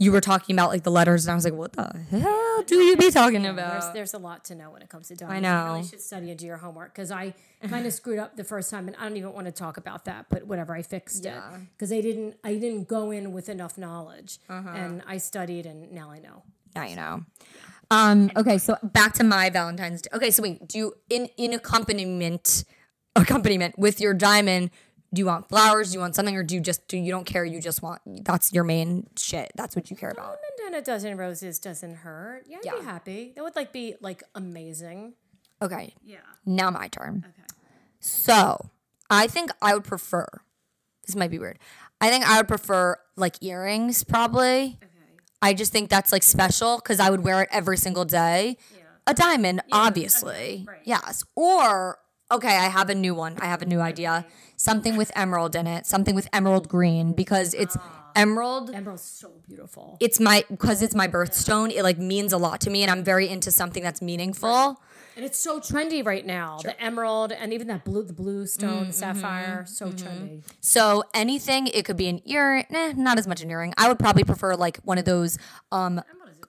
You 0.00 0.12
were 0.12 0.20
talking 0.22 0.56
about 0.56 0.70
like 0.70 0.82
the 0.82 0.90
letters, 0.90 1.26
and 1.26 1.32
I 1.32 1.34
was 1.34 1.44
like, 1.44 1.52
"What 1.54 1.74
the 1.74 1.84
hell 2.10 2.62
do 2.66 2.76
you 2.76 2.96
be 2.96 3.10
talking 3.10 3.42
There's, 3.42 3.52
about?" 3.54 3.92
there's 3.94 4.14
a 4.14 4.18
lot 4.18 4.44
to 4.46 4.54
know 4.54 4.70
when 4.70 4.80
it 4.80 4.88
comes 4.88 5.08
to 5.08 5.14
diamonds. 5.14 5.36
I 5.36 5.40
know. 5.40 5.66
You 5.66 5.74
really 5.74 5.86
should 5.88 6.00
study 6.00 6.30
and 6.30 6.38
do 6.38 6.46
your 6.46 6.56
homework 6.56 6.94
because 6.94 7.10
I 7.10 7.34
kind 7.68 7.86
of 7.86 7.92
screwed 7.92 8.18
up 8.18 8.34
the 8.34 8.42
first 8.44 8.70
time, 8.70 8.88
and 8.88 8.96
I 8.96 9.02
don't 9.06 9.18
even 9.18 9.34
want 9.34 9.46
to 9.46 9.52
talk 9.52 9.76
about 9.76 10.06
that. 10.06 10.26
But 10.30 10.46
whatever, 10.46 10.74
I 10.74 10.80
fixed 10.80 11.24
Yeah. 11.24 11.54
it 11.54 11.60
because 11.76 11.92
I 11.92 12.00
didn't. 12.00 12.36
I 12.42 12.54
didn't 12.54 12.88
go 12.88 13.10
in 13.10 13.32
with 13.32 13.50
enough 13.50 13.76
knowledge, 13.76 14.38
Uh-huh. 14.48 14.70
and 14.74 15.02
I 15.06 15.18
studied, 15.18 15.66
and 15.66 15.92
now 15.92 16.10
I 16.10 16.18
know. 16.18 16.44
Now 16.74 16.86
you 16.86 16.96
know. 16.96 17.24
Um, 17.90 18.30
okay, 18.36 18.56
so 18.56 18.76
back 18.82 19.12
to 19.14 19.24
my 19.24 19.50
Valentine's 19.50 20.00
Day. 20.00 20.08
Okay, 20.14 20.30
so 20.30 20.42
wait, 20.42 20.66
do 20.66 20.78
you 20.78 20.94
in 21.10 21.28
in 21.36 21.52
accompaniment 21.52 22.64
accompaniment 23.16 23.78
with 23.78 24.00
your 24.00 24.14
diamond, 24.14 24.70
do 25.12 25.20
you 25.20 25.26
want 25.26 25.48
flowers? 25.48 25.90
Do 25.90 25.94
you 25.94 26.00
want 26.00 26.14
something, 26.14 26.36
or 26.36 26.42
do 26.42 26.54
you 26.54 26.60
just 26.60 26.86
do 26.88 26.96
you 26.96 27.10
don't 27.10 27.24
care? 27.24 27.44
You 27.44 27.60
just 27.60 27.82
want 27.82 28.00
that's 28.24 28.52
your 28.52 28.64
main 28.64 29.08
shit. 29.16 29.50
That's 29.56 29.74
what 29.74 29.90
you 29.90 29.96
care 29.96 30.10
about. 30.10 30.38
Oh, 30.42 30.66
and 30.66 30.74
a 30.76 30.82
dozen 30.82 31.16
roses 31.16 31.58
doesn't 31.58 31.94
hurt. 31.96 32.44
Yeah, 32.46 32.58
I'd 32.58 32.64
Yeah. 32.64 32.78
be 32.78 32.84
happy. 32.84 33.32
That 33.34 33.42
would 33.42 33.56
like 33.56 33.72
be 33.72 33.96
like 34.00 34.22
amazing. 34.34 35.14
Okay, 35.62 35.94
Yeah. 36.04 36.18
now 36.46 36.70
my 36.70 36.88
turn. 36.88 37.24
Okay. 37.28 37.46
So 37.98 38.70
I 39.10 39.26
think 39.26 39.50
I 39.60 39.74
would 39.74 39.84
prefer. 39.84 40.26
This 41.06 41.16
might 41.16 41.30
be 41.30 41.38
weird. 41.38 41.58
I 42.00 42.08
think 42.10 42.24
I 42.24 42.36
would 42.38 42.48
prefer 42.48 42.96
like 43.16 43.42
earrings, 43.42 44.04
probably. 44.04 44.78
Okay. 44.82 44.86
I 45.42 45.54
just 45.54 45.72
think 45.72 45.90
that's 45.90 46.12
like 46.12 46.22
special 46.22 46.76
because 46.76 47.00
I 47.00 47.10
would 47.10 47.24
wear 47.24 47.42
it 47.42 47.48
every 47.50 47.76
single 47.76 48.04
day. 48.04 48.56
Yeah. 48.74 48.82
A 49.06 49.14
diamond, 49.14 49.62
obviously. 49.72 50.64
right. 50.68 50.80
Yes. 50.84 51.24
Or, 51.34 51.98
okay, 52.30 52.56
I 52.56 52.68
have 52.68 52.90
a 52.90 52.94
new 52.94 53.14
one. 53.14 53.36
I 53.40 53.46
have 53.46 53.62
a 53.62 53.66
new 53.66 53.80
idea. 53.80 54.26
Something 54.56 54.96
with 54.96 55.10
emerald 55.14 55.56
in 55.56 55.66
it, 55.66 55.86
something 55.86 56.14
with 56.14 56.28
emerald 56.32 56.68
green 56.68 57.12
because 57.12 57.54
it's 57.54 57.76
emerald. 58.14 58.70
Emerald's 58.74 59.02
so 59.02 59.30
beautiful. 59.46 59.96
It's 60.00 60.20
my, 60.20 60.44
because 60.50 60.82
it's 60.82 60.94
my 60.94 61.08
birthstone, 61.08 61.70
it 61.72 61.82
like 61.82 61.98
means 61.98 62.32
a 62.32 62.38
lot 62.38 62.60
to 62.62 62.70
me 62.70 62.82
and 62.82 62.90
I'm 62.90 63.02
very 63.02 63.28
into 63.28 63.50
something 63.50 63.82
that's 63.82 64.02
meaningful. 64.02 64.80
And 65.16 65.24
it's 65.24 65.38
so 65.38 65.60
trendy 65.60 66.04
right 66.06 66.24
now. 66.24 66.58
The 66.62 66.80
emerald 66.80 67.32
and 67.32 67.52
even 67.52 67.66
that 67.66 67.84
blue, 67.84 68.04
the 68.04 68.12
blue 68.12 68.46
stone, 68.46 68.86
the 68.86 68.92
sapphire, 68.92 69.64
so 69.66 69.88
trendy. 69.88 70.42
So 70.60 71.04
anything, 71.12 71.66
it 71.66 71.84
could 71.84 71.96
be 71.96 72.08
an 72.08 72.20
ear, 72.24 72.64
nah, 72.70 72.92
not 72.92 73.18
as 73.18 73.26
much 73.26 73.42
an 73.42 73.50
earring. 73.50 73.74
I 73.76 73.88
would 73.88 73.98
probably 73.98 74.24
prefer 74.24 74.54
like 74.54 74.78
one 74.78 74.98
of 74.98 75.04
those 75.04 75.36
um 75.72 76.00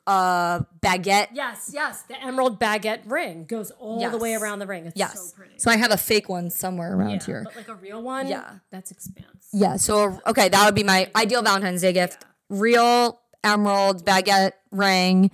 uh 0.07 0.61
baguette. 0.81 1.27
Yes, 1.33 1.69
yes. 1.73 2.01
The 2.03 2.19
emerald 2.23 2.59
baguette 2.59 3.01
ring 3.05 3.45
goes 3.45 3.71
all 3.71 4.09
the 4.09 4.17
way 4.17 4.33
around 4.33 4.59
the 4.59 4.67
ring. 4.67 4.85
It's 4.87 4.97
Yes. 4.97 5.29
so 5.29 5.35
pretty. 5.37 5.53
So 5.59 5.69
I 5.69 5.77
have 5.77 5.91
a 5.91 5.97
fake 5.97 6.27
one 6.27 6.49
somewhere 6.49 6.95
around 6.95 7.09
Yeah, 7.11 7.25
here. 7.25 7.41
but 7.43 7.55
like 7.55 7.67
a 7.67 7.75
real 7.75 8.01
one, 8.01 8.27
Yeah. 8.27 8.55
that's 8.71 8.89
expensive. 8.91 9.29
Yeah. 9.53 9.77
So 9.77 10.19
okay, 10.25 10.49
that 10.49 10.65
would 10.65 10.75
be 10.75 10.83
my 10.83 11.09
ideal 11.15 11.41
Valentine's 11.43 11.81
Day 11.81 11.93
gift: 11.93 12.25
real 12.49 13.19
emerald 13.43 14.03
baguette 14.05 14.53
ring, 14.71 15.29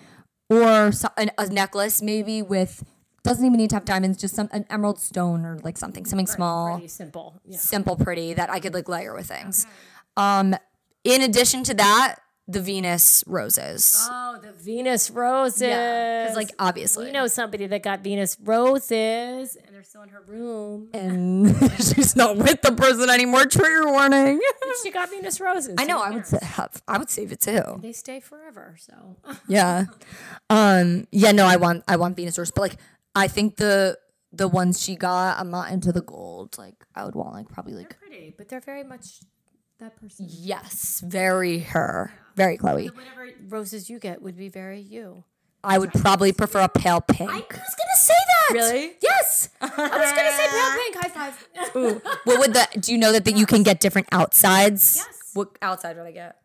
or 0.50 0.92
an, 1.18 1.32
a 1.38 1.48
necklace, 1.48 2.02
maybe 2.02 2.42
with 2.42 2.84
doesn't 3.24 3.46
even 3.46 3.58
need 3.58 3.70
to 3.70 3.76
have 3.76 3.86
diamonds, 3.86 4.18
just 4.18 4.36
some 4.36 4.48
an 4.54 4.66
emerald 4.70 5.00
stone 5.00 5.46
or 5.46 5.60
like 5.60 5.78
something, 5.78 6.06
something 6.06 6.28
small, 6.28 6.74
Pretty 6.76 6.88
simple. 6.88 7.36
Yeah. 7.46 7.58
simple, 7.58 7.96
pretty 7.98 8.34
that 8.34 8.50
I 8.50 8.60
could 8.62 8.74
like 8.74 8.88
layer 8.88 9.14
with 9.14 9.28
things. 9.28 9.66
Um, 10.16 10.56
in 11.04 11.22
addition 11.22 11.64
to 11.66 11.74
that, 11.74 12.16
the 12.48 12.62
Venus 12.62 13.24
roses. 13.28 14.08
Oh, 14.10 14.40
the 14.42 14.54
Venus 14.54 15.10
roses. 15.10 15.62
Yeah, 15.62 16.24
because 16.24 16.38
like 16.38 16.52
obviously, 16.60 17.06
we 17.08 17.12
know 17.12 17.28
somebody 17.28 17.68
that 17.68 17.84
got 17.84 18.02
Venus 18.02 18.38
roses, 18.42 19.56
and 19.58 19.76
they're 19.76 19.84
still 19.84 20.04
in 20.04 20.10
her 20.10 20.22
room. 20.26 20.90
and 20.94 21.56
she's 21.78 22.16
not 22.16 22.38
with 22.38 22.62
the 22.62 22.72
person 22.72 23.10
anymore. 23.10 23.46
Trigger 23.46 23.88
warning. 23.92 24.40
she 24.84 24.92
got 24.92 25.10
Venus 25.10 25.42
roses. 25.42 25.76
I 25.78 25.84
know. 25.86 26.02
I 26.02 26.12
would 26.12 26.26
have. 26.42 26.82
I 26.88 26.98
would 26.98 27.10
save 27.10 27.32
it 27.32 27.42
too. 27.42 27.80
They 27.82 27.92
stay 27.92 28.20
forever. 28.20 28.78
So 28.80 29.18
Yeah. 29.48 29.86
Um. 30.50 31.08
Yeah. 31.12 31.32
No. 31.34 31.46
I 31.46 31.58
want. 31.58 31.84
I 31.88 31.98
want 31.98 32.16
Venus 32.16 32.38
roses, 32.38 32.52
but 32.52 32.62
like, 32.62 32.78
I 33.16 33.28
think 33.28 33.58
the 33.58 33.98
the 34.32 34.48
ones 34.48 34.82
she 34.82 34.96
got, 34.96 35.40
I'm 35.40 35.50
not 35.52 35.72
into 35.72 35.92
the 35.92 36.02
gold. 36.02 36.58
Like, 36.58 36.76
I 36.96 37.06
would 37.06 37.16
want 37.16 37.34
like 37.34 37.50
probably 37.50 37.74
like 37.74 37.98
pretty, 37.98 38.34
but 38.38 38.50
they're 38.50 38.60
very 38.60 38.84
much 38.84 39.20
that 39.80 40.00
person. 40.00 40.26
yes, 40.30 41.02
very 41.06 41.60
her, 41.60 42.12
very 42.36 42.58
Chloe. 42.58 42.88
Whatever 42.88 43.30
roses 43.48 43.90
you 43.90 44.00
get 44.00 44.22
would 44.22 44.38
be 44.38 44.50
very 44.50 44.80
you. 44.80 45.24
I 45.64 45.78
would 45.78 45.92
probably 45.92 46.32
prefer 46.32 46.62
a 46.62 46.70
pale 46.70 47.02
pink. 47.02 47.30
I 47.30 47.36
was 47.36 47.50
gonna 47.50 47.98
say 47.98 48.14
that. 48.14 48.54
Really? 48.54 48.92
Yes. 49.02 49.50
I 49.60 49.66
was 49.66 49.76
gonna 49.76 50.32
say 50.32 50.48
pale 50.50 50.72
pink. 50.78 50.96
High 50.96 51.10
five. 51.10 52.20
what 52.24 52.40
would 52.40 52.54
the? 52.54 52.68
Do 52.80 52.92
you 52.92 52.98
know 52.98 53.12
that, 53.12 53.26
that 53.26 53.36
you 53.36 53.46
can 53.46 53.64
get 53.64 53.80
different 53.80 54.08
outsides? 54.12 54.98
Yes. 54.98 55.32
What 55.34 55.58
outside 55.62 55.98
would 55.98 56.06
I 56.06 56.12
get? 56.12 56.38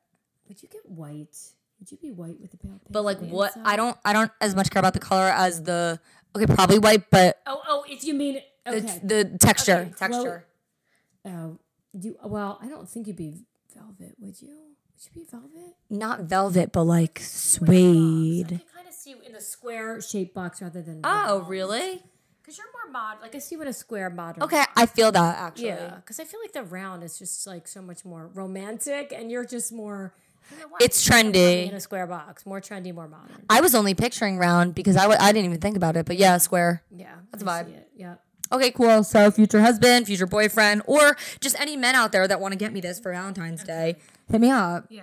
Would 0.49 0.62
you 0.62 0.68
get 0.68 0.88
white? 0.88 1.37
Would 1.79 1.90
you 1.92 1.99
be 1.99 2.11
white 2.11 2.40
with 2.40 2.51
the 2.51 2.57
pale 2.57 2.71
pink? 2.73 2.83
But 2.90 3.03
like, 3.03 3.18
what? 3.21 3.55
inside? 3.57 3.71
I 3.71 3.77
don't. 3.77 3.97
I 4.05 4.12
don't 4.12 4.33
as 4.40 4.55
much 4.57 4.71
care 4.71 4.81
about 4.81 4.95
the 4.95 5.01
color 5.01 5.29
as 5.29 5.62
the. 5.62 6.01
Okay, 6.35 6.47
probably 6.47 6.79
white, 6.79 7.11
but 7.11 7.40
Oh, 7.47 7.61
oh, 7.68 7.85
if 7.88 8.05
you 8.05 8.14
mean 8.14 8.40
okay. 8.66 8.79
it's 8.79 8.99
the 9.01 9.37
texture. 9.38 9.88
Okay, 9.90 9.95
Texture. 9.99 10.47
Oh, 11.27 11.59
you 11.92 12.16
well, 12.24 12.59
I 12.62 12.68
don't 12.68 12.88
think 12.88 13.07
you'd 13.07 13.16
be 13.16 13.35
velvet, 13.74 14.14
would 14.18 14.40
you? 14.40 14.48
Would 14.48 15.05
you 15.14 15.22
be 15.22 15.26
velvet? 15.31 15.74
Not 15.90 16.20
velvet, 16.22 16.72
but 16.72 16.85
like 16.85 17.20
suede. 17.20 18.46
I 18.46 18.48
can 18.48 18.61
kind 18.74 18.88
of 18.88 18.94
see 18.94 19.11
you 19.11 19.16
in 19.26 19.35
a 19.35 19.40
square 19.40 20.00
shaped 20.00 20.35
box 20.35 20.62
rather 20.62 20.83
than 20.83 21.00
Oh, 21.05 21.44
really? 21.48 22.02
Because 22.40 22.59
you're 22.59 22.66
more 22.72 22.92
mod. 22.92 23.18
Like 23.22 23.35
I 23.35 23.38
see 23.38 23.57
what 23.57 23.66
a 23.68 23.72
square 23.72 24.11
modern. 24.11 24.42
Okay, 24.42 24.62
I 24.76 24.87
feel 24.87 25.12
that 25.12 25.38
actually. 25.38 25.66
Yeah, 25.68 25.96
because 25.96 26.18
I 26.18 26.24
feel 26.24 26.40
like 26.40 26.52
the 26.52 26.64
round 26.64 27.02
is 27.05 27.18
just 27.18 27.46
like 27.46 27.68
so 27.68 27.81
much 27.81 28.05
more 28.05 28.28
romantic, 28.35 29.12
and 29.16 29.31
you're 29.31 29.44
just 29.44 29.72
more. 29.72 30.12
You 30.50 30.59
know? 30.59 30.66
It's 30.81 31.09
trendy. 31.09 31.68
in 31.68 31.74
a 31.74 31.81
square 31.81 32.07
box, 32.07 32.44
more 32.44 32.61
trendy, 32.61 32.92
more 32.92 33.07
modern. 33.07 33.44
I 33.48 33.61
was 33.61 33.76
only 33.76 33.94
picturing 33.94 34.38
round 34.38 34.74
because 34.74 34.96
I 34.96 35.02
w- 35.02 35.18
I 35.20 35.31
didn't 35.33 35.44
even 35.46 35.61
think 35.61 35.76
about 35.76 35.96
it, 35.96 36.05
but 36.05 36.16
yeah, 36.16 36.37
square. 36.38 36.83
Yeah, 36.94 37.14
That's 37.31 37.44
a 37.44 37.48
I 37.48 37.62
vibe. 37.62 37.74
See 38.60 38.64
it. 38.64 38.64
Yeah. 38.64 38.66
Okay, 38.68 38.70
cool. 38.70 39.04
So, 39.04 39.30
future 39.30 39.60
husband, 39.60 40.06
future 40.06 40.26
boyfriend, 40.26 40.82
or 40.86 41.16
just 41.40 41.58
any 41.60 41.76
men 41.76 41.94
out 41.94 42.12
there 42.12 42.28
that 42.28 42.40
want 42.40 42.52
to 42.52 42.58
get 42.58 42.72
me 42.72 42.80
this 42.80 43.00
for 43.00 43.12
Valentine's 43.12 43.64
Day, 43.64 43.96
hit 44.30 44.40
me 44.40 44.50
up. 44.50 44.86
Yeah. 44.88 45.02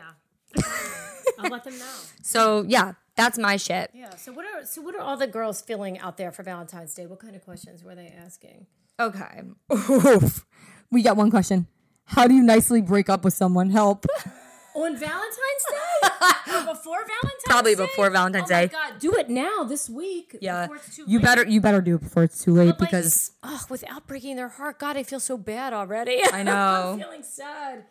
I'll 1.39 1.49
let 1.49 1.63
them 1.63 1.77
know. 1.77 1.85
So, 2.21 2.63
yeah, 2.67 2.93
that's 3.15 3.38
my 3.39 3.57
shit. 3.57 3.89
Yeah. 3.93 4.15
So 4.15 4.31
what 4.31 4.45
are 4.45 4.63
so 4.65 4.81
what 4.81 4.93
are 4.93 5.01
all 5.01 5.17
the 5.17 5.27
girls 5.27 5.62
feeling 5.62 5.97
out 5.99 6.17
there 6.17 6.31
for 6.31 6.43
Valentine's 6.43 6.93
Day? 6.93 7.05
What 7.05 7.19
kind 7.19 7.35
of 7.35 7.43
questions 7.43 7.83
were 7.83 7.95
they 7.95 8.07
asking? 8.07 8.67
Okay. 8.99 9.41
Oof. 9.73 10.45
We 10.91 11.01
got 11.01 11.17
one 11.17 11.31
question. 11.31 11.67
How 12.05 12.27
do 12.27 12.33
you 12.33 12.43
nicely 12.43 12.81
break 12.81 13.09
up 13.09 13.23
with 13.23 13.33
someone? 13.33 13.71
Help. 13.71 14.05
On 14.80 14.96
Valentine's 14.96 15.65
Day? 15.70 16.10
or 16.56 16.62
before 16.74 17.00
Valentine's 17.00 17.44
Day? 17.44 17.46
Probably 17.46 17.76
Day? 17.76 17.86
before 17.86 18.10
Valentine's 18.10 18.50
Day. 18.50 18.70
oh 18.74 18.78
my 18.78 18.89
God, 18.92 19.00
do 19.00 19.13
it 19.15 19.30
now 19.30 19.63
this 19.63 19.89
week. 19.89 20.36
Yeah. 20.42 20.62
Before 20.68 20.76
it's 20.78 20.96
too 20.96 21.04
You 21.08 21.20
late. 21.20 21.26
better 21.26 21.46
you 21.46 21.60
better 21.62 21.82
do 21.82 21.96
it 21.96 22.02
before 22.02 22.24
it's 22.24 22.44
too 22.44 22.54
late 22.54 22.68
Like, 22.68 22.78
because 22.80 23.32
oh, 23.44 23.62
without 23.70 24.08
breaking 24.08 24.36
their 24.38 24.48
heart, 24.50 24.80
God, 24.80 24.96
I 24.96 25.04
feel 25.04 25.20
so 25.20 25.38
bad 25.38 25.74
already. 25.74 26.22
I 26.32 26.44
know. 26.50 26.94
I'm 26.94 27.00
feeling 27.00 27.24
sad. 27.24 27.84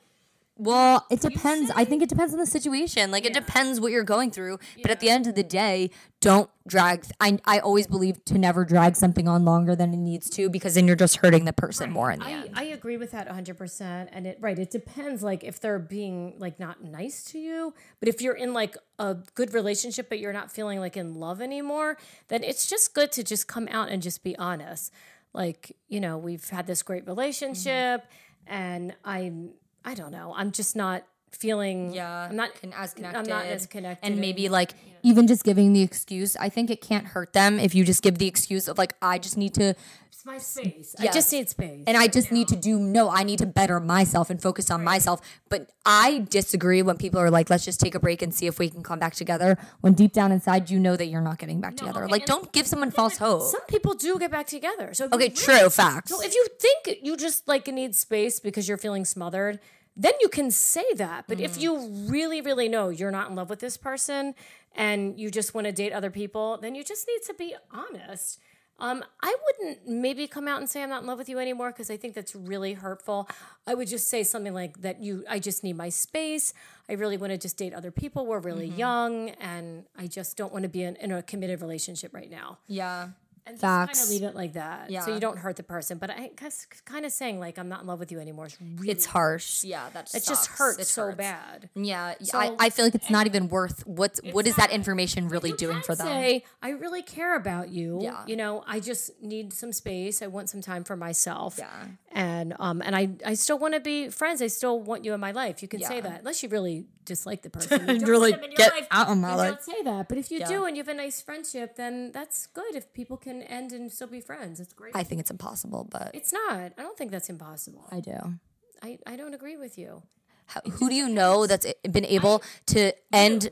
Well, 0.60 1.06
it 1.08 1.20
depends. 1.20 1.70
I 1.76 1.84
think 1.84 2.02
it 2.02 2.08
depends 2.08 2.32
on 2.32 2.40
the 2.40 2.46
situation. 2.46 3.12
Like 3.12 3.24
it 3.24 3.32
depends 3.32 3.78
what 3.78 3.92
you're 3.92 4.02
going 4.02 4.32
through. 4.32 4.58
But 4.82 4.90
at 4.90 4.98
the 4.98 5.08
end 5.08 5.28
of 5.28 5.36
the 5.36 5.44
day, 5.44 5.90
don't 6.20 6.50
drag. 6.66 7.04
I 7.20 7.38
I 7.44 7.60
always 7.60 7.86
believe 7.86 8.24
to 8.24 8.38
never 8.38 8.64
drag 8.64 8.96
something 8.96 9.28
on 9.28 9.44
longer 9.44 9.76
than 9.76 9.94
it 9.94 9.98
needs 9.98 10.28
to 10.30 10.50
because 10.50 10.74
then 10.74 10.88
you're 10.88 10.96
just 10.96 11.18
hurting 11.18 11.44
the 11.44 11.52
person 11.52 11.92
more 11.92 12.10
in 12.10 12.18
the 12.18 12.26
I, 12.26 12.30
end. 12.32 12.50
I 12.54 12.64
agree 12.64 12.96
with 12.96 13.12
that 13.12 13.28
100% 13.28 14.08
and 14.12 14.26
it 14.26 14.38
right 14.40 14.58
it 14.58 14.70
depends 14.72 15.22
like 15.22 15.44
if 15.44 15.60
they're 15.60 15.78
being 15.78 16.34
like 16.38 16.58
not 16.58 16.82
nice 16.82 17.22
to 17.26 17.38
you 17.38 17.72
but 18.00 18.08
if 18.08 18.20
you're 18.20 18.34
in 18.34 18.52
like 18.52 18.76
a 18.98 19.16
good 19.34 19.54
relationship 19.54 20.08
but 20.08 20.18
you're 20.18 20.32
not 20.32 20.50
feeling 20.50 20.80
like 20.80 20.96
in 20.96 21.14
love 21.14 21.40
anymore 21.40 21.96
then 22.28 22.42
it's 22.42 22.66
just 22.66 22.94
good 22.94 23.12
to 23.12 23.22
just 23.22 23.46
come 23.46 23.68
out 23.70 23.88
and 23.88 24.02
just 24.02 24.24
be 24.24 24.36
honest 24.38 24.92
like 25.32 25.76
you 25.88 26.00
know 26.00 26.18
we've 26.18 26.48
had 26.50 26.66
this 26.66 26.82
great 26.82 27.02
mm-hmm. 27.02 27.10
relationship 27.10 28.04
and 28.46 28.94
i'm 29.04 29.50
i 29.90 29.94
don't 29.94 30.12
know 30.12 30.28
i'm 30.36 30.50
just 30.52 30.74
not 30.76 31.02
feeling 31.30 31.92
Yeah, 31.92 32.28
i'm 32.30 32.36
not 32.36 32.50
con- 32.60 32.72
as 32.76 32.94
i'm 32.96 33.02
not 33.02 33.24
connected. 33.24 33.52
as 33.52 33.66
connected 33.66 34.06
and 34.06 34.18
maybe 34.26 34.48
like 34.48 34.72
even 35.04 35.28
just 35.28 35.44
giving 35.44 35.72
the 35.72 35.82
excuse. 35.82 36.36
I 36.36 36.48
think 36.48 36.70
it 36.70 36.80
can't 36.80 37.06
hurt 37.06 37.32
them 37.32 37.60
if 37.60 37.72
you 37.72 37.84
just 37.84 38.02
give 38.02 38.18
the 38.18 38.26
excuse 38.26 38.66
of 38.66 38.78
like 38.78 38.94
I 39.00 39.18
just 39.18 39.36
need 39.36 39.54
to 39.54 39.76
it's 40.10 40.26
my 40.26 40.38
space 40.38 40.96
i 40.98 41.06
just 41.06 41.30
need 41.32 41.48
space 41.48 41.84
and 41.86 41.96
I 41.96 42.08
just 42.08 42.32
need 42.32 42.48
to 42.48 42.56
do 42.56 42.80
no, 42.80 43.08
I 43.08 43.22
need 43.22 43.38
to 43.38 43.46
better 43.46 43.78
myself 43.78 44.28
and 44.28 44.42
focus 44.42 44.72
on 44.72 44.82
myself. 44.82 45.20
But 45.48 45.70
I 45.86 46.26
disagree 46.28 46.82
when 46.82 46.96
people 46.96 47.20
are 47.20 47.30
like, 47.30 47.48
let's 47.48 47.64
just 47.64 47.78
take 47.78 47.94
a 47.94 48.00
break 48.00 48.22
and 48.22 48.34
see 48.34 48.46
if 48.48 48.58
we 48.58 48.68
can 48.70 48.82
come 48.82 48.98
back 48.98 49.14
together. 49.14 49.56
When 49.82 49.92
deep 49.92 50.12
down 50.12 50.32
inside 50.32 50.68
you 50.68 50.80
know 50.80 50.96
that 50.96 51.06
you're 51.06 51.20
not 51.30 51.38
getting 51.38 51.60
back 51.60 51.76
together. 51.76 52.02
okay, 52.02 52.10
like 52.10 52.22
and- 52.22 52.28
don't 52.34 52.52
give 52.52 52.66
someone 52.66 52.90
false 52.90 53.18
hope. 53.18 53.42
some 53.42 53.64
people 53.68 53.94
do 53.94 54.18
get 54.18 54.32
back 54.32 54.48
together 54.48 54.92
so 54.94 55.04
Okay, 55.06 55.16
really 55.16 55.30
true, 55.30 55.70
facts. 55.70 56.10
So 56.10 56.20
if 56.20 56.34
you 56.34 56.44
think 56.58 56.98
you 57.06 57.16
just 57.16 57.46
like 57.46 57.68
need 57.68 57.94
space 57.94 58.40
because 58.40 58.66
you're 58.68 58.78
feeling 58.86 59.04
smothered, 59.04 59.60
then 60.00 60.12
you 60.20 60.28
can 60.28 60.50
say 60.50 60.84
that. 60.94 61.24
But 61.28 61.38
Mm. 61.38 61.44
if 61.44 61.58
you 61.62 61.76
really, 62.08 62.40
really 62.40 62.68
know 62.68 62.88
you're 62.88 63.10
not 63.10 63.28
in 63.30 63.34
love 63.36 63.50
with 63.50 63.58
this 63.58 63.76
person 63.76 64.34
and 64.76 65.18
you 65.18 65.28
just 65.30 65.54
want 65.54 65.66
to 65.66 65.72
date 65.72 65.92
other 65.92 66.10
people, 66.10 66.56
then 66.62 66.74
you 66.76 66.84
just 66.84 67.06
need 67.08 67.22
to 67.26 67.34
be 67.34 67.54
honest. 67.72 68.38
Um, 68.80 69.02
I 69.20 69.34
wouldn't 69.44 69.88
maybe 69.88 70.28
come 70.28 70.46
out 70.46 70.60
and 70.60 70.70
say 70.70 70.84
I'm 70.84 70.88
not 70.88 71.00
in 71.02 71.08
love 71.08 71.18
with 71.18 71.28
you 71.28 71.40
anymore 71.40 71.72
because 71.72 71.90
I 71.90 71.96
think 71.96 72.14
that's 72.14 72.36
really 72.36 72.74
hurtful. 72.74 73.28
I 73.66 73.74
would 73.74 73.88
just 73.88 74.06
say 74.08 74.22
something 74.22 74.54
like 74.54 74.82
that 74.82 75.02
you 75.02 75.24
I 75.28 75.40
just 75.40 75.64
need 75.64 75.76
my 75.76 75.88
space. 75.88 76.54
I 76.88 76.92
really 76.92 77.16
want 77.16 77.32
to 77.32 77.38
just 77.38 77.56
date 77.56 77.74
other 77.74 77.90
people. 77.90 78.24
We're 78.24 78.38
really 78.38 78.68
Mm-hmm. 78.68 78.78
young 78.78 79.30
and 79.52 79.84
I 79.98 80.06
just 80.06 80.36
don't 80.36 80.52
want 80.52 80.62
to 80.62 80.68
be 80.68 80.84
in, 80.84 80.94
in 80.96 81.10
a 81.10 81.22
committed 81.24 81.60
relationship 81.60 82.14
right 82.14 82.30
now 82.30 82.58
yeah. 82.68 83.08
And 83.48 83.58
Facts. 83.58 83.98
kind 83.98 84.04
of 84.06 84.10
leave 84.10 84.22
it 84.22 84.34
like 84.34 84.52
that, 84.54 84.90
Yeah. 84.90 85.04
so 85.04 85.14
you 85.14 85.20
don't 85.20 85.38
hurt 85.38 85.56
the 85.56 85.62
person. 85.62 85.98
But 85.98 86.10
I 86.10 86.30
guess 86.36 86.66
kind 86.84 87.04
of 87.04 87.12
saying 87.12 87.40
like 87.40 87.58
I'm 87.58 87.68
not 87.68 87.80
in 87.82 87.86
love 87.86 87.98
with 87.98 88.12
you 88.12 88.20
anymore 88.20 88.46
is 88.46 88.56
really 88.60 88.90
It's 88.90 89.06
harsh. 89.06 89.64
Yeah, 89.64 89.88
that's 89.92 90.14
it 90.14 90.24
just 90.24 90.46
hurts 90.50 90.90
so 90.90 91.12
bad. 91.12 91.68
Yeah, 91.74 92.14
So- 92.22 92.38
I, 92.38 92.56
I 92.58 92.70
feel 92.70 92.84
like 92.86 92.94
it's 92.94 93.10
not 93.10 93.26
even 93.26 93.48
worth 93.48 93.86
what's 93.86 94.20
what 94.32 94.46
is 94.46 94.56
that 94.56 94.70
information 94.70 95.28
really 95.28 95.52
doing 95.52 95.80
for 95.82 95.94
them? 95.94 96.06
Say 96.06 96.44
I 96.62 96.70
really 96.70 97.02
care 97.02 97.36
about 97.36 97.70
you. 97.70 97.98
Yeah. 98.02 98.24
You 98.26 98.36
know, 98.36 98.64
I 98.66 98.80
just 98.80 99.10
need 99.22 99.52
some 99.52 99.72
space. 99.72 100.22
I 100.22 100.26
want 100.26 100.50
some 100.50 100.60
time 100.60 100.84
for 100.84 100.96
myself. 100.96 101.56
Yeah. 101.58 101.86
And 102.12 102.54
um 102.58 102.82
and 102.84 102.94
I 102.96 103.10
I 103.24 103.34
still 103.34 103.58
want 103.58 103.74
to 103.74 103.80
be 103.80 104.08
friends. 104.08 104.42
I 104.42 104.46
still 104.48 104.80
want 104.80 105.04
you 105.04 105.14
in 105.14 105.20
my 105.20 105.30
life. 105.32 105.62
You 105.62 105.68
can 105.68 105.80
say 105.82 106.00
that 106.00 106.20
unless 106.20 106.42
you 106.42 106.48
really 106.48 106.86
dislike 107.04 107.42
the 107.42 107.50
person. 107.50 107.80
You 107.88 108.00
don't 108.00 108.08
Really 108.10 108.32
get 108.56 108.72
life, 108.74 108.86
out 108.90 109.08
of 109.08 109.16
my 109.18 109.34
life. 109.34 109.50
Don't 109.50 109.62
say 109.76 109.82
that. 109.84 110.08
But 110.08 110.18
if 110.18 110.30
you 110.30 110.40
Yeah. 110.40 110.48
do 110.48 110.64
and 110.66 110.76
you 110.76 110.82
have 110.82 110.88
a 110.88 110.94
nice 110.94 111.20
friendship, 111.22 111.76
then 111.76 112.12
that's 112.12 112.46
good. 112.48 112.74
If 112.74 112.92
people 112.92 113.16
can 113.16 113.37
end 113.42 113.72
and 113.72 113.90
still 113.90 114.06
be 114.06 114.20
friends, 114.20 114.60
it's 114.60 114.72
great. 114.72 114.94
I 114.94 115.02
think 115.02 115.20
it's 115.20 115.30
impossible, 115.30 115.86
but 115.90 116.10
it's 116.14 116.32
not. 116.32 116.72
I 116.76 116.82
don't 116.82 116.96
think 116.96 117.10
that's 117.10 117.28
impossible. 117.28 117.86
I 117.90 118.00
do. 118.00 118.34
I, 118.82 118.98
I 119.06 119.16
don't 119.16 119.34
agree 119.34 119.56
with 119.56 119.78
you. 119.78 120.02
How, 120.46 120.60
who 120.62 120.88
do 120.88 120.94
you 120.94 121.08
know 121.08 121.46
that's 121.46 121.66
been 121.90 122.04
able 122.04 122.42
to 122.66 122.92
end? 123.12 123.50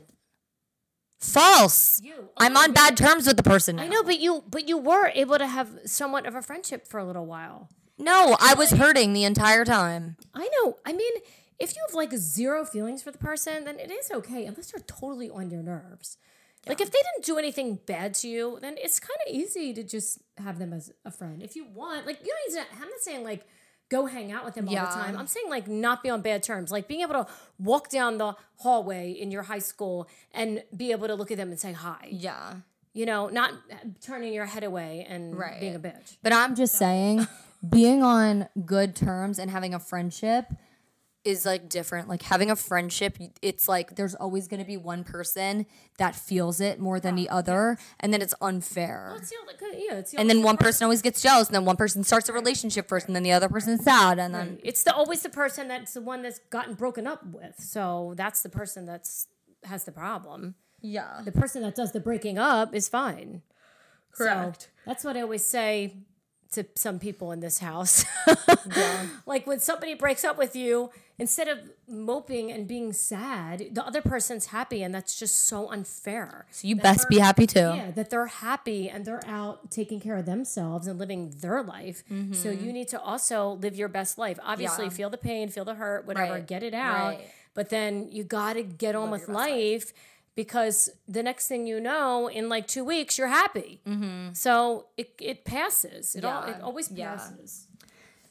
False. 1.19 1.99
You. 2.03 2.29
I'm 2.37 2.55
oh, 2.55 2.61
on 2.61 2.73
bad 2.73 2.95
terms 2.95 3.25
with 3.27 3.37
the 3.37 3.43
person. 3.43 3.77
Now. 3.77 3.83
I 3.83 3.87
know, 3.87 4.03
but 4.03 4.19
you 4.19 4.43
but 4.47 4.67
you 4.67 4.77
were 4.77 5.11
able 5.15 5.37
to 5.37 5.47
have 5.47 5.69
somewhat 5.85 6.27
of 6.27 6.35
a 6.35 6.43
friendship 6.43 6.87
for 6.87 6.99
a 6.99 7.05
little 7.05 7.25
while. 7.25 7.69
No, 7.97 8.37
I 8.39 8.53
was 8.53 8.71
hurting 8.71 9.13
the 9.13 9.23
entire 9.23 9.65
time. 9.65 10.17
I 10.35 10.47
know. 10.59 10.77
I 10.85 10.93
mean, 10.93 11.13
if 11.59 11.75
you 11.75 11.81
have 11.87 11.95
like 11.95 12.13
zero 12.13 12.63
feelings 12.63 13.01
for 13.01 13.11
the 13.11 13.17
person, 13.17 13.65
then 13.65 13.79
it 13.79 13.91
is 13.91 14.11
okay, 14.11 14.45
unless 14.45 14.71
they're 14.71 14.81
totally 14.81 15.29
on 15.29 15.49
your 15.49 15.63
nerves. 15.63 16.17
Like 16.69 16.81
if 16.81 16.91
they 16.91 16.99
didn't 17.13 17.25
do 17.25 17.37
anything 17.37 17.79
bad 17.85 18.13
to 18.15 18.27
you, 18.27 18.57
then 18.61 18.75
it's 18.77 18.99
kind 18.99 19.17
of 19.27 19.33
easy 19.33 19.73
to 19.73 19.83
just 19.83 20.19
have 20.37 20.59
them 20.59 20.73
as 20.73 20.91
a 21.05 21.11
friend. 21.11 21.41
If 21.41 21.55
you 21.55 21.65
want, 21.73 22.05
like 22.05 22.19
you 22.21 22.27
don't 22.27 22.55
need 22.55 22.61
to. 22.61 22.75
I'm 22.83 22.89
not 22.89 22.99
saying 23.01 23.23
like 23.23 23.45
go 23.89 24.05
hang 24.05 24.31
out 24.31 24.43
with 24.43 24.55
them 24.55 24.67
all 24.67 24.75
the 24.75 24.81
time. 24.81 25.17
I'm 25.17 25.27
saying 25.27 25.49
like 25.49 25.67
not 25.67 26.03
be 26.03 26.09
on 26.09 26.21
bad 26.21 26.43
terms. 26.43 26.71
Like 26.71 26.87
being 26.87 27.01
able 27.01 27.13
to 27.13 27.27
walk 27.57 27.89
down 27.89 28.17
the 28.17 28.35
hallway 28.57 29.11
in 29.11 29.31
your 29.31 29.43
high 29.43 29.59
school 29.59 30.09
and 30.33 30.61
be 30.75 30.91
able 30.91 31.07
to 31.07 31.15
look 31.15 31.31
at 31.31 31.37
them 31.37 31.49
and 31.49 31.59
say 31.59 31.71
hi. 31.73 32.07
Yeah. 32.09 32.55
You 32.93 33.05
know, 33.05 33.27
not 33.29 33.51
uh, 33.51 33.75
turning 34.01 34.33
your 34.33 34.45
head 34.45 34.63
away 34.63 35.05
and 35.07 35.37
Right. 35.37 35.59
being 35.59 35.75
a 35.75 35.79
bitch. 35.79 36.17
But 36.23 36.33
I'm 36.33 36.55
just 36.55 36.75
saying, 36.75 37.27
being 37.69 38.01
on 38.03 38.49
good 38.65 38.95
terms 38.95 39.37
and 39.39 39.51
having 39.51 39.73
a 39.73 39.79
friendship 39.79 40.47
is 41.27 41.45
like 41.45 41.67
different. 41.67 42.07
Like 42.07 42.23
having 42.23 42.49
a 42.49 42.55
friendship, 42.55 43.17
it's 43.41 43.67
like 43.67 43.95
there's 43.95 44.15
always 44.15 44.47
going 44.47 44.61
to 44.61 44.65
be 44.65 44.77
one 44.77 45.03
person 45.03 45.65
that 45.97 46.15
feels 46.15 46.61
it 46.61 46.79
more 46.79 46.99
than 46.99 47.15
the 47.15 47.29
ah, 47.29 47.37
other, 47.37 47.77
and 47.99 48.13
then 48.13 48.21
it's 48.21 48.33
unfair. 48.41 49.13
It's 49.17 49.29
the 49.29 49.35
yeah, 49.73 49.95
it's 49.95 50.11
the 50.11 50.19
And 50.19 50.29
then 50.29 50.41
one 50.41 50.57
person 50.57 50.85
always 50.85 51.01
gets 51.01 51.21
jealous, 51.21 51.47
and 51.47 51.55
then 51.55 51.65
one 51.65 51.75
person 51.75 52.03
starts 52.03 52.29
a 52.29 52.33
relationship 52.33 52.87
first, 52.87 53.07
and 53.07 53.15
then 53.15 53.23
the 53.23 53.33
other 53.33 53.49
person's 53.49 53.83
sad, 53.83 54.17
and 54.17 54.33
then 54.33 54.59
It's 54.63 54.83
the 54.83 54.93
always 54.93 55.21
the 55.21 55.29
person 55.29 55.67
that's 55.67 55.93
the 55.93 56.01
one 56.01 56.21
that's 56.21 56.39
gotten 56.49 56.73
broken 56.75 57.05
up 57.05 57.25
with. 57.25 57.55
So 57.59 58.13
that's 58.15 58.41
the 58.41 58.49
person 58.49 58.85
that's 58.85 59.27
has 59.65 59.83
the 59.83 59.91
problem. 59.91 60.55
Yeah. 60.81 61.21
The 61.25 61.31
person 61.31 61.61
that 61.63 61.75
does 61.75 61.91
the 61.91 61.99
breaking 61.99 62.37
up 62.37 62.73
is 62.73 62.87
fine. 62.87 63.41
Correct. 64.11 64.61
So 64.63 64.69
that's 64.85 65.03
what 65.03 65.17
I 65.17 65.21
always 65.21 65.43
say 65.43 66.05
to 66.51 66.65
some 66.75 66.99
people 66.99 67.31
in 67.31 67.39
this 67.39 67.59
house. 67.59 68.05
Like 69.25 69.45
when 69.47 69.59
somebody 69.59 69.93
breaks 69.93 70.23
up 70.23 70.37
with 70.37 70.55
you, 70.55 70.89
instead 71.19 71.47
of 71.47 71.59
moping 71.87 72.51
and 72.51 72.67
being 72.67 72.93
sad, 72.93 73.69
the 73.73 73.85
other 73.85 74.01
person's 74.01 74.47
happy, 74.47 74.83
and 74.83 74.93
that's 74.93 75.17
just 75.19 75.47
so 75.47 75.69
unfair. 75.71 76.45
So 76.51 76.67
you 76.67 76.75
best 76.75 77.09
be 77.09 77.19
happy 77.19 77.45
too. 77.47 77.59
Yeah, 77.59 77.91
that 77.91 78.09
they're 78.09 78.27
happy 78.27 78.89
and 78.89 79.05
they're 79.05 79.25
out 79.27 79.69
taking 79.71 79.99
care 79.99 80.17
of 80.17 80.25
themselves 80.25 80.87
and 80.87 80.97
living 80.99 81.33
their 81.39 81.61
life. 81.63 82.03
So 82.33 82.49
you 82.49 82.71
need 82.73 82.87
to 82.89 82.99
also 83.01 83.51
live 83.61 83.75
your 83.75 83.89
best 83.89 84.17
life. 84.17 84.39
Obviously, 84.43 84.85
Mm-hmm. 84.85 84.91
Yeah. 84.91 84.97
feel 84.97 85.09
the 85.09 85.17
pain, 85.17 85.49
feel 85.49 85.65
the 85.65 85.75
hurt, 85.75 86.05
whatever, 86.05 86.33
Right. 86.33 86.47
get 86.47 86.63
it 86.63 86.73
out. 86.73 87.07
Right. 87.15 87.27
But 87.53 87.69
then 87.69 88.09
you 88.11 88.23
got 88.23 88.53
to 88.53 88.63
get 88.63 88.95
on 88.95 89.09
with 89.09 89.27
life. 89.27 89.35
life 89.83 89.93
because 90.37 90.89
the 91.07 91.21
next 91.23 91.47
thing 91.49 91.65
you 91.67 91.81
know, 91.81 92.27
in 92.29 92.47
like 92.47 92.67
two 92.67 92.85
weeks, 92.85 93.17
you're 93.17 93.27
happy. 93.27 93.81
So 94.33 94.85
it, 94.95 95.11
it 95.19 95.43
passes. 95.43 96.15
It, 96.15 96.23
all, 96.23 96.43
Mm-hmm. 96.43 96.51
It 96.51 96.61
always 96.61 96.89
Yeah. 96.91 97.15
passes. 97.17 97.67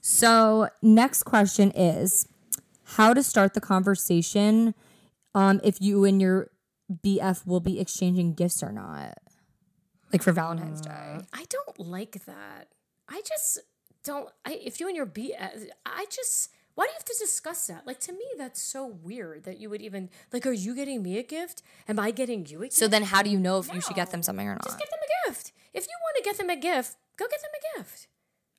So, 0.01 0.69
next 0.83 1.25
question 1.25 1.73
is 1.73 2.29
how 2.95 3.13
to 3.13 3.23
start 3.25 3.55
the 3.55 3.61
conversation 3.61 4.73
um, 5.35 5.61
if 5.65 5.81
you 5.83 6.05
and 6.05 6.21
your 6.23 6.51
BF 7.05 7.45
will 7.45 7.59
be 7.61 7.81
exchanging 7.81 8.35
gifts 8.35 8.63
or 8.63 8.71
not. 8.71 9.19
Like 10.13 10.23
for 10.23 10.31
Valentine's 10.31 10.81
Day. 10.81 11.19
I 11.33 11.45
don't 11.51 11.81
like 11.81 12.25
that. 12.27 12.69
I 13.09 13.21
just 13.27 13.59
don't. 14.05 14.29
I, 14.45 14.53
if 14.65 14.79
you 14.79 14.87
and 14.87 14.97
your 14.97 15.07
bf 15.07 15.67
i 15.85 16.07
just. 16.09 16.51
Why 16.77 16.85
do 16.85 16.91
you 16.91 16.95
have 16.95 17.05
to 17.07 17.17
discuss 17.19 17.67
that? 17.69 17.87
Like 17.87 18.01
to 18.01 18.13
me, 18.13 18.27
that's 18.37 18.61
so 18.61 18.87
weird 18.87 19.45
that 19.45 19.59
you 19.59 19.71
would 19.71 19.81
even 19.81 20.11
like. 20.31 20.47
Are 20.47 20.53
you 20.53 20.75
getting 20.75 21.03
me 21.03 21.19
a 21.19 21.23
gift? 21.23 21.63
Am 21.89 21.99
I 21.99 22.11
getting 22.11 22.45
you 22.47 22.59
a 22.61 22.65
gift? 22.67 22.75
So 22.75 22.87
then 22.87 23.03
how 23.03 23.23
do 23.23 23.31
you 23.31 23.41
know 23.41 23.59
if 23.59 23.73
you 23.75 23.81
should 23.81 23.97
get 23.97 24.11
them 24.11 24.23
something 24.23 24.47
or 24.47 24.53
not? 24.53 24.65
just 24.65 24.79
get 24.79 24.91
them 24.91 25.01
a 25.03 25.31
gift. 25.31 25.53
If 25.73 25.87
you 25.87 25.97
want 26.05 26.17
to 26.19 26.23
get 26.23 26.37
them 26.37 26.51
a 26.51 26.57
gift, 26.57 26.97
go 27.17 27.25
get 27.29 27.41
them 27.41 27.51
a 27.57 27.79
gift. 27.79 28.09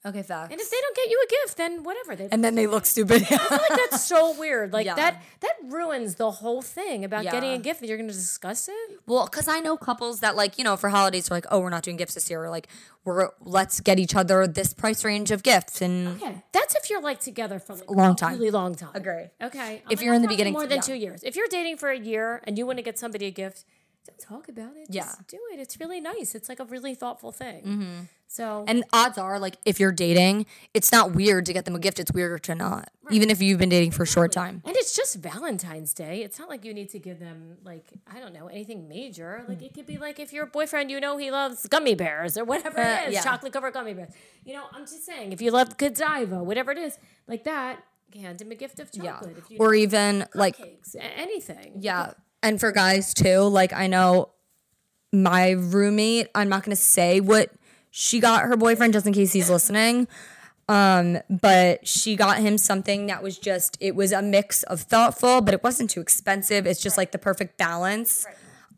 Okay, 0.06 0.24
facts. 0.24 0.52
And 0.52 0.60
if 0.62 0.70
they 0.70 0.78
don't 0.82 0.95
get 0.95 1.10
you 1.10 1.26
a 1.26 1.30
gift, 1.45 1.58
then 1.58 1.84
whatever. 1.84 2.16
They 2.16 2.30
and 2.32 2.43
then 2.43 2.56
they 2.56 2.68
look 2.68 2.86
stupid. 2.95 3.24
I 3.24 3.26
feel 3.26 3.58
like 3.58 3.80
that's 3.89 4.04
so 4.14 4.38
weird. 4.38 4.74
Like 4.74 4.86
Yeah. 4.86 4.95
that 4.95 5.24
that 5.41 5.54
ruins 5.64 6.16
the 6.16 6.32
whole 6.32 6.62
thing 6.62 7.04
about 7.06 7.24
getting 7.24 7.52
a 7.52 7.58
gift 7.58 7.80
that 7.82 7.88
you're 7.88 7.98
going 7.98 8.10
to 8.10 8.14
discuss 8.16 8.68
it. 8.70 9.00
well, 9.06 9.26
because 9.26 9.48
I 9.48 9.60
know 9.60 9.78
couples 9.78 10.20
that 10.22 10.36
like 10.36 10.58
you 10.58 10.64
know 10.64 10.78
for 10.78 10.89
holidays 10.89 11.30
are 11.32 11.34
like, 11.34 11.45
oh, 11.52 11.60
we're 11.60 11.70
not 11.70 11.84
doing 11.84 11.98
gifts 11.98 12.14
this 12.16 12.30
year. 12.30 12.43
Or 12.43 12.50
like 12.50 12.68
we're 13.06 13.30
let's 13.41 13.80
get 13.80 14.00
each 14.00 14.16
other 14.16 14.48
this 14.48 14.74
price 14.74 15.04
range 15.06 15.32
of 15.32 15.43
gifts 15.43 15.82
and 15.82 16.08
Okay, 16.22 16.43
that's 16.52 16.76
if 16.76 16.89
you're 16.89 17.02
like 17.02 17.20
together 17.20 17.60
for 17.60 17.76
like 17.76 17.89
A 17.89 17.93
long 17.93 18.12
a 18.12 18.16
time. 18.16 18.34
really 18.38 18.52
long 18.52 18.76
time. 18.76 18.91
Agree. 18.93 19.26
Okay, 19.41 19.82
If 19.89 20.00
oh 20.00 20.02
I'm 20.02 20.06
you're 20.06 20.14
in 20.14 20.22
the 20.22 20.28
beginning- 20.28 20.54
more 20.54 20.68
than 20.68 20.78
yeah. 20.78 20.82
two 20.82 20.93
years. 20.95 21.24
If 21.24 21.36
you're 21.36 21.48
dating 21.50 21.78
for 21.78 21.89
a 21.89 21.98
year 22.00 22.41
and 22.45 22.58
you 22.58 22.66
want 22.66 22.78
to 22.80 22.84
get 22.84 22.98
somebody 23.00 23.26
a 23.28 23.32
gift, 23.32 23.64
don't 24.08 24.20
talk 24.20 24.49
about 24.49 24.76
it. 24.76 24.88
Yeah. 24.89 25.03
Just 25.03 25.28
do 25.28 25.38
it. 25.53 25.60
It's 25.60 25.80
really 25.80 26.01
nice. 26.01 26.34
It's 26.36 26.49
like 26.49 26.60
a 26.60 26.66
really 26.66 26.95
thoughtful 26.95 27.32
thing. 27.32 27.64
Mm-hmm. 27.64 27.99
So 28.30 28.66
and 28.68 28.84
odds 28.91 29.18
are 29.18 29.39
like 29.39 29.55
if 29.66 29.80
you're 29.80 29.91
dating, 29.93 30.45
it's 30.74 30.91
not 30.91 31.14
weird 31.14 31.45
to 31.45 31.53
get 31.53 31.64
them 31.66 31.76
a 31.76 31.80
gift. 31.80 31.97
It's 31.99 32.12
weirder 32.12 32.38
to 32.39 32.55
not, 32.55 32.89
even 33.10 33.30
if 33.30 33.41
you've 33.41 33.58
been 33.58 33.70
dating 33.70 33.91
for 33.91 34.03
a 34.03 34.08
short 34.08 34.34
time. 34.34 34.62
And 34.66 34.76
it's 34.76 34.93
just 34.93 35.16
Valentine's 35.16 35.93
Day. 35.93 36.24
It's 36.24 36.38
not 36.38 36.49
like 36.49 36.66
you 36.66 36.74
need 36.74 36.89
to 36.89 36.99
give 36.99 37.20
them 37.20 37.58
like 37.64 37.86
I 38.14 38.20
don't 38.20 38.34
know 38.34 38.47
anything 38.47 38.89
major. 38.89 39.45
Like 39.47 39.62
it 39.62 39.74
could 39.74 39.86
be 39.86 39.97
like 39.97 40.20
if 40.20 40.34
your 40.34 40.45
boyfriend, 40.45 40.91
you 40.91 40.99
know, 40.99 41.16
he 41.18 41.32
loves 41.32 41.66
gummy 41.68 41.95
bears 41.95 42.38
or 42.38 42.43
whatever 42.43 42.80
Uh, 42.82 43.03
it 43.03 43.08
is, 43.10 43.14
yeah. 43.14 43.24
chocolate 43.24 43.53
covered 43.53 43.74
gummy 43.74 43.93
bears. 43.93 44.12
You 44.43 44.55
know, 44.55 44.66
I'm 44.74 44.84
just 44.84 45.05
saying 45.05 45.32
if 45.32 45.41
you 45.41 45.51
love 45.51 45.78
Godiva, 45.78 46.43
whatever 46.43 46.72
it 46.72 46.78
is, 46.78 46.99
like 47.28 47.45
that, 47.45 47.82
hand 48.14 48.41
him 48.41 48.51
a 48.51 48.55
gift 48.55 48.82
of 48.82 48.89
Yeah. 48.91 49.14
chocolate. 49.14 49.38
If 49.38 49.51
you 49.51 49.58
Or 49.60 49.74
even 49.74 50.26
like 50.36 50.58
cakes, 50.58 50.97
anything. 50.99 51.76
Yeah. 51.80 52.12
And 52.48 52.62
for 52.62 52.72
guys 52.72 53.14
too, 53.14 53.41
like 53.41 53.74
I 53.74 53.88
know 53.88 54.30
my 55.12 55.50
roommate, 55.50 56.30
I'm 56.34 56.48
not 56.48 56.64
going 56.64 56.74
to 56.74 56.82
say 56.82 57.20
what 57.20 57.52
she 57.91 58.22
got 58.22 58.43
her 58.43 58.56
boyfriend 58.56 58.93
just 58.93 59.06
in 59.06 59.12
case 59.12 59.34
he's 59.34 59.50
listening. 59.50 60.08
Um, 60.70 61.18
but 61.30 61.86
she 61.86 62.16
got 62.16 62.38
him 62.38 62.58
something 62.58 63.08
that 63.08 63.22
was 63.22 63.38
just 63.38 63.78
it 63.82 63.95
was 63.95 64.14
a 64.14 64.22
mix 64.22 64.64
of 64.64 64.80
thoughtful, 64.80 65.41
but 65.41 65.54
it 65.54 65.62
wasn't 65.62 65.89
too 65.89 66.00
expensive. 66.00 66.66
It's 66.66 66.82
just 66.82 66.98
like 66.98 67.12
the 67.12 67.18
perfect 67.18 67.58
balance. 67.58 68.26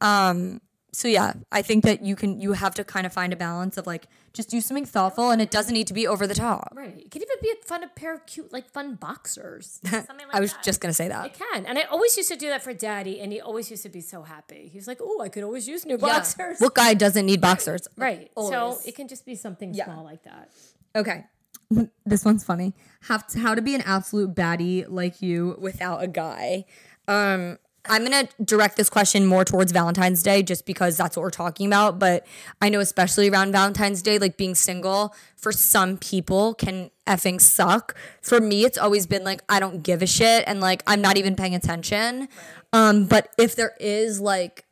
Um, 0.02 0.62
so 0.92 1.08
yeah, 1.08 1.34
I 1.52 1.62
think 1.62 1.84
that 1.84 2.04
you 2.04 2.16
can 2.16 2.40
you 2.42 2.54
have 2.54 2.74
to 2.76 2.84
kind 2.84 3.06
of 3.06 3.14
find 3.14 3.32
a 3.32 3.36
balance 3.36 3.78
of 3.78 3.86
like 3.88 4.08
just 4.34 4.50
do 4.50 4.60
something 4.62 4.86
thoughtful 4.86 5.30
and 5.32 5.42
it 5.42 5.52
doesn't 5.52 5.74
need 5.74 5.88
to 5.88 5.94
be 5.94 6.08
over 6.08 6.26
the 6.28 6.34
top. 6.36 6.74
Right. 6.76 6.98
It 6.98 7.12
could 7.12 7.22
even 7.22 7.36
be 7.42 7.52
a 7.52 7.66
fun 7.66 7.84
a 7.84 7.88
pair 7.88 8.14
of 8.14 8.26
cute, 8.26 8.52
like 8.52 8.70
fun 8.70 8.96
boxers. 8.96 9.80
Something 9.86 10.18
like 10.28 10.34
I 10.36 10.40
was 10.40 10.54
that. 10.54 10.64
just 10.64 10.82
gonna 10.82 10.94
say 10.94 11.08
that. 11.08 11.26
It 11.28 11.34
can. 11.34 11.66
And 11.66 11.78
I 11.78 11.84
always 11.84 12.16
used 12.18 12.30
to 12.30 12.36
do 12.36 12.48
that 12.50 12.64
for 12.64 12.74
daddy, 12.74 13.20
and 13.22 13.32
he 13.32 13.40
always 13.42 13.70
used 13.70 13.84
to 13.84 13.90
be 13.90 14.02
so 14.02 14.24
happy. 14.24 14.68
He 14.72 14.78
was 14.78 14.88
like, 14.88 15.00
Oh, 15.02 15.22
I 15.22 15.30
could 15.30 15.44
always 15.44 15.68
use 15.68 15.86
new 15.86 15.98
Yeah. 16.00 16.08
boxers. 16.14 16.60
What 16.60 16.76
guy 16.76 16.94
doesn't 16.96 17.26
need 17.26 17.42
boxers? 17.42 17.88
Right. 17.98 18.32
So 18.38 18.80
it 18.86 18.96
can 18.96 19.08
just 19.08 19.26
be 19.26 19.36
something 19.36 19.74
Yeah. 19.74 19.86
small 19.86 20.04
like 20.04 20.24
that. 20.24 20.50
Okay. 20.96 21.26
This 22.06 22.26
one's 22.26 22.44
funny. 22.44 22.74
Have 23.02 23.28
to, 23.28 23.40
how 23.40 23.54
to 23.54 23.62
be 23.62 23.76
an 23.76 23.82
absolute 23.82 24.34
baddie 24.34 24.86
like 24.90 25.22
you 25.22 25.56
without 25.60 26.02
a 26.04 26.08
guy. 26.08 26.66
Um, 27.08 27.60
I'm 27.90 28.04
gonna 28.04 28.30
direct 28.44 28.78
this 28.78 28.90
question 28.90 29.26
more 29.26 29.44
towards 29.44 29.72
Valentine's 29.72 30.24
Day 30.24 30.44
just 30.44 30.66
because 30.66 30.96
that's 30.96 31.18
what 31.18 31.24
we're 31.24 31.32
talking 31.32 31.68
about. 31.68 32.00
But 32.00 32.26
I 32.62 32.70
know, 32.70 32.80
especially 32.80 33.30
around 33.30 33.52
Valentine's 33.52 34.02
Day, 34.02 34.20
like 34.20 34.38
being 34.38 34.56
single 34.56 35.16
for 35.36 35.52
some 35.52 35.98
people 35.98 36.54
can 36.54 36.92
effing 37.08 37.42
suck. 37.42 37.96
For 38.22 38.40
me, 38.40 38.64
it's 38.64 38.78
always 38.78 39.08
been 39.08 39.24
like 39.24 39.42
I 39.50 39.60
don't 39.60 39.82
give 39.82 40.02
a 40.02 40.08
shit 40.08 40.44
and 40.48 40.62
like 40.62 40.84
I'm 40.88 41.02
not 41.02 41.18
even 41.18 41.36
paying 41.36 41.56
attention. 41.56 42.30
Um, 42.72 43.06
but 43.06 43.34
if 43.38 43.56
there 43.56 43.74
is 43.80 44.20
like 44.22 44.66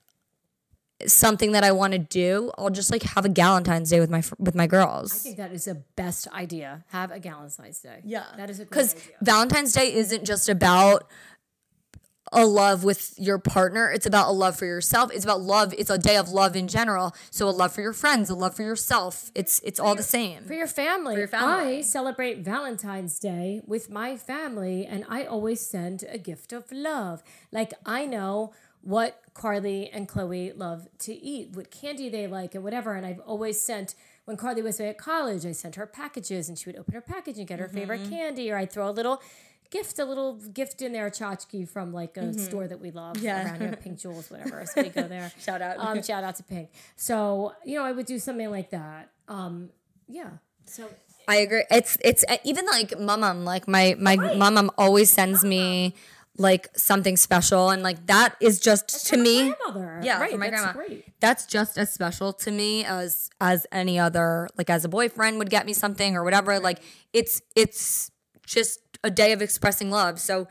something 1.06 1.52
that 1.52 1.64
I 1.64 1.72
want 1.72 1.94
to 1.94 2.00
do, 2.00 2.52
I'll 2.58 2.70
just 2.70 2.92
like 2.92 3.04
have 3.04 3.26
a 3.26 3.30
Valentine's 3.30 3.90
Day 3.90 4.00
with 4.00 4.10
my 4.10 4.24
with 4.40 4.56
my 4.56 4.68
girls. 4.68 5.14
I 5.14 5.18
think 5.18 5.38
that 5.38 5.52
is 5.52 5.66
the 5.66 5.84
best 5.96 6.28
idea. 6.32 6.84
Have 6.90 7.12
a 7.12 7.20
Valentine's 7.20 7.80
Day. 7.80 8.02
Yeah. 8.04 8.26
That 8.38 8.50
is 8.50 8.60
Because. 8.60 8.96
Valentine's 9.22 9.74
Day 9.74 9.94
isn't 9.94 10.26
just 10.26 10.50
about 10.50 11.08
a 12.34 12.46
love 12.46 12.84
with 12.84 13.14
your 13.18 13.38
partner. 13.40 13.90
It's 13.92 14.06
about 14.06 14.28
a 14.30 14.32
love 14.32 14.58
for 14.58 14.66
yourself. 14.66 15.12
It's 15.14 15.24
about 15.24 15.42
love. 15.42 15.74
It's 15.78 15.90
a 15.90 15.98
day 15.98 16.18
of 16.18 16.30
love 16.30 16.56
in 16.56 16.68
general. 16.68 17.16
So 17.32 17.48
a 17.48 17.52
love 17.52 17.74
for 17.74 17.82
your 17.82 17.94
friends, 17.94 18.30
a 18.30 18.36
love 18.36 18.56
for 18.56 18.64
yourself. 18.64 19.32
It's 19.36 19.60
it's 19.64 19.80
all 19.80 19.96
the 19.96 20.04
same. 20.04 20.44
For 20.44 20.54
your 20.54 20.68
family. 20.68 21.16
For 21.16 21.20
your 21.20 21.28
family. 21.28 21.78
I 21.78 21.82
celebrate 21.82 22.40
Valentine's 22.40 23.20
Day 23.20 23.62
with 23.66 23.90
my 23.90 24.18
family 24.18 24.86
and 24.86 25.06
I 25.10 25.24
always 25.26 25.62
send 25.62 26.04
a 26.10 26.18
gift 26.18 26.52
of 26.54 26.72
love. 26.72 27.24
Like 27.52 27.74
I 27.86 28.06
know 28.06 28.54
what 28.82 29.22
Carly 29.34 29.90
and 29.90 30.08
Chloe 30.08 30.52
love 30.54 30.88
to 31.00 31.14
eat, 31.14 31.50
what 31.56 31.72
candy 31.72 32.10
they 32.10 32.28
like 32.28 32.56
and 32.56 32.64
whatever. 32.64 32.94
And 32.96 33.06
I've 33.06 33.20
always 33.22 33.60
sent 33.62 33.96
when 34.26 34.36
Carly 34.36 34.62
was 34.62 34.78
away 34.80 34.90
at 34.90 34.98
college, 34.98 35.46
I 35.46 35.54
sent 35.54 35.76
her 35.76 35.86
packages 35.88 36.50
and 36.50 36.58
she 36.60 36.68
would 36.70 36.78
open 36.78 36.94
her 36.94 37.02
package 37.02 37.38
and 37.38 37.48
get 37.48 37.60
her 37.60 37.70
favorite 37.70 38.02
Mm-hmm. 38.02 38.10
candy, 38.10 38.52
or 38.52 38.58
I'd 38.58 38.72
throw 38.72 38.90
a 38.90 38.92
little 38.92 39.22
gift, 39.72 40.00
a 40.00 40.06
little 40.06 40.36
gift 40.36 40.82
in 40.82 40.94
there, 40.94 41.10
tchotchke 41.10 41.68
from 41.68 41.94
like 41.94 42.18
a 42.18 42.34
store 42.38 42.68
that 42.68 42.80
we 42.80 42.92
love 42.92 43.16
Mm-hmm. 43.18 43.26
Yeah. 43.26 43.46
around 43.46 43.62
here, 43.62 43.76
Pink 43.82 44.00
Jewels, 44.00 44.30
whatever. 44.30 44.66
So 44.66 44.82
we 44.82 44.90
go 44.90 45.08
there. 45.08 45.32
Shout 45.40 45.62
out. 45.62 45.78
Um, 45.80 46.02
shout 46.10 46.24
out 46.24 46.36
to 46.38 46.44
Pink. 46.44 46.70
So, 46.96 47.54
you 47.66 47.78
know, 47.78 47.84
I 47.86 47.92
would 47.92 48.06
do 48.06 48.20
something 48.20 48.50
like 48.52 48.70
that. 48.72 49.10
Um, 49.28 49.70
yeah. 50.08 50.30
So 50.66 50.90
I 51.28 51.38
agree. 51.38 51.64
It's 51.72 51.98
it's 52.04 52.24
uh, 52.30 52.38
even 52.44 52.66
like 52.66 52.98
mom. 53.00 53.44
Like 53.46 53.68
my 53.68 53.96
my 54.00 54.16
mom 54.16 54.70
always 54.78 55.10
sends 55.10 55.44
me 55.44 55.94
like 56.38 56.70
something 56.78 57.18
special, 57.18 57.70
and 57.72 57.82
like 57.84 58.06
that 58.08 58.36
is 58.40 58.60
just 58.60 59.08
to 59.08 59.18
me. 59.18 59.54
grandmother. 59.66 60.02
Yeah, 60.04 60.20
right, 60.22 60.32
for 60.32 60.38
my 60.38 60.50
that's 60.50 60.62
grandma. 60.62 60.74
Great. 60.88 61.06
That's 61.20 61.46
just 61.46 61.78
as 61.78 61.92
special 61.94 62.32
to 62.34 62.52
me 62.52 62.86
as 62.86 63.30
as 63.42 63.66
any 63.72 63.98
other 64.00 64.48
like 64.58 64.70
as 64.70 64.86
a 64.86 64.90
boyfriend 64.90 65.38
would 65.40 65.50
get 65.50 65.66
me 65.66 65.74
something 65.74 66.16
or 66.16 66.24
whatever. 66.24 66.60
Like 66.60 66.80
it's 67.12 67.42
it's 67.56 68.12
just 68.48 68.80
a 69.04 69.12
day 69.12 69.32
of 69.32 69.42
expressing 69.42 69.92
love. 69.92 70.20
So 70.20 70.48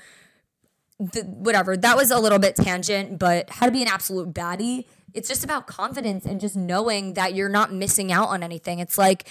th- 1.13 1.25
whatever. 1.27 1.77
That 1.77 1.97
was 1.97 2.11
a 2.11 2.19
little 2.19 2.39
bit 2.39 2.55
tangent, 2.55 3.19
but 3.19 3.51
how 3.51 3.67
to 3.67 3.73
be 3.73 3.83
an 3.83 3.89
absolute 3.89 4.33
baddie. 4.33 4.85
It's 5.15 5.29
just 5.29 5.43
about 5.43 5.67
confidence 5.67 6.27
and 6.27 6.41
just 6.41 6.57
knowing 6.57 7.15
that 7.15 7.35
you're 7.35 7.49
not 7.49 7.73
missing 7.73 8.13
out 8.13 8.29
on 8.29 8.43
anything. 8.43 8.79
It's 8.79 8.99
like 8.99 9.29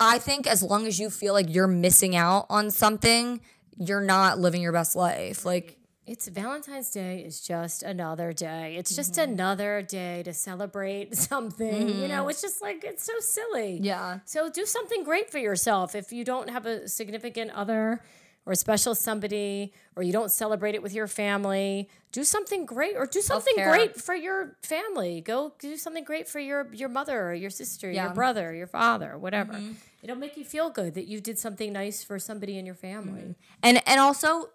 I 0.00 0.18
think 0.18 0.46
as 0.46 0.62
long 0.62 0.86
as 0.86 0.98
you 0.98 1.10
feel 1.10 1.34
like 1.34 1.46
you're 1.48 1.68
missing 1.68 2.16
out 2.16 2.46
on 2.50 2.70
something, 2.70 3.40
you're 3.78 4.00
not 4.00 4.38
living 4.38 4.62
your 4.62 4.72
best 4.72 4.96
life. 4.96 5.44
Like 5.44 5.78
It's 6.06 6.28
Valentine's 6.28 6.90
Day 6.90 7.20
is 7.20 7.40
just 7.40 7.82
another 7.82 8.32
day. 8.34 8.76
It's 8.76 8.94
just 8.94 9.14
Mm-hmm. 9.14 9.32
another 9.32 9.80
day 9.82 10.22
to 10.24 10.34
celebrate 10.34 11.16
something. 11.30 11.88
You 11.88 12.08
know, 12.08 12.20
mm-hmm. 12.22 12.30
it's 12.30 12.42
just 12.42 12.60
like 12.60 12.84
it's 12.84 13.04
so 13.04 13.14
silly. 13.20 13.78
Yeah. 13.82 14.18
So 14.26 14.50
do 14.50 14.66
something 14.66 15.02
great 15.02 15.30
for 15.30 15.38
yourself. 15.38 15.94
If 15.94 16.12
you 16.12 16.24
don't 16.24 16.50
have 16.50 16.66
a 16.66 16.88
significant 16.88 17.52
other 17.52 18.02
or 18.46 18.52
a 18.52 18.56
special 18.56 18.94
somebody 18.94 19.72
or 19.96 20.02
you 20.02 20.12
don't 20.12 20.30
celebrate 20.30 20.74
it 20.74 20.82
with 20.82 20.92
your 20.92 21.06
family, 21.06 21.88
do 22.12 22.22
something 22.22 22.66
great 22.66 22.96
or 22.96 23.06
do 23.06 23.22
something 23.22 23.54
Self-care. 23.56 23.70
great 23.74 23.96
for 23.96 24.14
your 24.14 24.56
family. 24.62 25.22
Go 25.22 25.54
do 25.58 25.76
something 25.78 26.04
great 26.04 26.28
for 26.28 26.38
your 26.38 26.68
your 26.74 26.90
mother 26.90 27.28
or 27.30 27.32
your 27.34 27.48
sister, 27.50 27.90
Yeah. 27.90 28.04
your 28.06 28.14
brother, 28.14 28.52
your 28.52 28.66
father, 28.66 29.16
whatever. 29.16 29.54
Mm-hmm. 29.54 29.72
It'll 30.02 30.16
make 30.16 30.36
you 30.36 30.44
feel 30.44 30.68
good 30.68 30.92
that 30.94 31.06
you 31.06 31.22
did 31.22 31.38
something 31.38 31.72
nice 31.72 32.04
for 32.04 32.18
somebody 32.18 32.58
in 32.58 32.66
your 32.66 32.74
family. 32.74 33.22
Mm-hmm. 33.22 33.62
and 33.62 33.82
and 33.88 33.98
also 34.00 34.50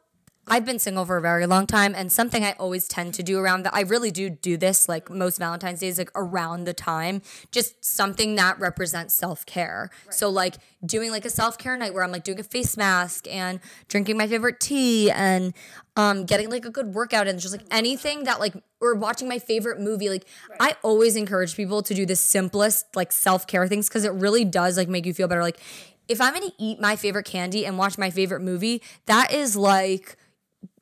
I've 0.49 0.65
been 0.65 0.79
single 0.79 1.05
for 1.05 1.17
a 1.17 1.21
very 1.21 1.45
long 1.45 1.67
time, 1.67 1.93
and 1.95 2.11
something 2.11 2.43
I 2.43 2.53
always 2.53 2.87
tend 2.87 3.13
to 3.15 3.23
do 3.23 3.37
around 3.39 3.63
that 3.63 3.73
I 3.75 3.81
really 3.81 4.09
do 4.09 4.29
do 4.29 4.57
this 4.57 4.89
like 4.89 5.09
most 5.09 5.37
Valentine's 5.37 5.79
days, 5.79 5.97
like 5.97 6.11
around 6.15 6.63
the 6.63 6.73
time, 6.73 7.21
just 7.51 7.85
something 7.85 8.35
that 8.35 8.59
represents 8.59 9.13
self 9.13 9.45
care. 9.45 9.89
So 10.09 10.29
like 10.29 10.55
doing 10.85 11.11
like 11.11 11.25
a 11.25 11.29
self 11.29 11.57
care 11.57 11.77
night 11.77 11.93
where 11.93 12.03
I'm 12.03 12.11
like 12.11 12.23
doing 12.23 12.39
a 12.39 12.43
face 12.43 12.77
mask 12.77 13.27
and 13.27 13.59
drinking 13.87 14.17
my 14.17 14.27
favorite 14.27 14.59
tea 14.59 15.11
and 15.11 15.53
um 15.95 16.25
getting 16.25 16.49
like 16.49 16.65
a 16.65 16.71
good 16.71 16.93
workout 16.95 17.27
and 17.27 17.39
just 17.39 17.55
like 17.55 17.65
anything 17.71 18.23
that 18.23 18.39
like 18.39 18.55
or 18.81 18.95
watching 18.95 19.27
my 19.27 19.39
favorite 19.39 19.79
movie. 19.79 20.09
Like 20.09 20.25
I 20.59 20.75
always 20.81 21.15
encourage 21.15 21.55
people 21.55 21.83
to 21.83 21.93
do 21.93 22.05
the 22.05 22.15
simplest 22.15 22.95
like 22.95 23.11
self 23.11 23.45
care 23.45 23.67
things 23.67 23.87
because 23.87 24.03
it 24.03 24.13
really 24.13 24.45
does 24.45 24.77
like 24.77 24.89
make 24.89 25.05
you 25.05 25.13
feel 25.13 25.27
better. 25.27 25.43
Like 25.43 25.59
if 26.07 26.19
I'm 26.19 26.33
gonna 26.33 26.51
eat 26.57 26.79
my 26.81 26.95
favorite 26.95 27.25
candy 27.25 27.65
and 27.65 27.77
watch 27.77 27.97
my 27.97 28.09
favorite 28.09 28.41
movie, 28.41 28.81
that 29.05 29.31
is 29.31 29.55
like 29.55 30.17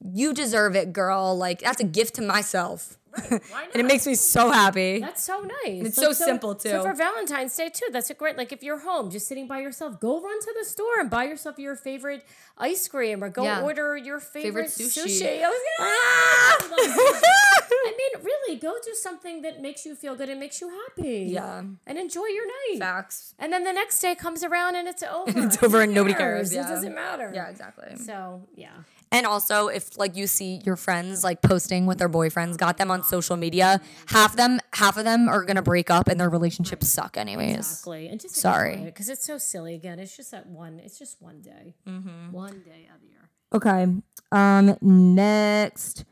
you 0.02 0.34
deserve 0.34 0.76
it, 0.76 0.94
girl. 0.94 1.38
Like 1.38 1.60
that's 1.60 1.80
a 1.82 1.86
gift 1.86 2.16
to 2.16 2.22
myself. 2.22 2.98
and 3.32 3.42
it 3.74 3.86
makes 3.86 4.06
me 4.06 4.14
so 4.14 4.52
happy. 4.52 5.00
That's 5.00 5.24
so 5.24 5.40
nice. 5.40 5.88
It's 5.88 5.96
so 5.96 6.12
simple, 6.12 6.54
too. 6.54 6.70
So 6.70 6.84
for 6.84 6.94
Valentine's 6.94 7.56
Day 7.56 7.70
too, 7.74 7.88
that's 7.92 8.12
a 8.12 8.14
great. 8.14 8.38
Like 8.38 8.52
if 8.52 8.62
you're 8.62 8.78
home, 8.78 9.10
just 9.10 9.28
sitting 9.28 9.48
by 9.48 9.60
yourself, 9.60 10.00
go 10.00 10.22
run 10.22 10.40
to 10.40 10.54
the 10.60 10.64
store 10.64 11.00
and 11.00 11.10
buy 11.10 11.24
yourself 11.24 11.58
your 11.58 11.76
favorite 11.76 12.24
ice 12.60 12.88
cream, 12.88 13.24
or 13.24 13.30
go 13.30 13.44
Yeah. 13.44 13.62
order 13.64 13.98
your 13.98 14.20
favorite, 14.20 14.70
Favorite 14.70 14.90
sushi. 14.92 15.22
sushi. 15.22 15.44
I 15.44 15.50
was 15.50 15.62
gonna. 15.80 15.90
Ah! 15.90 16.58
I. 16.78 17.72
I 17.88 17.92
mean, 17.98 18.24
really, 18.24 18.60
go 18.60 18.76
do 18.86 18.94
something 18.94 19.42
that 19.42 19.62
makes 19.62 19.86
you 19.86 19.96
feel 19.96 20.16
good 20.16 20.30
and 20.30 20.40
makes 20.40 20.62
you 20.62 20.70
happy. 20.70 21.30
Yeah. 21.32 21.64
and 21.88 21.98
enjoy 21.98 22.26
your 22.26 22.46
night. 22.46 22.80
Facts. 22.80 23.34
And 23.40 23.52
then 23.52 23.64
the 23.64 23.74
next 23.74 24.00
day 24.00 24.14
comes 24.14 24.44
around 24.44 24.76
and 24.76 24.88
it's 24.88 25.02
over. 25.04 25.32
It's 25.48 25.62
over 25.64 25.82
and 25.82 25.94
nobody 25.94 26.14
cares, 26.14 26.52
It 26.54 26.58
doesn't 26.64 26.94
matter. 26.94 27.32
Yeah, 27.34 27.48
exactly. 27.50 27.96
So 27.96 28.44
yeah. 28.56 28.70
And 29.12 29.26
also, 29.26 29.68
if 29.68 29.98
like 29.98 30.16
you 30.18 30.28
see 30.28 30.62
your 30.66 30.76
friends 30.76 31.24
like 31.24 31.42
posting 31.42 31.86
with 31.86 31.98
their 31.98 32.10
boyfriends, 32.10 32.58
got 32.58 32.78
them 32.78 32.92
on 32.92 33.04
social 33.04 33.38
media, 33.38 33.80
half 34.08 34.36
them, 34.36 34.60
half 34.74 34.98
of 34.98 35.06
them 35.06 35.30
are 35.30 35.44
gonna 35.46 35.62
break 35.62 35.90
up 35.90 36.08
and 36.10 36.20
their 36.20 36.30
relationships 36.30 36.90
suck 36.90 37.16
anyways. 37.18 37.56
Exactly. 37.58 38.08
And 38.10 38.20
just 38.20 38.36
Sorry. 38.36 38.78
because 38.84 39.08
it's 39.10 39.26
so 39.26 39.38
silly. 39.38 39.74
Again, 39.76 39.98
it's 40.00 40.16
just 40.16 40.32
that 40.32 40.46
one. 40.48 40.80
It's 40.84 41.00
just 41.00 41.22
one 41.22 41.42
day. 41.42 41.76
Mm-hmm. 41.88 42.32
One 42.34 42.62
day 42.66 42.90
of 42.94 43.00
the 43.02 43.08
year. 43.08 43.30
Okay. 43.54 43.88
Um 44.32 44.78
next. 44.82 46.04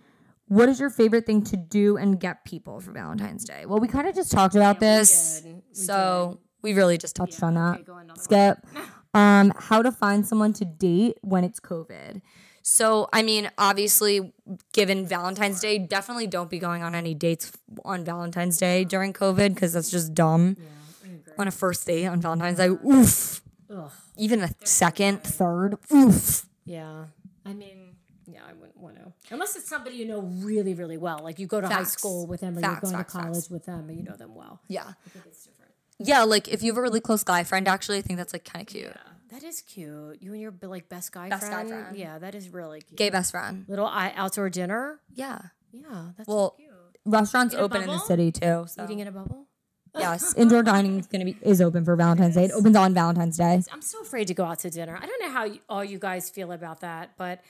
What 0.47 0.69
is 0.69 0.79
your 0.79 0.89
favorite 0.91 1.25
thing 1.25 1.43
to 1.45 1.57
do 1.57 1.97
and 1.97 2.19
get 2.19 2.45
people 2.45 2.79
for 2.79 2.91
Valentine's 2.91 3.43
Day? 3.45 3.65
Well, 3.65 3.79
we 3.79 3.87
kind 3.87 4.07
of 4.07 4.13
just 4.15 4.31
talked 4.31 4.55
about 4.55 4.79
this. 4.79 5.41
did. 5.41 5.55
We 5.55 5.61
so 5.73 6.39
We 6.61 6.73
really 6.73 6.97
just 6.97 7.15
touched 7.15 7.33
touched 7.33 7.43
on 7.43 7.55
that. 7.55 7.85
go 7.85 7.97
another 7.97 8.19
Skip. 8.21 8.57
Um, 9.15 9.53
how 9.57 9.81
to 9.81 9.93
find 9.93 10.27
someone 10.27 10.51
to 10.51 10.65
date 10.65 11.17
when 11.21 11.45
it's 11.45 11.57
COVID. 11.61 12.21
So, 12.67 13.07
I 13.13 13.21
mean, 13.21 13.51
obviously, 13.59 14.33
given 14.73 15.05
Valentine's 15.05 15.59
Day, 15.59 15.77
definitely 15.77 16.25
don't 16.25 16.49
be 16.49 16.57
going 16.57 16.81
on 16.81 16.95
any 16.95 17.13
dates 17.13 17.51
on 17.85 18.03
Valentine's 18.03 18.57
Day 18.57 18.83
during 18.83 19.13
COVID 19.13 19.53
because 19.53 19.71
that's 19.73 19.91
just 19.91 20.15
dumb. 20.15 20.57
Yeah, 20.59 21.11
on 21.37 21.47
a 21.47 21.51
first 21.51 21.85
date 21.85 22.07
on 22.07 22.21
Valentine's 22.21 22.57
Day, 22.57 22.69
oof. 22.69 23.43
Ugh. 23.69 23.91
Even 24.17 24.41
a 24.41 24.49
second, 24.63 25.21
third, 25.21 25.77
oof. 25.93 26.47
Yeah. 26.65 27.05
I 27.45 27.53
mean, 27.53 27.97
yeah, 28.25 28.41
I 28.49 28.53
wouldn't 28.53 28.77
want 28.77 28.95
to. 28.95 29.13
Unless 29.29 29.55
it's 29.57 29.69
somebody 29.69 29.97
you 29.97 30.07
know 30.07 30.21
really, 30.21 30.73
really 30.73 30.97
well. 30.97 31.19
Like 31.23 31.37
you 31.37 31.45
go 31.45 31.61
to 31.61 31.67
high 31.67 31.83
school 31.83 32.25
with 32.25 32.41
them 32.41 32.57
or 32.57 32.61
Facts, 32.61 32.81
you're 32.81 32.91
going 32.93 33.03
facts, 33.03 33.13
to 33.13 33.19
college 33.19 33.35
facts. 33.35 33.49
with 33.51 33.65
them 33.67 33.89
and 33.89 33.97
you 33.99 34.03
know 34.03 34.15
them 34.15 34.33
well. 34.33 34.59
Yeah. 34.69 34.85
I 34.85 35.09
think 35.09 35.27
it's 35.27 35.43
different. 35.45 35.71
Yeah, 35.99 36.23
like 36.23 36.47
if 36.47 36.63
you 36.63 36.71
have 36.71 36.79
a 36.79 36.81
really 36.81 36.99
close 36.99 37.23
guy 37.23 37.43
friend, 37.43 37.67
actually, 37.67 37.99
I 37.99 38.01
think 38.01 38.17
that's 38.17 38.33
like 38.33 38.43
kind 38.43 38.63
of 38.63 38.67
cute. 38.73 38.91
That 39.31 39.43
is 39.43 39.61
cute. 39.61 40.21
You 40.21 40.33
and 40.33 40.41
your 40.41 40.53
like 40.61 40.87
best 40.89 41.11
guy 41.11 41.29
Best 41.29 41.43
guy 41.43 41.65
friend. 41.65 41.69
friend. 41.69 41.97
Yeah, 41.97 42.19
that 42.19 42.35
is 42.35 42.49
really 42.49 42.81
cute. 42.81 42.97
Gay 42.97 43.09
best 43.09 43.31
friend. 43.31 43.65
Little 43.67 43.85
I- 43.87 44.13
outdoor 44.15 44.49
dinner. 44.49 44.99
Yeah. 45.13 45.39
Yeah, 45.71 46.11
that's 46.17 46.27
Well, 46.27 46.51
so 46.57 46.63
cute. 46.63 46.71
Restaurants 47.05 47.53
In 47.53 47.59
open 47.59 47.81
in 47.81 47.87
the 47.87 47.99
city 47.99 48.31
too. 48.31 48.65
So. 48.67 48.83
Eating 48.83 48.99
in 48.99 49.07
a 49.07 49.11
bubble. 49.11 49.47
yes, 49.97 50.33
indoor 50.35 50.61
dining 50.63 50.99
is 50.99 51.07
gonna 51.07 51.25
be 51.25 51.37
is 51.41 51.61
open 51.61 51.85
for 51.85 51.95
Valentine's 51.95 52.35
Day. 52.35 52.45
It 52.45 52.51
opens 52.51 52.75
on 52.75 52.93
Valentine's 52.93 53.37
Day. 53.37 53.61
I'm 53.71 53.81
so 53.81 54.01
afraid 54.01 54.27
to 54.27 54.33
go 54.33 54.43
out 54.45 54.59
to 54.59 54.69
dinner. 54.69 54.97
I 55.01 55.05
don't 55.05 55.21
know 55.21 55.29
how 55.31 55.43
you, 55.45 55.59
all 55.69 55.83
you 55.83 55.99
guys 55.99 56.29
feel 56.29 56.51
about 56.51 56.81
that, 56.81 57.11
but 57.17 57.41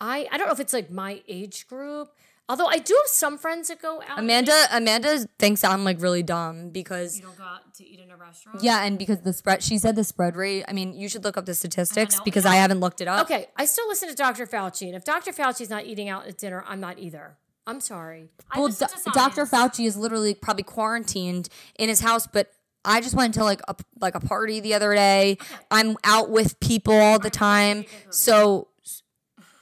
I 0.00 0.28
I 0.30 0.38
don't 0.38 0.46
know 0.46 0.52
if 0.52 0.60
it's 0.60 0.72
like 0.72 0.90
my 0.90 1.22
age 1.28 1.66
group. 1.66 2.10
Although 2.48 2.66
I 2.66 2.78
do 2.78 2.94
have 2.94 3.10
some 3.10 3.36
friends 3.36 3.68
that 3.68 3.82
go 3.82 4.02
out. 4.08 4.18
Amanda, 4.18 4.54
Amanda 4.72 5.26
thinks 5.38 5.62
I'm 5.62 5.84
like 5.84 6.00
really 6.00 6.22
dumb 6.22 6.70
because 6.70 7.16
you 7.16 7.22
don't 7.22 7.36
go 7.36 7.44
out 7.44 7.74
to 7.74 7.86
eat 7.86 8.00
in 8.00 8.10
a 8.10 8.16
restaurant. 8.16 8.62
yeah, 8.62 8.84
and 8.84 8.98
because 8.98 9.20
the 9.20 9.34
spread, 9.34 9.62
she 9.62 9.76
said 9.76 9.96
the 9.96 10.04
spread 10.04 10.34
rate. 10.34 10.64
I 10.66 10.72
mean, 10.72 10.94
you 10.94 11.08
should 11.08 11.24
look 11.24 11.36
up 11.36 11.44
the 11.44 11.54
statistics 11.54 12.16
know. 12.16 12.24
because 12.24 12.46
I 12.46 12.54
haven't 12.54 12.80
looked 12.80 13.02
it 13.02 13.08
up. 13.08 13.26
Okay, 13.26 13.48
I 13.56 13.66
still 13.66 13.86
listen 13.88 14.08
to 14.08 14.14
Dr. 14.14 14.46
Fauci, 14.46 14.86
and 14.86 14.96
if 14.96 15.04
Dr. 15.04 15.32
Fauci's 15.32 15.68
not 15.68 15.84
eating 15.84 16.08
out 16.08 16.26
at 16.26 16.38
dinner, 16.38 16.64
I'm 16.66 16.80
not 16.80 16.98
either. 16.98 17.36
I'm 17.66 17.80
sorry. 17.80 18.30
Well, 18.56 18.64
listen 18.64 18.88
Do- 19.04 19.10
Dr. 19.12 19.44
Fauci 19.44 19.84
is 19.84 19.96
literally 19.96 20.34
probably 20.34 20.62
quarantined 20.62 21.50
in 21.78 21.90
his 21.90 22.00
house, 22.00 22.26
but 22.26 22.50
I 22.82 23.02
just 23.02 23.14
went 23.14 23.34
to 23.34 23.44
like 23.44 23.60
a 23.68 23.76
like 24.00 24.14
a 24.14 24.20
party 24.20 24.60
the 24.60 24.72
other 24.72 24.94
day. 24.94 25.36
I'm 25.70 25.98
out 26.02 26.30
with 26.30 26.58
people 26.60 26.94
all 26.94 27.18
the 27.18 27.28
time, 27.28 27.84
so 28.08 28.68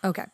okay, 0.04 0.26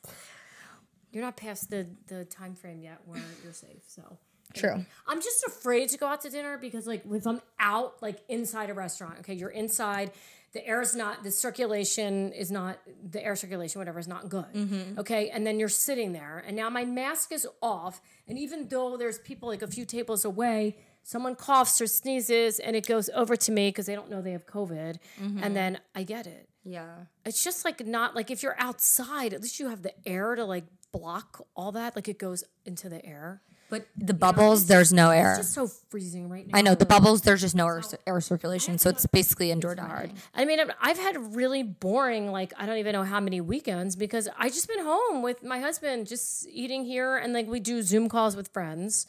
You're 1.13 1.23
not 1.25 1.37
past 1.37 1.71
the 1.71 1.87
the 2.09 2.25
time 2.25 2.55
frame 2.55 2.81
yet 2.83 2.99
where 3.07 3.21
you're 3.45 3.53
safe. 3.53 3.83
So 3.87 4.19
true. 4.55 4.85
I'm 5.07 5.21
just 5.21 5.45
afraid 5.45 5.89
to 5.91 5.99
go 5.99 6.07
out 6.07 6.21
to 6.23 6.31
dinner 6.31 6.59
because 6.59 6.87
like 6.87 7.03
if 7.11 7.27
I'm 7.27 7.41
out 7.61 8.03
like 8.03 8.21
inside 8.29 8.71
a 8.71 8.75
restaurant, 8.75 9.19
okay, 9.21 9.35
you're 9.35 9.51
inside, 9.51 10.11
the 10.53 10.67
air 10.67 10.83
is 10.83 10.95
not 10.97 11.23
the 11.25 11.31
circulation 11.31 12.33
is 12.33 12.51
not 12.51 12.79
the 13.11 13.25
air 13.25 13.37
circulation 13.37 13.79
whatever 13.79 13.99
is 13.99 14.09
not 14.09 14.29
good. 14.29 14.53
Mm-hmm. 14.55 14.99
Okay, 15.01 15.31
and 15.31 15.47
then 15.47 15.59
you're 15.59 15.69
sitting 15.71 16.13
there 16.13 16.43
and 16.47 16.57
now 16.57 16.69
my 16.71 16.85
mask 16.85 17.33
is 17.33 17.47
off 17.63 18.01
and 18.29 18.39
even 18.39 18.69
though 18.69 18.97
there's 18.97 19.19
people 19.19 19.49
like 19.49 19.63
a 19.63 19.67
few 19.67 19.85
tables 19.85 20.25
away, 20.25 20.77
someone 21.03 21.35
coughs 21.35 21.81
or 21.81 21.87
sneezes 21.87 22.59
and 22.59 22.77
it 22.77 22.87
goes 22.87 23.09
over 23.15 23.37
to 23.37 23.53
me 23.53 23.69
because 23.69 23.87
they 23.87 23.95
don't 23.95 24.11
know 24.11 24.21
they 24.23 24.33
have 24.33 24.47
COVID 24.47 24.97
Mm-hmm. 25.21 25.43
and 25.43 25.57
then 25.57 25.79
I 25.95 26.03
get 26.03 26.27
it. 26.27 26.49
Yeah. 26.65 26.95
It's 27.25 27.43
just 27.43 27.65
like 27.65 27.85
not 27.87 28.15
like 28.15 28.31
if 28.31 28.43
you're 28.43 28.57
outside, 28.59 29.33
at 29.33 29.41
least 29.41 29.59
you 29.59 29.69
have 29.69 29.83
the 29.83 29.95
air 30.07 30.35
to 30.35 30.45
like 30.45 30.65
block 30.93 31.45
all 31.57 31.73
that. 31.73 31.97
Like 31.97 32.09
it 32.09 32.19
goes 32.19 32.45
into 32.65 32.89
the 32.89 33.05
air. 33.05 33.43
But 33.71 33.87
the 33.97 34.13
bubbles, 34.13 34.67
there's 34.67 34.93
no 34.93 35.09
air. 35.11 35.31
It's 35.31 35.39
just 35.49 35.55
so 35.55 35.67
freezing 35.67 36.29
right 36.29 36.47
now. 36.47 36.59
I 36.59 36.61
know 36.61 36.75
the 36.75 36.85
bubbles. 36.85 37.23
There's 37.23 37.41
just 37.41 37.55
no 37.55 37.67
air, 37.67 37.83
air 38.07 38.21
circulation, 38.21 38.77
so 38.77 38.91
it's 38.91 39.07
basically 39.07 39.51
indoor 39.51 39.75
dining. 39.75 40.13
I 40.35 40.45
mean, 40.45 40.61
I've- 40.61 40.73
I've 40.79 40.99
had 40.99 41.35
really 41.35 41.63
boring, 41.63 42.31
like 42.31 42.53
I 42.59 42.67
don't 42.67 42.77
even 42.77 42.93
know 42.93 43.03
how 43.03 43.19
many 43.19 43.41
weekends 43.41 43.97
because 43.97 44.29
I 44.37 44.51
just 44.51 44.69
been 44.69 44.85
home 44.85 45.23
with 45.23 45.43
my 45.43 45.59
husband, 45.59 46.07
just 46.07 46.47
eating 46.51 46.85
here, 46.85 47.17
and 47.17 47.33
like 47.33 47.47
we 47.49 47.61
do 47.61 47.81
Zoom 47.81 48.11
calls 48.11 48.37
with 48.37 48.49
friends, 48.49 49.07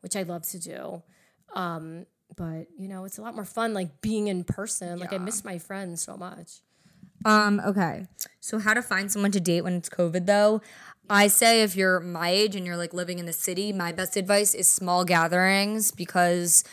which 0.00 0.14
I 0.14 0.22
love 0.22 0.42
to 0.50 0.60
do. 0.60 1.02
Um, 1.52 2.06
but 2.36 2.68
you 2.78 2.86
know, 2.86 3.04
it's 3.04 3.18
a 3.18 3.22
lot 3.22 3.34
more 3.34 3.44
fun 3.44 3.74
like 3.74 4.00
being 4.00 4.28
in 4.28 4.44
person. 4.44 5.00
Like 5.00 5.12
I 5.12 5.18
miss 5.18 5.44
my 5.44 5.58
friends 5.58 6.02
so 6.02 6.16
much. 6.16 6.60
Um, 7.24 7.60
okay. 7.66 8.06
So 8.40 8.58
how 8.60 8.74
to 8.74 8.82
find 8.82 9.10
someone 9.10 9.32
to 9.32 9.40
date 9.40 9.62
when 9.62 9.74
it's 9.74 9.88
COVID 9.88 10.26
though? 10.26 10.60
I 11.08 11.28
say 11.28 11.62
if 11.62 11.76
you're 11.76 12.00
my 12.00 12.30
age 12.30 12.56
and 12.56 12.64
you're 12.66 12.76
like 12.76 12.94
living 12.94 13.18
in 13.18 13.26
the 13.26 13.32
city, 13.32 13.72
my 13.72 13.92
best 13.92 14.16
advice 14.16 14.54
is 14.54 14.70
small 14.70 15.04
gatherings 15.04 15.90
because 15.90 16.64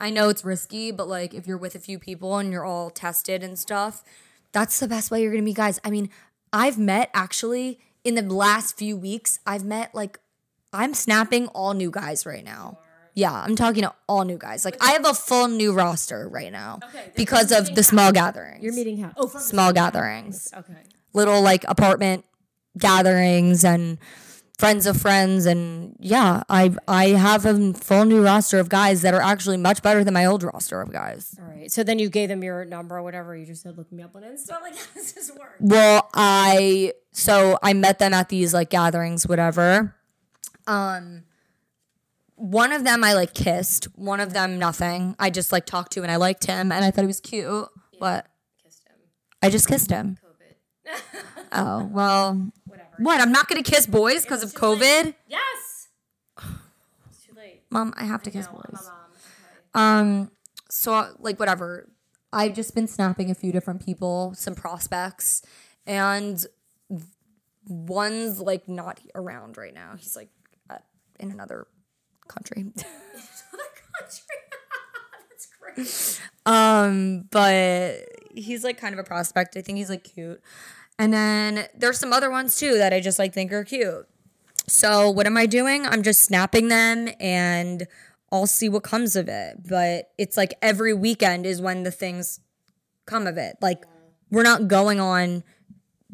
I 0.00 0.10
know 0.10 0.28
it's 0.28 0.44
risky, 0.44 0.90
but 0.90 1.06
like 1.08 1.34
if 1.34 1.46
you're 1.46 1.58
with 1.58 1.74
a 1.74 1.78
few 1.78 1.98
people 1.98 2.38
and 2.38 2.50
you're 2.50 2.64
all 2.64 2.90
tested 2.90 3.42
and 3.42 3.58
stuff, 3.58 4.02
that's 4.52 4.80
the 4.80 4.88
best 4.88 5.10
way 5.10 5.22
you're 5.22 5.32
gonna 5.32 5.42
meet 5.42 5.56
guys. 5.56 5.80
I 5.84 5.90
mean, 5.90 6.08
I've 6.52 6.78
met 6.78 7.10
actually 7.12 7.78
in 8.04 8.14
the 8.14 8.22
last 8.22 8.76
few 8.78 8.96
weeks, 8.96 9.38
I've 9.46 9.64
met 9.64 9.94
like 9.94 10.18
I'm 10.72 10.94
snapping 10.94 11.46
all 11.48 11.74
new 11.74 11.90
guys 11.90 12.26
right 12.26 12.44
now. 12.44 12.78
Yeah, 13.16 13.32
I'm 13.32 13.54
talking 13.54 13.82
to 13.82 13.94
all 14.08 14.24
new 14.24 14.38
guys. 14.38 14.64
Like 14.64 14.76
I 14.82 14.92
have 14.92 15.06
a 15.06 15.14
full 15.14 15.46
new 15.46 15.72
roster 15.72 16.28
right 16.28 16.50
now 16.50 16.80
because 17.14 17.52
of 17.52 17.74
the 17.74 17.82
small 17.84 18.10
gatherings 18.12 18.62
You're 18.62 18.72
meeting 18.72 18.98
how? 18.98 19.12
Oh, 19.16 19.28
from 19.28 19.40
the 19.40 19.46
small 19.46 19.72
gatherings, 19.72 20.48
Okay. 20.56 20.74
little 21.12 21.40
like 21.40 21.64
apartment 21.68 22.24
gatherings 22.78 23.64
and 23.64 23.98
friends 24.58 24.86
of 24.86 24.96
friends 25.00 25.46
and 25.46 25.96
yeah, 25.98 26.42
I 26.48 26.74
I 26.86 27.08
have 27.08 27.44
a 27.44 27.72
full 27.74 28.04
new 28.04 28.22
roster 28.22 28.58
of 28.58 28.68
guys 28.68 29.02
that 29.02 29.14
are 29.14 29.20
actually 29.20 29.56
much 29.56 29.82
better 29.82 30.04
than 30.04 30.14
my 30.14 30.24
old 30.26 30.42
roster 30.42 30.80
of 30.80 30.92
guys. 30.92 31.34
All 31.40 31.46
right. 31.46 31.70
So 31.70 31.82
then 31.82 31.98
you 31.98 32.08
gave 32.08 32.28
them 32.28 32.42
your 32.44 32.64
number 32.64 32.96
or 32.96 33.02
whatever. 33.02 33.36
You 33.36 33.46
just 33.46 33.62
said, 33.62 33.76
look 33.76 33.90
me 33.90 34.02
up 34.02 34.14
on 34.14 34.22
Insta. 34.22 34.50
Like, 34.62 34.76
how 34.76 34.86
does 34.94 35.12
this 35.12 35.30
work? 35.38 35.56
Well, 35.60 36.08
I 36.14 36.92
so 37.12 37.58
I 37.62 37.72
met 37.72 37.98
them 37.98 38.14
at 38.14 38.28
these 38.28 38.54
like 38.54 38.70
gatherings 38.70 39.26
whatever. 39.26 39.96
Um 40.66 41.24
one 42.36 42.72
of 42.72 42.84
them 42.84 43.04
I 43.04 43.14
like 43.14 43.34
kissed, 43.34 43.84
one 43.96 44.20
of 44.20 44.32
them 44.32 44.58
nothing. 44.58 45.14
I 45.18 45.30
just 45.30 45.52
like 45.52 45.66
talked 45.66 45.92
to 45.92 46.02
and 46.02 46.10
I 46.10 46.16
liked 46.16 46.46
him 46.46 46.72
and 46.72 46.84
I 46.84 46.90
thought 46.90 47.02
he 47.02 47.06
was 47.06 47.20
cute. 47.20 47.68
But 48.00 48.26
Kissed 48.62 48.84
him. 48.86 48.96
I 49.42 49.50
just 49.50 49.68
kissed 49.68 49.90
him. 49.90 50.18
COVID. 50.24 51.00
Oh, 51.56 51.88
well. 51.92 52.50
What? 52.98 53.20
I'm 53.20 53.32
not 53.32 53.48
going 53.48 53.62
to 53.62 53.68
kiss 53.70 53.86
boys 53.86 54.22
because 54.22 54.42
of 54.42 54.52
COVID? 54.52 55.14
Yes. 55.28 55.88
It's 57.08 57.24
too 57.26 57.34
late. 57.36 57.62
Mom, 57.70 57.92
I 57.96 58.04
have 58.04 58.22
to 58.24 58.30
kiss 58.30 58.46
No, 58.46 58.52
boys. 58.52 58.64
my 58.72 58.80
mom. 58.82 60.00
Okay. 60.02 60.20
Um, 60.20 60.30
so 60.70 61.14
like 61.18 61.38
whatever. 61.38 61.88
I've 62.32 62.54
just 62.54 62.74
been 62.74 62.88
snapping 62.88 63.30
a 63.30 63.34
few 63.34 63.52
different 63.52 63.84
people, 63.84 64.34
some 64.34 64.54
prospects, 64.56 65.42
and 65.86 66.44
one's 67.68 68.40
like 68.40 68.68
not 68.68 69.00
around 69.14 69.56
right 69.56 69.72
now. 69.72 69.94
He's 69.96 70.16
like 70.16 70.30
uh, 70.68 70.78
in 71.20 71.30
another 71.30 71.66
country. 72.26 72.64
That's 75.30 75.48
great. 75.60 76.20
Um, 76.46 77.28
but 77.30 78.00
he's 78.34 78.64
like 78.64 78.78
kind 78.78 78.92
of 78.94 78.98
a 78.98 79.04
prospect. 79.04 79.56
I 79.56 79.62
think 79.62 79.78
he's 79.78 79.88
like 79.90 80.04
cute. 80.04 80.40
And 80.98 81.12
then 81.12 81.66
there's 81.76 81.98
some 81.98 82.12
other 82.12 82.30
ones 82.30 82.56
too 82.56 82.78
that 82.78 82.92
I 82.92 83.00
just 83.00 83.18
like 83.18 83.32
think 83.32 83.52
are 83.52 83.64
cute. 83.64 84.06
So 84.66 85.10
what 85.10 85.26
am 85.26 85.36
I 85.36 85.46
doing? 85.46 85.86
I'm 85.86 86.02
just 86.02 86.22
snapping 86.22 86.68
them 86.68 87.08
and 87.20 87.86
I'll 88.32 88.46
see 88.46 88.68
what 88.68 88.82
comes 88.82 89.16
of 89.16 89.28
it. 89.28 89.68
But 89.68 90.12
it's 90.18 90.36
like 90.36 90.54
every 90.62 90.94
weekend 90.94 91.46
is 91.46 91.60
when 91.60 91.82
the 91.82 91.90
things 91.90 92.40
come 93.06 93.26
of 93.26 93.36
it. 93.36 93.56
Like 93.60 93.84
we're 94.30 94.42
not 94.42 94.68
going 94.68 95.00
on 95.00 95.42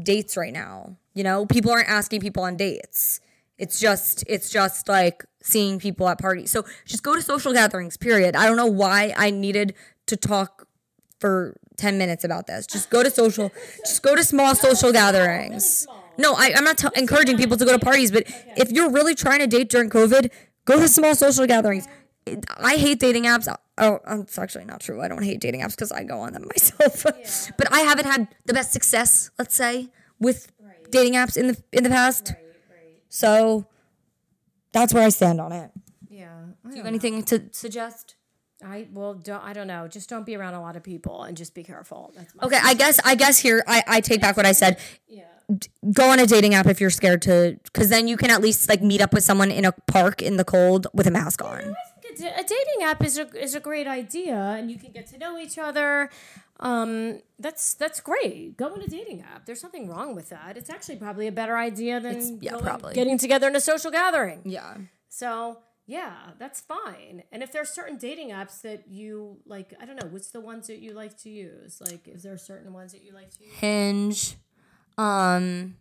dates 0.02 0.36
right 0.36 0.52
now. 0.52 0.96
You 1.14 1.24
know, 1.24 1.46
people 1.46 1.70
aren't 1.70 1.88
asking 1.88 2.20
people 2.20 2.42
on 2.42 2.56
dates. 2.56 3.20
It's 3.58 3.78
just 3.78 4.24
it's 4.26 4.50
just 4.50 4.88
like 4.88 5.24
seeing 5.42 5.78
people 5.78 6.08
at 6.08 6.18
parties. 6.18 6.50
So 6.50 6.64
just 6.86 7.02
go 7.02 7.14
to 7.14 7.22
social 7.22 7.52
gatherings, 7.52 7.96
period. 7.96 8.34
I 8.34 8.46
don't 8.46 8.56
know 8.56 8.66
why 8.66 9.14
I 9.16 9.30
needed 9.30 9.74
to 10.06 10.16
talk 10.16 10.66
for 11.20 11.56
10 11.76 11.98
minutes 11.98 12.24
about 12.24 12.46
this. 12.46 12.66
Just 12.66 12.90
go 12.90 13.02
to 13.02 13.10
social 13.10 13.52
just 13.78 14.02
go 14.02 14.16
to 14.16 14.24
small 14.24 14.54
social 14.54 14.92
gatherings. 14.92 15.86
No, 16.18 16.34
I, 16.34 16.52
I'm 16.56 16.64
not 16.64 16.78
t- 16.78 16.88
encouraging 16.96 17.36
people 17.36 17.56
to 17.56 17.64
go 17.64 17.72
to 17.72 17.78
parties, 17.78 18.10
but 18.10 18.24
if 18.56 18.70
you're 18.72 18.90
really 18.90 19.14
trying 19.14 19.38
to 19.38 19.46
date 19.46 19.70
during 19.70 19.88
COVID, 19.88 20.30
go 20.64 20.78
to 20.78 20.88
small 20.88 21.14
social 21.14 21.46
gatherings. 21.46 21.86
I 22.58 22.76
hate 22.76 23.00
dating 23.00 23.24
apps. 23.24 23.48
Oh, 23.78 24.00
oh 24.06 24.20
it's 24.20 24.38
actually 24.38 24.66
not 24.66 24.80
true. 24.80 25.00
I 25.00 25.08
don't 25.08 25.22
hate 25.22 25.40
dating 25.40 25.62
apps 25.62 25.70
because 25.70 25.92
I 25.92 26.04
go 26.04 26.20
on 26.20 26.32
them 26.32 26.46
myself. 26.54 27.04
but 27.56 27.72
I 27.72 27.80
haven't 27.80 28.06
had 28.06 28.28
the 28.44 28.52
best 28.52 28.72
success, 28.72 29.30
let's 29.38 29.54
say, 29.54 29.88
with 30.18 30.52
dating 30.90 31.14
apps 31.14 31.36
in 31.36 31.48
the 31.48 31.62
in 31.72 31.84
the 31.84 31.90
past. 31.90 32.34
So 33.08 33.66
that's 34.72 34.94
where 34.94 35.02
I 35.02 35.08
stand 35.08 35.40
on 35.40 35.52
it. 35.52 35.70
Yeah. 36.08 36.44
Do 36.64 36.70
you 36.70 36.76
have 36.76 36.86
anything 36.86 37.22
to 37.24 37.42
suggest? 37.52 38.16
I 38.64 38.88
well, 38.92 39.14
don't, 39.14 39.42
I 39.42 39.52
don't 39.52 39.66
know. 39.66 39.88
Just 39.88 40.08
don't 40.08 40.24
be 40.26 40.36
around 40.36 40.54
a 40.54 40.60
lot 40.60 40.76
of 40.76 40.82
people 40.82 41.22
and 41.24 41.36
just 41.36 41.54
be 41.54 41.62
careful. 41.62 42.12
That's 42.16 42.34
my 42.34 42.44
Okay, 42.46 42.58
I 42.62 42.74
guess 42.74 43.00
I 43.04 43.14
guess 43.14 43.38
here 43.38 43.62
I, 43.66 43.82
I 43.86 44.00
take 44.00 44.20
back 44.20 44.36
what 44.36 44.46
I 44.46 44.52
said. 44.52 44.78
yeah. 45.08 45.24
Go 45.92 46.10
on 46.10 46.20
a 46.20 46.26
dating 46.26 46.54
app 46.54 46.66
if 46.66 46.80
you're 46.80 46.90
scared 46.90 47.22
to, 47.22 47.58
because 47.64 47.88
then 47.88 48.06
you 48.06 48.16
can 48.16 48.30
at 48.30 48.40
least 48.40 48.68
like 48.68 48.82
meet 48.82 49.00
up 49.00 49.12
with 49.12 49.24
someone 49.24 49.50
in 49.50 49.64
a 49.64 49.72
park 49.72 50.22
in 50.22 50.36
the 50.36 50.44
cold 50.44 50.86
with 50.94 51.08
a 51.08 51.10
mask 51.10 51.42
on. 51.42 51.58
I 51.58 52.00
think 52.00 52.20
a, 52.20 52.38
a 52.38 52.42
dating 52.44 52.82
app 52.84 53.02
is 53.04 53.18
a 53.18 53.26
is 53.36 53.56
a 53.56 53.60
great 53.60 53.88
idea, 53.88 54.36
and 54.36 54.70
you 54.70 54.78
can 54.78 54.92
get 54.92 55.08
to 55.08 55.18
know 55.18 55.36
each 55.38 55.58
other. 55.58 56.08
Um, 56.60 57.20
that's 57.40 57.74
that's 57.74 58.00
great. 58.00 58.56
Go 58.58 58.66
on 58.72 58.80
a 58.80 58.86
dating 58.86 59.22
app. 59.22 59.46
There's 59.46 59.62
nothing 59.64 59.88
wrong 59.88 60.14
with 60.14 60.28
that. 60.28 60.56
It's 60.56 60.70
actually 60.70 60.96
probably 60.96 61.26
a 61.26 61.32
better 61.32 61.56
idea 61.56 61.98
than 61.98 62.38
yeah, 62.40 62.52
going- 62.52 62.62
probably. 62.62 62.94
getting 62.94 63.18
together 63.18 63.48
in 63.48 63.56
a 63.56 63.60
social 63.60 63.90
gathering. 63.90 64.42
Yeah. 64.44 64.76
So 65.08 65.58
yeah, 65.90 66.14
that's 66.38 66.60
fine. 66.60 67.24
And 67.32 67.42
if 67.42 67.50
there 67.50 67.62
are 67.62 67.66
certain 67.66 67.98
dating 67.98 68.28
apps 68.30 68.62
that 68.62 68.86
you 68.88 69.38
like, 69.44 69.74
I 69.80 69.86
don't 69.86 70.00
know, 70.00 70.06
what's 70.08 70.30
the 70.30 70.38
ones 70.40 70.68
that 70.68 70.78
you 70.78 70.92
like 70.92 71.18
to 71.22 71.30
use? 71.30 71.82
Like, 71.84 72.06
is 72.06 72.22
there 72.22 72.38
certain 72.38 72.72
ones 72.72 72.92
that 72.92 73.02
you 73.02 73.12
like 73.12 73.30
to 73.38 73.44
use? 73.44 73.54
Hinge, 73.54 74.36
um, 74.96 75.74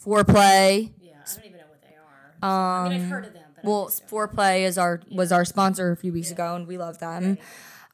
Fourplay. 0.00 0.92
Yeah, 1.00 1.14
I 1.26 1.34
don't 1.34 1.44
even 1.46 1.58
know 1.58 1.64
what 1.68 1.82
they 1.82 1.96
are. 1.96 2.48
Um, 2.48 2.86
I 2.86 2.88
mean, 2.90 3.02
I've 3.02 3.08
heard 3.08 3.24
of 3.24 3.32
them, 3.32 3.42
but 3.56 3.64
well, 3.64 3.90
Fourplay 4.08 4.62
is 4.62 4.78
our 4.78 5.00
was 5.10 5.32
our 5.32 5.44
sponsor 5.44 5.90
a 5.90 5.96
few 5.96 6.12
weeks 6.12 6.30
ago, 6.30 6.54
and 6.54 6.68
we 6.68 6.78
love 6.78 7.00
them. 7.00 7.38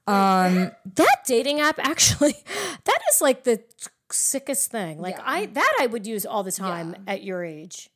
um, 0.07 0.73
that 0.97 1.25
dating 1.27 1.61
app 1.61 1.79
actually, 1.79 2.35
that 2.85 2.99
is 3.11 3.23
like 3.23 3.45
the 3.45 3.63
sickest 4.11 4.71
thing. 4.71 5.01
Like 5.01 5.17
Yeah. 5.17 5.25
I 5.25 5.47
that 5.47 5.73
I 5.81 5.87
would 5.87 6.07
use 6.07 6.27
all 6.27 6.43
the 6.43 6.53
time 6.53 6.95
at 7.07 7.23
your 7.23 7.43
age. 7.43 7.89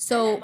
So, 0.00 0.40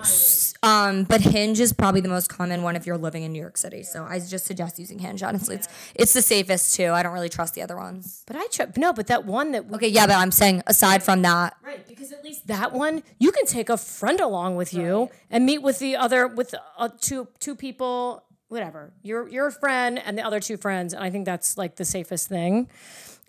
um, 0.64 1.04
but 1.04 1.20
Hinge 1.20 1.60
is 1.60 1.72
probably 1.72 2.00
the 2.00 2.08
most 2.08 2.28
common 2.28 2.62
one 2.64 2.74
if 2.74 2.86
you're 2.86 2.98
living 2.98 3.22
in 3.22 3.32
New 3.32 3.40
York 3.40 3.56
City. 3.56 3.84
So 3.84 4.02
I 4.04 4.18
just 4.18 4.46
suggest 4.46 4.80
using 4.80 4.98
Hinge. 4.98 5.22
Honestly, 5.22 5.54
it's 5.54 5.68
it's 5.94 6.12
the 6.12 6.22
safest 6.22 6.74
too. 6.74 6.90
I 6.90 7.04
don't 7.04 7.12
really 7.12 7.28
trust 7.28 7.54
the 7.54 7.62
other 7.62 7.76
ones. 7.76 8.24
But 8.26 8.34
I 8.34 8.48
tr- 8.48 8.64
no, 8.76 8.92
but 8.92 9.06
that 9.06 9.24
one 9.26 9.52
that 9.52 9.66
Okay, 9.72 9.86
yeah, 9.86 10.06
but 10.08 10.16
I'm 10.16 10.32
saying 10.32 10.64
aside 10.66 11.04
from 11.04 11.22
that, 11.22 11.56
Right, 11.64 11.86
because 11.86 12.10
at 12.10 12.24
least 12.24 12.48
that 12.48 12.72
one 12.72 13.04
you 13.20 13.30
can 13.30 13.46
take 13.46 13.68
a 13.68 13.76
friend 13.76 14.18
along 14.18 14.56
with 14.56 14.74
you 14.74 15.08
and 15.30 15.46
meet 15.46 15.62
with 15.62 15.78
the 15.78 15.94
other 15.94 16.26
with 16.26 16.52
uh, 16.76 16.88
two 17.00 17.28
two 17.38 17.54
people, 17.54 18.24
whatever. 18.48 18.92
Your 19.02 19.28
your 19.28 19.52
friend 19.52 20.00
and 20.04 20.18
the 20.18 20.22
other 20.26 20.40
two 20.40 20.56
friends, 20.56 20.92
and 20.92 21.04
I 21.04 21.10
think 21.10 21.26
that's 21.26 21.56
like 21.56 21.76
the 21.76 21.84
safest 21.84 22.28
thing. 22.28 22.68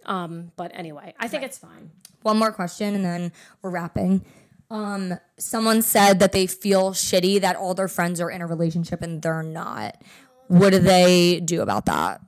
Um, 0.08 0.52
but 0.56 0.72
anyway, 0.74 1.14
I 1.20 1.28
think 1.28 1.44
it's 1.44 1.60
fine. 1.60 1.92
one 2.24 2.38
more 2.40 2.52
question 2.52 2.96
and 2.96 3.06
then 3.06 3.32
we're 3.62 3.70
wrapping. 3.70 4.26
Um, 4.70 5.14
someone 5.38 5.82
said 5.82 6.20
that 6.20 6.32
they 6.32 6.48
feel 6.48 6.92
shitty 6.92 7.40
that 7.42 7.56
all 7.56 7.74
their 7.74 7.88
friends 7.88 8.20
are 8.20 8.30
in 8.32 8.42
a 8.42 8.48
relationship 8.48 9.02
and 9.02 9.22
they're 9.22 9.44
not. 9.44 10.02
What 10.48 10.72
do 10.72 10.80
they 10.80 11.40
do 11.40 11.62
about 11.62 11.86
that? 11.86 12.22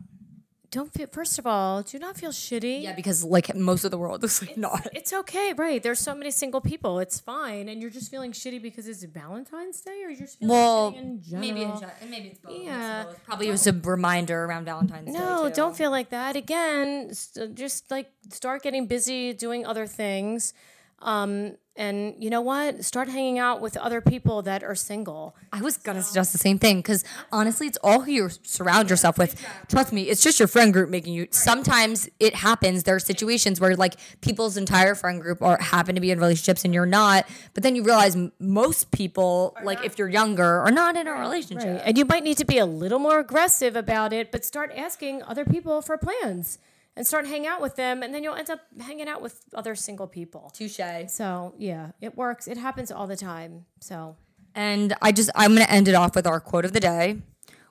Don't 0.69 0.91
feel. 0.93 1.07
First 1.07 1.39
of 1.39 1.47
all, 1.47 1.81
do 1.81 1.97
not 1.97 2.17
feel 2.17 2.31
shitty. 2.31 2.83
Yeah, 2.83 2.93
because 2.93 3.23
like 3.23 3.55
most 3.55 3.85
of 3.85 3.91
the 3.91 3.97
world 3.97 4.21
is 4.25 4.41
like 4.41 4.57
not. 4.57 4.85
It's 4.93 5.13
okay, 5.13 5.53
right? 5.55 5.81
There's 5.81 5.99
so 5.99 6.13
many 6.13 6.29
single 6.29 6.59
people. 6.59 6.99
It's 6.99 7.21
fine, 7.21 7.69
and 7.69 7.81
you're 7.81 7.89
just 7.89 8.11
feeling 8.11 8.33
shitty 8.33 8.61
because 8.61 8.85
it's 8.87 9.01
Valentine's 9.03 9.79
Day, 9.79 10.03
or 10.03 10.09
you're 10.09 10.19
just 10.19 10.39
feeling 10.39 10.51
Well, 10.53 10.91
shitty 10.91 10.97
in 10.97 11.21
general. 11.23 11.41
maybe 11.47 11.61
it's, 11.63 11.81
maybe 12.09 12.27
it's 12.27 12.39
both. 12.39 12.61
Yeah. 12.61 13.05
Probably 13.25 13.47
it 13.47 13.51
was 13.51 13.65
a 13.65 13.71
reminder 13.73 14.43
around 14.43 14.65
Valentine's 14.65 15.07
Day. 15.13 15.17
No, 15.17 15.49
don't 15.49 15.75
feel 15.75 15.89
like 15.89 16.09
that. 16.09 16.35
Again, 16.35 17.13
st- 17.13 17.55
just 17.55 17.89
like 17.89 18.11
start 18.31 18.61
getting 18.61 18.87
busy 18.87 19.31
doing 19.33 19.65
other 19.65 19.87
things. 19.87 20.53
Um, 20.99 21.57
and 21.77 22.15
you 22.17 22.31
know 22.31 22.41
what? 22.41 22.83
Start 22.83 23.07
hanging 23.07 23.37
out 23.37 23.61
with 23.61 23.77
other 23.77 24.01
people 24.01 24.41
that 24.41 24.63
are 24.63 24.73
single. 24.73 25.35
I 25.53 25.61
was 25.61 25.77
gonna 25.77 26.01
suggest 26.01 26.31
the 26.31 26.39
same 26.39 26.57
thing 26.57 26.77
because 26.77 27.03
honestly, 27.31 27.67
it's 27.67 27.77
all 27.83 28.01
who 28.01 28.11
you 28.11 28.29
surround 28.41 28.89
yourself 28.89 29.19
with. 29.19 29.39
Trust 29.69 29.93
me, 29.93 30.03
it's 30.09 30.23
just 30.23 30.39
your 30.39 30.47
friend 30.47 30.73
group 30.73 30.89
making 30.89 31.13
you. 31.13 31.27
Sometimes 31.29 32.09
it 32.19 32.33
happens. 32.33 32.81
There 32.83 32.95
are 32.95 32.99
situations 32.99 33.61
where 33.61 33.75
like 33.75 33.95
people's 34.21 34.57
entire 34.57 34.95
friend 34.95 35.21
group 35.21 35.43
are 35.43 35.61
happen 35.61 35.93
to 35.93 36.01
be 36.01 36.09
in 36.09 36.17
relationships 36.17 36.65
and 36.65 36.73
you're 36.73 36.87
not. 36.87 37.27
But 37.53 37.61
then 37.61 37.75
you 37.75 37.83
realize 37.83 38.15
m- 38.15 38.31
most 38.39 38.89
people, 38.89 39.55
like 39.63 39.85
if 39.85 39.99
you're 39.99 40.09
younger, 40.09 40.61
are 40.61 40.71
not 40.71 40.95
in 40.95 41.07
a 41.07 41.13
relationship. 41.13 41.83
And 41.85 41.95
you 41.95 42.05
might 42.05 42.23
need 42.23 42.37
to 42.37 42.45
be 42.45 42.57
a 42.57 42.65
little 42.65 42.99
more 42.99 43.19
aggressive 43.19 43.75
about 43.75 44.13
it, 44.13 44.31
but 44.31 44.43
start 44.43 44.71
asking 44.75 45.21
other 45.21 45.45
people 45.45 45.83
for 45.83 45.95
plans 45.97 46.57
and 46.97 47.05
start 47.05 47.27
hanging 47.27 47.47
out 47.47 47.61
with 47.61 47.75
them, 47.75 48.01
and 48.01 48.13
then 48.13 48.23
you'll 48.23 48.35
end 48.35 48.49
up 48.49 48.61
hanging 48.81 49.07
out 49.07 49.21
with 49.21 49.39
other 49.53 49.75
single 49.75 50.07
people. 50.07 50.51
Touche. 50.53 50.79
So 51.07 51.53
yeah, 51.57 51.91
it 52.01 52.17
works. 52.17 52.47
It 52.47 52.57
happens 52.57 52.91
all 52.91 53.05
the 53.05 53.15
time. 53.15 53.65
So 53.79 54.17
And 54.55 54.95
I 55.01 55.11
just 55.11 55.29
I'm 55.35 55.53
gonna 55.53 55.67
end 55.69 55.87
it 55.87 55.93
off 55.93 56.15
with 56.15 56.25
our 56.25 56.39
quote 56.39 56.65
of 56.65 56.73
the 56.73 56.79
day, 56.79 57.21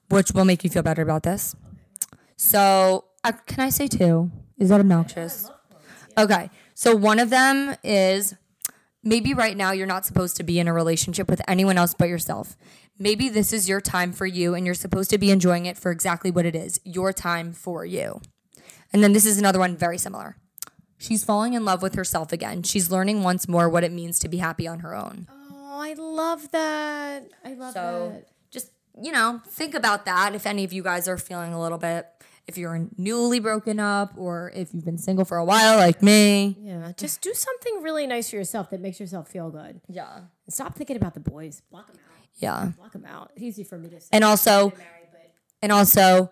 which 0.09 0.31
will 0.33 0.45
make 0.45 0.63
you 0.63 0.71
feel 0.71 0.85
better 0.85 1.03
about 1.03 1.25
this. 1.25 1.57
So 2.37 3.07
uh, 3.25 3.33
can 3.47 3.61
I 3.61 3.71
say 3.71 3.89
two? 3.89 4.31
Is 4.59 4.69
that 4.69 4.79
obnoxious? 4.81 5.51
Okay. 6.17 6.49
So 6.75 6.95
one 6.95 7.19
of 7.19 7.31
them 7.31 7.75
is 7.83 8.35
maybe 9.03 9.35
right 9.35 9.57
now 9.57 9.73
you're 9.73 9.87
not 9.87 10.07
supposed 10.07 10.37
to 10.37 10.45
be 10.45 10.61
in 10.61 10.69
a 10.69 10.73
relationship 10.73 11.29
with 11.29 11.43
anyone 11.49 11.79
else 11.79 11.95
but 11.95 12.09
yourself. 12.09 12.57
Maybe 12.99 13.29
this 13.29 13.53
is 13.53 13.69
your 13.69 13.81
time 13.81 14.13
for 14.13 14.25
you 14.25 14.55
and 14.55 14.65
you're 14.65 14.75
supposed 14.75 15.11
to 15.11 15.19
be 15.19 15.31
enjoying 15.31 15.67
it 15.67 15.77
for 15.77 15.91
exactly 15.91 16.31
what 16.31 16.47
it 16.47 16.55
is 16.55 16.81
your 16.85 17.13
time 17.13 17.53
for 17.53 17.85
you. 17.85 18.21
And 18.93 19.03
then 19.03 19.13
this 19.13 19.27
is 19.27 19.39
another 19.39 19.59
one 19.59 19.77
very 19.77 19.99
similar. 19.99 20.37
She's 20.99 21.25
falling 21.25 21.53
in 21.53 21.65
love 21.65 21.83
with 21.83 21.95
herself 21.95 22.33
again. 22.33 22.63
She's 22.63 22.91
learning 22.91 23.23
once 23.23 23.47
more 23.49 23.69
what 23.69 23.85
it 23.85 23.93
means 23.93 24.19
to 24.21 24.29
be 24.29 24.39
happy 24.39 24.67
on 24.67 24.81
her 24.81 24.95
own. 24.95 25.27
oh, 25.31 25.79
I 25.81 25.93
love 25.95 26.51
that. 26.53 27.29
I 27.45 27.53
love 27.55 27.75
So 27.75 28.13
that. 28.15 28.29
just, 28.51 28.71
you 29.01 29.13
know, 29.13 29.43
think 29.47 29.75
about 29.75 30.07
that 30.07 30.35
if 30.35 30.47
any 30.47 30.65
of 30.65 30.73
you 30.73 30.83
guys 30.83 31.07
are 31.07 31.19
feeling 31.19 31.53
a 31.53 31.61
little 31.61 31.77
bit, 31.79 32.07
if 32.47 32.57
you're 32.57 32.87
newly 32.97 33.41
broken 33.41 33.79
up 33.81 34.15
or 34.17 34.53
if 34.55 34.73
you've 34.73 34.85
been 34.85 34.97
single 34.99 35.25
for 35.25 35.37
a 35.37 35.45
while 35.45 35.77
like 35.77 36.01
me. 36.03 36.57
Yeah, 36.61 36.93
just 36.97 37.21
do 37.21 37.35
something 37.35 37.83
really 37.83 38.07
nice 38.07 38.31
for 38.31 38.37
yourself 38.37 38.71
that 38.71 38.81
makes 38.81 38.99
yourself 39.01 39.29
feel 39.29 39.51
good. 39.51 39.81
Yeah. 39.89 40.17
And 40.17 40.55
stop 40.55 40.77
thinking 40.77 40.97
about 40.97 41.13
the 41.15 41.21
boys. 41.21 41.61
Block 41.71 41.89
them 41.89 41.97
out. 41.97 42.27
Yeah. 42.37 42.73
Block 42.79 42.93
them 42.93 43.05
out. 43.05 43.33
It's 43.35 43.43
easy 43.43 43.65
for 43.65 43.77
me 43.77 43.89
to 43.91 44.01
say. 44.01 44.09
And 44.13 44.23
also, 44.25 44.71
but 44.71 44.79
and 45.61 45.73
also 45.73 46.31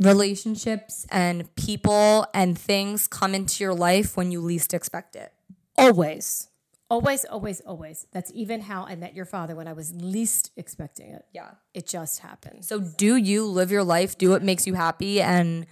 relationships 0.00 1.06
and 1.10 1.54
people 1.56 2.26
and 2.34 2.58
things 2.58 3.06
come 3.06 3.34
into 3.34 3.62
your 3.62 3.74
life 3.74 4.16
when 4.16 4.32
you 4.32 4.40
least 4.40 4.74
expect 4.74 5.14
it. 5.14 5.32
always, 5.78 6.48
always, 6.88 7.24
always, 7.26 7.60
always. 7.60 8.06
That's 8.12 8.32
even 8.34 8.62
how 8.62 8.84
I 8.84 8.96
met 8.96 9.14
your 9.14 9.24
father 9.24 9.54
when 9.54 9.68
I 9.68 9.72
was 9.72 9.94
least 9.94 10.50
expecting 10.56 11.10
it. 11.10 11.24
Yeah. 11.32 11.50
It 11.74 11.86
just 11.86 12.20
happened. 12.20 12.64
So 12.64 12.80
do 12.80 13.16
you 13.16 13.46
live 13.46 13.70
your 13.70 13.84
life, 13.84 14.18
do 14.18 14.30
what 14.30 14.42
makes 14.42 14.66
you 14.66 14.74
happy 14.74 15.20
and 15.20 15.66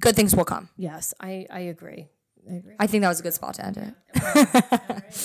good 0.00 0.16
things 0.16 0.34
will 0.34 0.44
come. 0.44 0.68
Yes, 0.76 1.14
I 1.20 1.46
I 1.50 1.60
agree. 1.60 2.08
I 2.48 2.54
agree. 2.54 2.74
I 2.78 2.86
think 2.86 3.02
that 3.02 3.08
was 3.08 3.20
a 3.20 3.22
good 3.22 3.34
spot 3.34 3.54
to 3.54 3.66
end 3.66 3.76
it. 3.78 3.94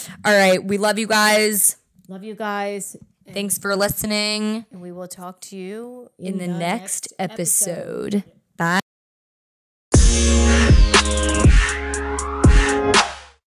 All 0.26 0.34
right, 0.34 0.64
we 0.64 0.78
love 0.78 0.98
you 0.98 1.08
guys. 1.08 1.76
Love 2.08 2.24
you 2.24 2.34
guys, 2.36 2.96
Thanks 3.34 3.58
for 3.58 3.76
listening. 3.76 4.66
and 4.72 4.82
we 4.82 4.92
will 4.92 5.08
talk 5.08 5.42
to 5.42 5.58
you 5.58 6.10
in 6.18 6.38
the 6.38 6.48
next 6.48 7.14
episode. 7.20 8.24
Bye. 8.58 8.80